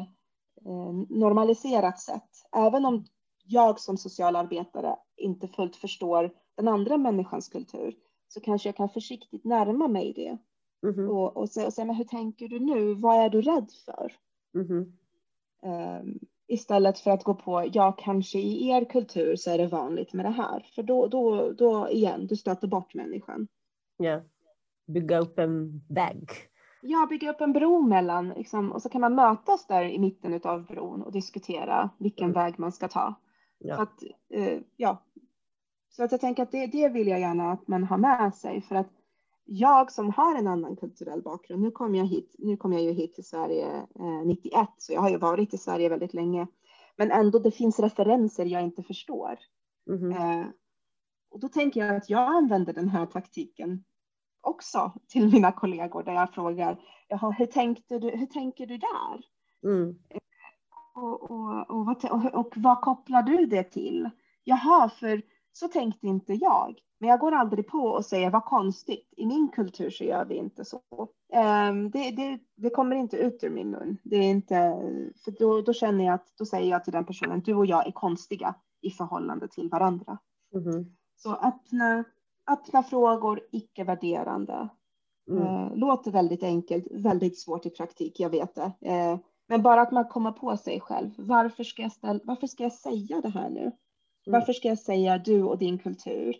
eh, 0.65 0.93
normaliserat 1.09 1.99
sätt. 1.99 2.29
Även 2.51 2.85
om 2.85 3.05
jag 3.45 3.79
som 3.79 3.97
socialarbetare 3.97 4.95
inte 5.17 5.47
fullt 5.47 5.75
förstår 5.75 6.33
den 6.55 6.67
andra 6.67 6.97
människans 6.97 7.49
kultur 7.49 7.95
så 8.27 8.41
kanske 8.41 8.69
jag 8.69 8.75
kan 8.75 8.89
försiktigt 8.89 9.43
närma 9.45 9.87
mig 9.87 10.13
det 10.13 10.37
Mhm. 10.89 11.09
och, 11.09 11.37
och, 11.37 11.49
säga, 11.49 11.67
och 11.67 11.73
säga 11.73 11.85
men 11.85 11.95
hur 11.95 12.03
tänker 12.05 12.47
du 12.47 12.59
nu? 12.59 12.93
Vad 12.93 13.15
är 13.17 13.29
du 13.29 13.41
rädd 13.41 13.71
för? 13.85 14.11
Mhm. 14.55 14.97
Ehm, 15.63 16.19
istället 16.47 16.99
för 16.99 17.11
att 17.11 17.23
gå 17.23 17.33
på, 17.33 17.69
ja 17.73 17.91
kanske 17.91 18.39
i 18.39 18.69
er 18.69 18.85
kultur 18.85 19.35
så 19.35 19.51
är 19.51 19.57
det 19.57 19.67
vanligt 19.67 20.13
med 20.13 20.25
det 20.25 20.29
här. 20.29 20.65
För 20.75 20.83
då, 20.83 21.07
då, 21.07 21.51
då 21.51 21.89
igen, 21.89 22.27
du 22.27 22.35
stöter 22.35 22.67
bort 22.67 22.93
människan. 22.93 23.47
Ja. 23.97 24.21
Bygga 24.87 25.19
upp 25.19 25.39
en 25.39 25.81
vägg. 25.89 26.29
Ja, 26.81 27.07
bygga 27.09 27.31
upp 27.31 27.41
en 27.41 27.53
bro 27.53 27.81
mellan, 27.81 28.29
liksom, 28.29 28.71
och 28.71 28.81
så 28.81 28.89
kan 28.89 29.01
man 29.01 29.15
mötas 29.15 29.67
där 29.67 29.83
i 29.83 29.99
mitten 29.99 30.41
av 30.43 30.65
bron 30.65 31.01
och 31.01 31.11
diskutera 31.11 31.89
vilken 31.97 32.29
Mm. 32.29 32.33
väg 32.33 32.59
man 32.59 32.71
ska 32.71 32.87
ta. 32.87 33.15
Ja. 33.57 33.75
Så 33.75 33.81
att, 33.81 34.03
eh, 34.29 34.59
ja. 34.77 35.03
Så 35.89 36.03
att 36.03 36.11
jag 36.11 36.21
tänker 36.21 36.43
att 36.43 36.51
det, 36.51 36.67
det 36.67 36.89
vill 36.89 37.07
jag 37.07 37.19
gärna 37.19 37.51
att 37.51 37.67
man 37.67 37.83
har 37.83 37.97
med 37.97 38.35
sig 38.35 38.61
för 38.61 38.75
att 38.75 38.89
jag 39.45 39.91
som 39.91 40.09
har 40.09 40.35
en 40.35 40.47
annan 40.47 40.75
kulturell 40.75 41.21
bakgrund, 41.21 41.61
nu 41.61 41.71
kom 41.71 41.95
jag 41.95 42.05
hit, 42.05 42.35
nu 42.37 42.57
kom 42.57 42.73
jag 42.73 42.81
ju 42.81 42.91
hit 42.91 43.13
till 43.13 43.27
Sverige 43.27 43.87
eh, 43.99 44.25
91, 44.25 44.69
så 44.77 44.93
jag 44.93 45.01
har 45.01 45.09
ju 45.09 45.17
varit 45.17 45.53
i 45.53 45.57
Sverige 45.57 45.89
väldigt 45.89 46.13
länge. 46.13 46.47
Men 46.95 47.11
ändå, 47.11 47.39
det 47.39 47.51
finns 47.51 47.79
referenser 47.79 48.45
jag 48.45 48.63
inte 48.63 48.83
förstår. 48.83 49.39
Mhm. 49.85 50.11
Eh, 50.11 50.45
och 51.29 51.39
då 51.39 51.47
tänker 51.47 51.85
jag 51.85 51.95
att 51.95 52.09
jag 52.09 52.35
använder 52.35 52.73
den 52.73 52.89
här 52.89 53.05
taktiken 53.05 53.83
också 54.41 54.93
till 55.07 55.31
mina 55.31 55.51
kollegor 55.51 56.03
där 56.03 56.13
jag 56.13 56.33
frågar, 56.33 56.79
Jaha, 57.07 57.31
hur, 57.31 57.45
tänkte 57.45 57.99
du, 57.99 58.09
hur 58.09 58.25
tänker 58.25 58.65
du 58.65 58.77
där? 58.77 59.25
Mm. 59.63 59.99
Och, 60.95 61.31
och, 61.31 61.69
och, 61.69 61.85
vad, 61.85 62.05
och, 62.05 62.39
och 62.39 62.53
vad 62.55 62.81
kopplar 62.81 63.23
du 63.23 63.45
det 63.45 63.63
till? 63.63 64.09
Jaha, 64.43 64.89
för 64.89 65.21
så 65.57 65.67
tänkte 65.67 66.07
inte 66.07 66.33
jag. 66.33 66.79
Men 66.99 67.09
jag 67.09 67.19
går 67.19 67.31
aldrig 67.31 67.67
på 67.67 67.77
och 67.77 68.05
säger 68.05 68.29
vad 68.29 68.45
konstigt. 68.45 69.13
I 69.17 69.25
min 69.25 69.47
kultur 69.47 69.89
så 69.89 70.03
gör 70.03 70.25
vi 70.25 70.35
inte 70.35 70.65
så. 70.65 70.81
Ehm, 71.33 71.91
det, 71.91 72.11
det, 72.11 72.39
det 72.55 72.69
kommer 72.69 72.95
inte 72.95 73.17
ut 73.17 73.43
ur 73.43 73.49
min 73.49 73.69
mun. 73.69 73.97
Det 74.03 74.15
är 74.15 74.23
inte, 74.29 74.55
för 75.23 75.31
då, 75.39 75.61
då 75.61 75.73
känner 75.73 76.05
jag 76.05 76.13
att 76.13 76.37
då 76.37 76.45
säger 76.45 76.71
jag 76.71 76.83
till 76.83 76.93
den 76.93 77.05
personen, 77.05 77.41
du 77.41 77.53
och 77.53 77.65
jag 77.65 77.87
är 77.87 77.91
konstiga 77.91 78.55
i 78.81 78.89
förhållande 78.89 79.47
till 79.47 79.69
varandra. 79.69 80.17
Mhm. 80.53 80.95
Så 81.15 81.35
öppna, 81.35 82.03
öppna 82.51 82.83
frågor, 82.83 83.41
icke-värderande. 83.51 84.69
Mm. 85.29 85.43
Eh, 85.43 85.75
låter 85.75 86.11
väldigt 86.11 86.43
enkelt, 86.43 86.85
väldigt 86.91 87.39
svårt 87.39 87.65
i 87.65 87.69
praktik, 87.69 88.19
jag 88.19 88.29
vet 88.29 88.55
det. 88.55 88.71
Eh, 88.81 89.19
men 89.47 89.61
bara 89.61 89.81
att 89.81 89.91
man 89.91 90.07
kommer 90.07 90.31
på 90.31 90.57
sig 90.57 90.79
själv. 90.79 91.11
Varför 91.17 91.63
ska 91.63 91.81
jag, 91.81 91.91
ställa, 91.91 92.19
varför 92.23 92.47
ska 92.47 92.63
jag 92.63 92.73
säga 92.73 93.21
det 93.21 93.29
här 93.29 93.49
nu? 93.49 93.71
Varför 94.25 94.53
ska 94.53 94.67
jag 94.67 94.79
säga 94.79 95.17
du 95.17 95.43
och 95.43 95.57
din 95.57 95.79
kultur? 95.79 96.35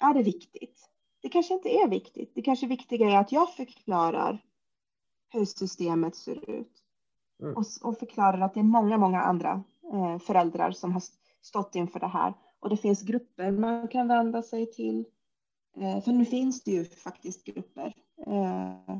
Är 0.00 0.14
det 0.14 0.22
viktigt? 0.22 0.88
Det 1.22 1.28
kanske 1.28 1.54
inte 1.54 1.68
är 1.68 1.88
viktigt. 1.88 2.32
Det 2.34 2.42
kanske 2.42 2.66
viktiga 2.66 3.10
är 3.10 3.16
att 3.16 3.32
jag 3.32 3.54
förklarar 3.54 4.44
hur 5.30 5.44
systemet 5.44 6.16
ser 6.16 6.50
ut. 6.50 6.72
Mm. 7.42 7.56
Och, 7.56 7.64
och 7.82 7.98
förklarar 7.98 8.40
att 8.40 8.54
det 8.54 8.60
är 8.60 8.64
många, 8.64 8.98
många 8.98 9.20
andra 9.20 9.62
eh, 9.92 10.18
föräldrar 10.18 10.70
som 10.70 10.92
har 10.92 11.02
stått 11.42 11.74
inför 11.74 12.00
det 12.00 12.06
här. 12.06 12.34
Och 12.60 12.68
det 12.70 12.76
finns 12.76 13.02
grupper 13.02 13.50
man 13.50 13.88
kan 13.88 14.08
vända 14.08 14.42
sig 14.42 14.72
till. 14.72 15.04
Eh, 15.76 16.00
för 16.00 16.12
nu 16.12 16.24
finns 16.24 16.64
det 16.64 16.70
ju 16.70 16.84
faktiskt 16.84 17.44
grupper. 17.44 17.94
Eh, 18.26 18.96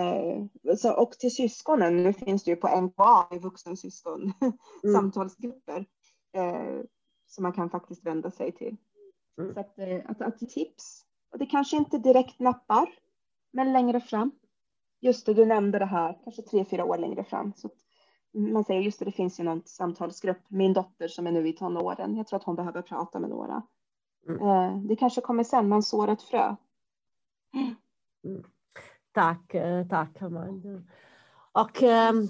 eh, 0.00 0.76
så, 0.76 0.92
och 1.02 1.12
till 1.12 1.34
syskonen, 1.34 2.02
nu 2.02 2.12
finns 2.12 2.44
det 2.44 2.50
ju 2.50 2.56
på 2.56 2.80
NKA, 2.80 3.36
i 3.36 3.38
vuxensyskon, 3.38 4.32
Mm. 4.40 4.52
samtalsgrupper. 4.94 5.86
Som 7.30 7.42
man 7.42 7.52
kan 7.52 7.70
faktiskt 7.70 8.06
vända 8.06 8.30
sig 8.30 8.52
till. 8.52 8.76
Mm. 9.38 9.54
Så 9.54 9.60
att, 9.60 9.78
eh, 9.78 10.00
att, 10.06 10.22
att 10.22 10.38
tips. 10.38 11.04
Och 11.32 11.38
det 11.38 11.46
kanske 11.46 11.76
inte 11.76 11.98
direkt 11.98 12.38
nappar, 12.38 12.88
men 13.52 13.72
längre 13.72 14.00
fram. 14.00 14.30
Just 15.00 15.26
det, 15.26 15.34
du 15.34 15.46
nämnde 15.46 15.78
det 15.78 15.86
här, 15.86 16.18
kanske 16.24 16.42
tre, 16.42 16.64
fyra 16.64 16.84
år 16.84 16.98
längre 16.98 17.24
fram. 17.24 17.52
Så 17.56 17.70
man 18.32 18.64
säger 18.64 18.80
just 18.80 18.98
det, 18.98 19.04
det 19.04 19.12
finns 19.12 19.40
ju 19.40 19.44
någon 19.44 19.62
samtalsgrupp. 19.64 20.42
Min 20.48 20.72
dotter 20.72 21.08
som 21.08 21.26
är 21.26 21.32
nu 21.32 21.48
i 21.48 21.52
tonåren, 21.52 22.16
jag 22.16 22.26
tror 22.26 22.36
att 22.36 22.44
hon 22.44 22.56
behöver 22.56 22.82
prata 22.82 23.20
med 23.20 23.30
några. 23.30 23.62
Mm. 24.28 24.40
Eh, 24.42 24.82
det 24.82 24.96
kanske 24.96 25.20
kommer 25.20 25.44
sen, 25.44 25.68
man 25.68 25.82
sår 25.82 26.08
ett 26.08 26.22
frö. 26.22 26.56
Tack, 29.12 29.54
eh, 29.54 29.86
tack 29.88 30.22
Amanda. 30.22 30.82
Och 31.52 31.82
ehm, 31.82 32.28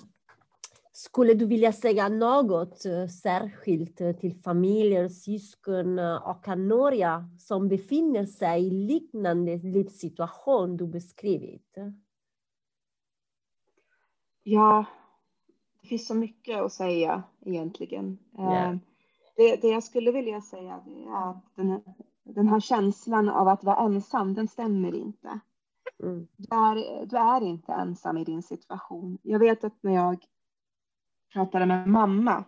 skulle 0.92 1.34
du 1.34 1.46
vilja 1.46 1.72
säga 1.72 2.08
något 2.08 2.84
eh, 2.84 3.06
särskilt 3.06 4.00
eh, 4.00 4.12
till 4.12 4.34
familjer, 4.34 5.08
syskon 5.08 5.98
eh, 5.98 6.28
och 6.28 6.48
anhöriga 6.48 7.28
som 7.38 7.68
befinner 7.68 8.26
sig 8.26 8.66
i 8.66 8.70
liknande 8.70 9.56
livssituation 9.56 10.76
du 10.76 10.86
beskrivit? 10.86 11.76
Ja, 14.42 14.84
det 15.82 15.88
finns 15.88 16.06
så 16.06 16.14
mycket 16.14 16.58
att 16.58 16.72
säga 16.72 17.22
egentligen. 17.40 18.18
Eh, 18.38 18.74
Det, 19.36 19.56
det 19.56 19.68
jag 19.68 19.84
skulle 19.84 20.12
vilja 20.12 20.40
säga 20.40 20.72
är 20.86 21.30
att 21.30 21.44
den, 21.54 21.82
den 22.24 22.48
här 22.48 22.60
känslan 22.60 23.28
av 23.28 23.48
att 23.48 23.64
vara 23.64 23.84
ensam, 23.84 24.34
den 24.34 24.48
stämmer 24.48 24.94
inte. 24.94 25.40
Mm. 26.02 26.28
Du 26.36 26.56
är, 26.56 27.06
du 27.06 27.16
är 27.16 27.40
inte 27.40 27.72
ensam 27.72 28.16
i 28.16 28.24
din 28.24 28.42
situation. 28.42 29.18
Jag 29.22 29.38
vet 29.38 29.64
att 29.64 29.82
när 29.82 29.94
jag 29.94 30.24
pratade 31.32 31.66
med 31.66 31.88
mamma 31.88 32.44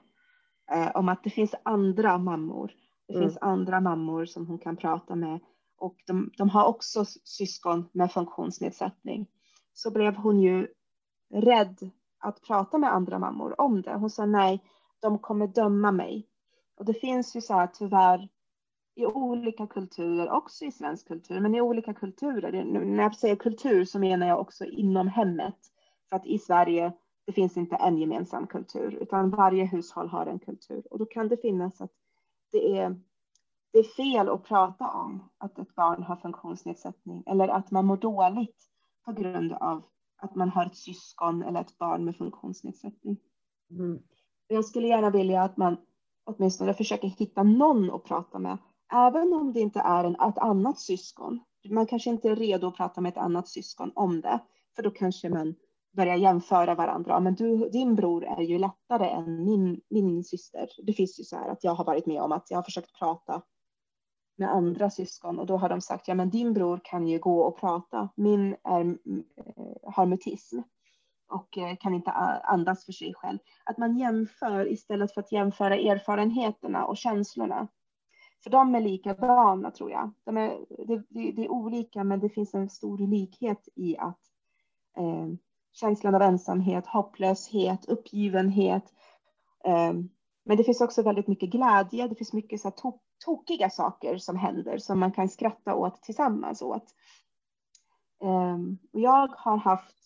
eh, 0.73 0.91
om 0.97 1.09
att 1.09 1.25
det 1.25 1.31
finns 1.31 1.55
andra 1.63 2.19
mammor. 2.19 2.73
Det 3.09 3.15
Mm. 3.15 3.29
finns 3.29 3.39
andra 3.41 3.81
mammor 3.81 4.25
som 4.25 4.47
hon 4.47 4.59
kan 4.59 4.77
prata 4.77 5.15
med 5.15 5.41
och 5.79 5.97
de, 6.07 6.31
de 6.39 6.49
har 6.51 6.65
också 6.67 7.05
syskon 7.25 7.89
med 7.93 8.13
funktionsnedsättning. 8.13 9.27
Så 9.73 9.91
blev 9.91 10.15
hon 10.17 10.41
ju 10.41 10.69
rädd 11.35 11.91
att 12.19 12.43
prata 12.43 12.79
med 12.79 12.93
andra 12.93 13.19
mammor 13.19 13.61
om 13.61 13.83
det. 13.83 13.95
Hon 13.95 14.11
sa 14.11 14.27
nej, 14.27 14.65
de 15.01 15.19
kommer 15.19 15.47
döma 15.47 15.93
mig. 15.93 16.29
Och 16.77 16.85
det 16.85 16.95
finns 16.95 17.37
ju 17.37 17.41
så 17.41 17.55
här 17.55 17.67
tyvärr 17.67 18.29
i 18.95 19.07
olika 19.07 19.67
kulturer, 19.67 20.31
också 20.31 20.65
i 20.65 20.73
svensk 20.73 21.09
kultur, 21.09 21.41
men 21.41 21.55
i 21.55 21.61
olika 21.61 21.95
kulturer. 21.95 22.65
När 22.65 23.03
jag 23.03 23.17
säger 23.17 23.37
kultur 23.37 23.85
så 23.85 23.99
menar 23.99 24.27
jag 24.27 24.41
också 24.41 24.65
inom 24.65 25.09
hemmet. 25.09 25.57
För 26.09 26.17
att 26.17 26.27
i 26.27 26.39
Sverige, 26.39 26.93
det 27.25 27.33
finns 27.33 27.57
inte 27.57 27.77
en 27.77 27.99
gemensam 27.99 28.47
kultur, 28.47 28.99
utan 29.01 29.31
varje 29.31 29.65
hushåll 29.65 30.09
har 30.09 30.27
en 30.27 30.39
kultur. 30.39 30.83
Och 30.91 30.99
då 30.99 31.07
kan 31.07 31.29
det 31.29 31.37
finnas 31.37 31.81
att 31.81 31.93
det 32.53 32.79
är, 32.79 33.01
det 33.73 33.79
är 33.79 33.85
fel 33.97 34.29
att 34.29 34.45
prata 34.45 34.89
om 34.89 35.31
att 35.39 35.59
ett 35.59 35.75
barn 35.75 36.03
har 36.03 36.17
funktionsnedsättning 36.17 37.23
eller 37.27 37.49
att 37.49 37.71
man 37.71 37.87
mår 37.87 37.97
dåligt 37.97 38.69
på 39.05 39.13
grund 39.13 39.53
av 39.53 39.85
att 40.17 40.35
man 40.35 40.49
har 40.49 40.67
ett 40.67 40.77
syskon 40.77 41.43
eller 41.43 41.61
ett 41.61 41.79
barn 41.79 42.05
med 42.05 42.17
funktionsnedsättning. 42.17 43.17
Mm. 43.71 44.03
Jag 44.49 44.65
skulle 44.65 44.89
gärna 44.89 45.11
vilja 45.11 45.43
att 45.43 45.57
man 45.57 45.77
åtminstone 46.25 46.75
försöker 46.75 47.09
hitta 47.09 47.43
någon 47.43 47.91
att 47.91 48.05
prata 48.05 48.39
med, 48.39 48.59
även 48.93 49.33
om 49.33 49.53
det 49.53 49.61
inte 49.61 49.81
är 49.81 50.05
en, 50.05 50.15
ett 50.15 50.39
annat 50.39 50.81
syskon. 50.81 51.41
Man 51.71 51.87
kanske 51.87 52.11
inte 52.11 52.31
är 52.31 52.37
redo 52.37 52.67
att 52.67 52.77
prata 52.77 53.01
med 53.01 53.11
ett 53.11 53.19
annat 53.19 53.49
syskon 53.49 53.93
om 53.95 54.21
det, 54.21 54.41
för 54.77 54.83
då 54.83 54.91
kanske 54.91 55.29
man 55.29 55.55
börja 55.93 56.17
jämföra 56.17 56.75
varandra. 56.75 57.21
Men 57.21 57.35
du, 57.35 57.69
din 57.69 57.95
bror 57.95 58.25
är 58.25 58.43
ju 58.43 58.59
lättare 58.59 59.09
än 59.09 59.45
min, 59.45 59.81
min 59.91 60.25
syster. 60.25 60.69
Det 60.83 60.93
finns 60.93 61.21
ju 61.21 61.25
så 61.25 61.37
här 61.37 61.49
att 61.49 61.65
jag 61.65 61.75
har 61.75 61.85
varit 61.85 62.07
med 62.07 62.23
om 62.23 62.33
att 62.33 62.51
jag 62.51 62.59
har 62.59 62.63
försökt 62.63 62.99
prata 62.99 63.43
med 64.37 64.51
andra 64.51 64.91
syskon 64.91 65.39
och 65.39 65.47
då 65.47 65.57
har 65.57 65.69
de 65.69 65.81
sagt 65.81 66.09
ja 66.09 66.15
men 66.15 66.31
din 66.31 66.53
bror 66.53 66.81
kan 66.85 67.07
ju 67.07 67.19
gå 67.19 67.41
och 67.41 67.61
prata. 67.61 68.09
Min 68.17 68.57
är, 68.65 68.85
eh, 68.85 69.93
har 69.93 70.07
mutism 70.07 70.61
och 71.29 71.59
eh, 71.59 71.77
kan 71.77 71.95
inte 71.95 72.11
andas 72.11 72.85
för 72.85 72.93
sig 72.93 73.15
själv. 73.15 73.39
Att 73.65 73.79
man 73.79 73.99
jämför 73.99 74.73
istället 74.73 75.15
för 75.15 75.21
att 75.21 75.33
jämföra 75.33 75.77
erfarenheterna 75.77 76.85
och 76.85 76.97
känslorna. 76.97 77.69
För 78.43 78.51
de 78.51 78.75
är 78.75 78.81
likadana 78.81 79.71
tror 79.71 79.91
jag. 79.91 80.13
De 80.25 80.37
är, 80.37 80.59
det, 80.87 81.03
det, 81.09 81.33
det 81.33 81.45
är 81.45 81.51
olika 81.51 82.05
men 82.05 82.21
det 82.21 82.29
finns 82.29 82.55
en 82.55 82.71
stor 82.71 82.99
likhet 82.99 83.69
i 83.75 83.97
att 83.99 84.21
eh, 84.97 85.27
känslan 85.73 86.15
av 86.15 86.23
ensamhet, 86.23 86.87
hopplöshet, 86.87 87.89
uppgivenhet. 87.89 88.85
Eh, 89.65 89.93
men 90.45 90.57
det 90.57 90.65
finns 90.65 90.81
också 90.81 91.03
väldigt 91.03 91.27
mycket 91.27 91.51
glädje. 91.51 92.09
Det 92.09 92.15
finns 92.15 92.33
mycket 92.33 92.61
så 92.61 92.71
to 92.71 92.93
tokiga 93.25 93.71
saker 93.71 94.19
som 94.19 94.37
händer 94.37 94.79
som 94.79 95.01
man 95.01 95.13
kan 95.13 95.29
skratta 95.29 95.75
åt 95.75 96.03
tillsammans 96.03 96.63
åt. 96.63 96.95
Eh, 98.23 98.57
och 98.93 99.01
jag 99.01 99.29
har 99.29 99.57
haft 99.57 99.97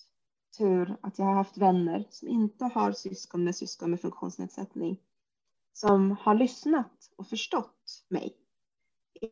tur 0.58 0.96
att 1.00 1.18
jag 1.18 1.26
har 1.26 1.34
haft 1.34 1.58
vänner 1.58 2.04
som 2.10 2.28
inte 2.28 2.64
har 2.64 2.92
syskon 2.92 3.44
med 3.44 3.56
syskon 3.56 3.90
med 3.90 4.00
funktionsnedsättning 4.00 4.98
som 5.72 6.16
har 6.20 6.34
lyssnat 6.34 7.10
och 7.16 7.26
förstått 7.26 8.04
mig. 8.08 8.36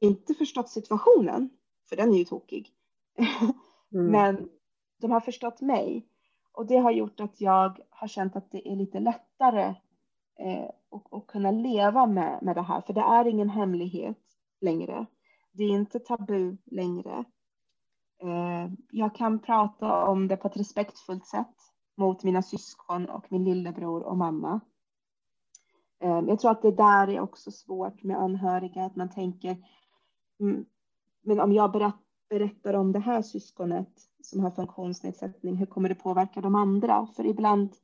Inte 0.00 0.34
förstått 0.34 0.70
situationen, 0.70 1.50
för 1.88 1.96
den 1.96 2.12
är 2.14 2.18
ju 2.18 2.24
tokig. 2.24 2.70
Mm. 3.92 4.06
Men 4.06 4.48
de 5.00 5.10
har 5.10 5.20
förstått 5.20 5.60
mig 5.60 6.08
och 6.54 6.66
det 6.66 6.76
har 6.76 6.90
gjort 6.90 7.20
att 7.20 7.40
jag 7.40 7.78
har 7.90 8.08
känt 8.08 8.36
att 8.36 8.50
det 8.50 8.68
är 8.68 8.76
lite 8.76 9.00
lättare 9.00 9.74
eh, 10.38 10.70
att, 10.90 11.12
att 11.12 11.26
kunna 11.26 11.50
leva 11.50 12.06
med, 12.06 12.38
med 12.42 12.56
det 12.56 12.62
här, 12.62 12.80
för 12.80 12.92
det 12.92 13.00
är 13.00 13.26
ingen 13.26 13.50
hemlighet 13.50 14.18
längre. 14.60 15.06
Det 15.52 15.64
är 15.64 15.70
inte 15.70 15.98
tabu 15.98 16.56
längre. 16.64 17.24
Eh, 18.22 18.72
jag 18.90 19.14
kan 19.14 19.38
prata 19.38 20.06
om 20.06 20.28
det 20.28 20.36
på 20.36 20.48
ett 20.48 20.56
respektfullt 20.56 21.26
sätt 21.26 21.56
mot 21.96 22.22
mina 22.22 22.42
syskon 22.42 23.08
och 23.08 23.32
min 23.32 23.44
lillebror 23.44 24.02
och 24.02 24.16
mamma. 24.16 24.60
Eh, 26.00 26.20
jag 26.26 26.40
tror 26.40 26.50
att 26.50 26.62
det 26.62 26.76
där 26.76 27.08
är 27.08 27.20
också 27.20 27.50
svårt 27.50 28.02
med 28.02 28.18
anhöriga, 28.18 28.84
att 28.84 28.96
man 28.96 29.10
tänker, 29.10 29.56
mm, 30.40 30.64
men 31.22 31.40
om 31.40 31.52
jag 31.52 31.94
berättar 32.28 32.74
om 32.74 32.92
det 32.92 32.98
här 32.98 33.22
syskonet 33.22 33.92
som 34.24 34.40
har 34.40 34.50
funktionsnedsättning, 34.50 35.56
hur 35.56 35.66
kommer 35.66 35.88
det 35.88 35.94
påverka 35.94 36.40
de 36.40 36.54
andra? 36.54 37.06
För 37.16 37.26
ibland 37.26 37.74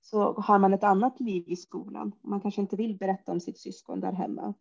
så 0.00 0.32
har 0.32 0.58
man 0.58 0.74
ett 0.74 0.84
annat 0.84 1.20
liv 1.20 1.44
i 1.46 1.56
skolan. 1.56 2.12
Man 2.22 2.40
kanske 2.40 2.60
inte 2.60 2.76
vill 2.76 2.98
berätta 2.98 3.32
om 3.32 3.40
sitt 3.40 3.58
syskon 3.58 4.00
där 4.00 4.12
hemma. 4.12 4.54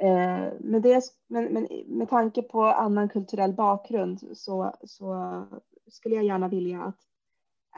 Eh, 0.00 0.52
men, 0.60 0.82
det, 0.82 1.02
men, 1.26 1.44
men 1.44 1.68
med 1.86 2.08
tanke 2.08 2.42
på 2.42 2.62
annan 2.62 3.08
kulturell 3.08 3.52
bakgrund 3.52 4.24
så, 4.34 4.72
så 4.84 5.44
skulle 5.88 6.14
jag 6.14 6.24
gärna 6.24 6.48
vilja 6.48 6.82
att 6.82 7.00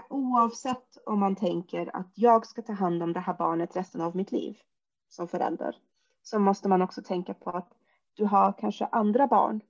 oavsett 0.09 0.99
om 1.07 1.21
man 1.21 1.37
tänker 1.37 1.97
att 1.97 2.13
jag 2.15 2.47
ska 2.47 2.63
ta 2.63 2.73
hand 2.73 3.03
om 3.03 3.13
det 3.13 3.21
här 3.21 3.35
barnet 3.35 3.77
resten 3.77 4.01
av 4.01 4.17
mitt 4.17 4.33
liv 4.33 4.59
som 5.09 5.29
förälder, 5.29 5.77
så 6.23 6.39
måste 6.39 6.69
man 6.69 6.83
också 6.83 7.03
tänka 7.03 7.35
på 7.35 7.51
att 7.51 7.73
du 8.15 8.25
har 8.25 8.53
kanske 8.53 8.87
andra 8.87 9.27
barn. 9.27 9.61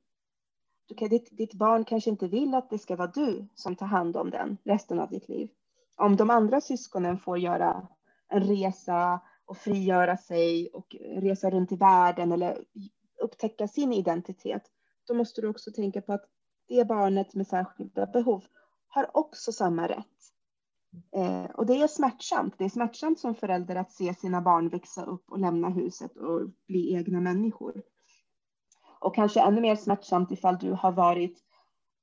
Du 0.88 1.08
ditt, 1.08 1.36
ditt 1.36 1.54
barn 1.54 1.84
kanske 1.84 2.10
inte 2.10 2.28
vill 2.28 2.54
att 2.54 2.70
det 2.70 2.78
ska 2.78 2.96
vara 2.96 3.10
du 3.14 3.48
som 3.54 3.76
tar 3.76 3.86
hand 3.86 4.16
om 4.16 4.30
den 4.30 4.56
resten 4.64 5.00
av 5.00 5.10
ditt 5.10 5.28
liv. 5.28 5.50
Om 5.96 6.16
de 6.16 6.30
andra 6.30 6.60
syskonen 6.60 7.18
får 7.18 7.38
göra 7.38 7.88
en 8.28 8.42
resa 8.42 9.20
och 9.44 9.56
frigöra 9.56 10.16
sig 10.16 10.70
och 10.72 10.96
resa 11.00 11.50
runt 11.50 11.72
i 11.72 11.76
världen 11.76 12.32
eller 12.32 12.64
upptäcka 13.22 13.68
sin 13.68 13.92
identitet, 13.92 14.62
då 15.06 15.14
måste 15.14 15.40
du 15.40 15.48
också 15.48 15.70
tänka 15.72 16.00
på 16.02 16.12
att 16.12 16.24
det 16.68 16.84
barnet 16.84 17.34
med 17.34 17.46
särskilda 17.46 18.06
behov 18.06 18.44
har 18.88 19.16
också 19.16 19.52
samma 19.52 19.88
rätt. 19.88 20.06
Eh, 21.16 21.50
och 21.50 21.66
det 21.66 21.82
är 21.82 21.88
smärtsamt. 21.88 22.54
Det 22.58 22.64
är 22.64 22.68
smärtsamt 22.68 23.18
som 23.18 23.34
förälder 23.34 23.76
att 23.76 23.92
se 23.92 24.14
sina 24.14 24.40
barn 24.40 24.68
växa 24.68 25.04
upp 25.04 25.32
och 25.32 25.38
lämna 25.38 25.68
huset 25.68 26.16
och 26.16 26.50
bli 26.66 26.94
egna 26.94 27.20
människor. 27.20 27.82
Och 29.00 29.14
kanske 29.14 29.40
ännu 29.40 29.60
mer 29.60 29.76
smärtsamt 29.76 30.30
ifall 30.30 30.58
du 30.58 30.72
har 30.72 30.92
varit 30.92 31.38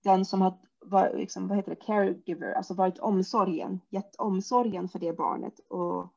den 0.03 0.25
som 0.25 0.41
har 0.41 0.57
var, 0.85 1.13
liksom, 1.13 1.47
vad 1.47 1.57
heter 1.57 1.69
det, 1.69 1.85
caregiver, 1.85 2.53
alltså 2.53 2.73
varit 2.73 2.99
omsorgen, 2.99 3.81
gett 3.89 4.15
omsorgen 4.15 4.89
för 4.89 4.99
det 4.99 5.17
barnet 5.17 5.59
och 5.69 6.13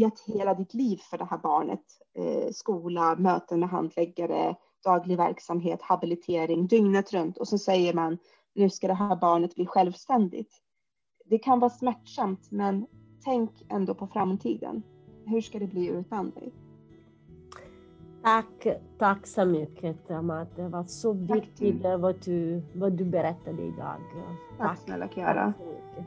gett 0.00 0.20
hela 0.26 0.54
ditt 0.54 0.74
liv 0.74 0.96
för 0.96 1.18
det 1.18 1.24
här 1.24 1.38
barnet. 1.38 1.84
Eh, 2.14 2.50
skola, 2.52 3.16
möten 3.16 3.60
med 3.60 3.68
handläggare, 3.68 4.56
daglig 4.84 5.16
verksamhet, 5.16 5.82
habilitering, 5.82 6.66
dygnet 6.66 7.12
runt. 7.12 7.38
Och 7.38 7.48
så 7.48 7.58
säger 7.58 7.94
man, 7.94 8.18
nu 8.54 8.70
ska 8.70 8.86
det 8.86 8.94
här 8.94 9.16
barnet 9.16 9.54
bli 9.54 9.66
självständigt. 9.66 10.62
Det 11.24 11.38
kan 11.38 11.60
vara 11.60 11.70
smärtsamt, 11.70 12.50
men 12.50 12.86
tänk 13.24 13.50
ändå 13.68 13.94
på 13.94 14.06
framtiden. 14.06 14.82
Hur 15.26 15.40
ska 15.40 15.58
det 15.58 15.66
bli 15.66 15.86
utan 15.86 16.30
dig? 16.30 16.52
Tack, 18.28 18.66
tack 18.98 19.26
så 19.26 19.44
mycket 19.44 20.10
Amat. 20.10 20.48
Det 20.56 20.68
var 20.68 20.84
så 20.84 21.12
viktigt 21.12 21.82
vad 21.98 22.14
du, 22.24 22.62
vad 22.74 22.92
du 22.92 23.04
berättade 23.04 23.62
idag. 23.62 23.96
Tack, 24.58 24.68
tack 24.68 24.78
snälla 24.78 25.08
Chiara. 25.08 25.52
Tack 25.96 26.06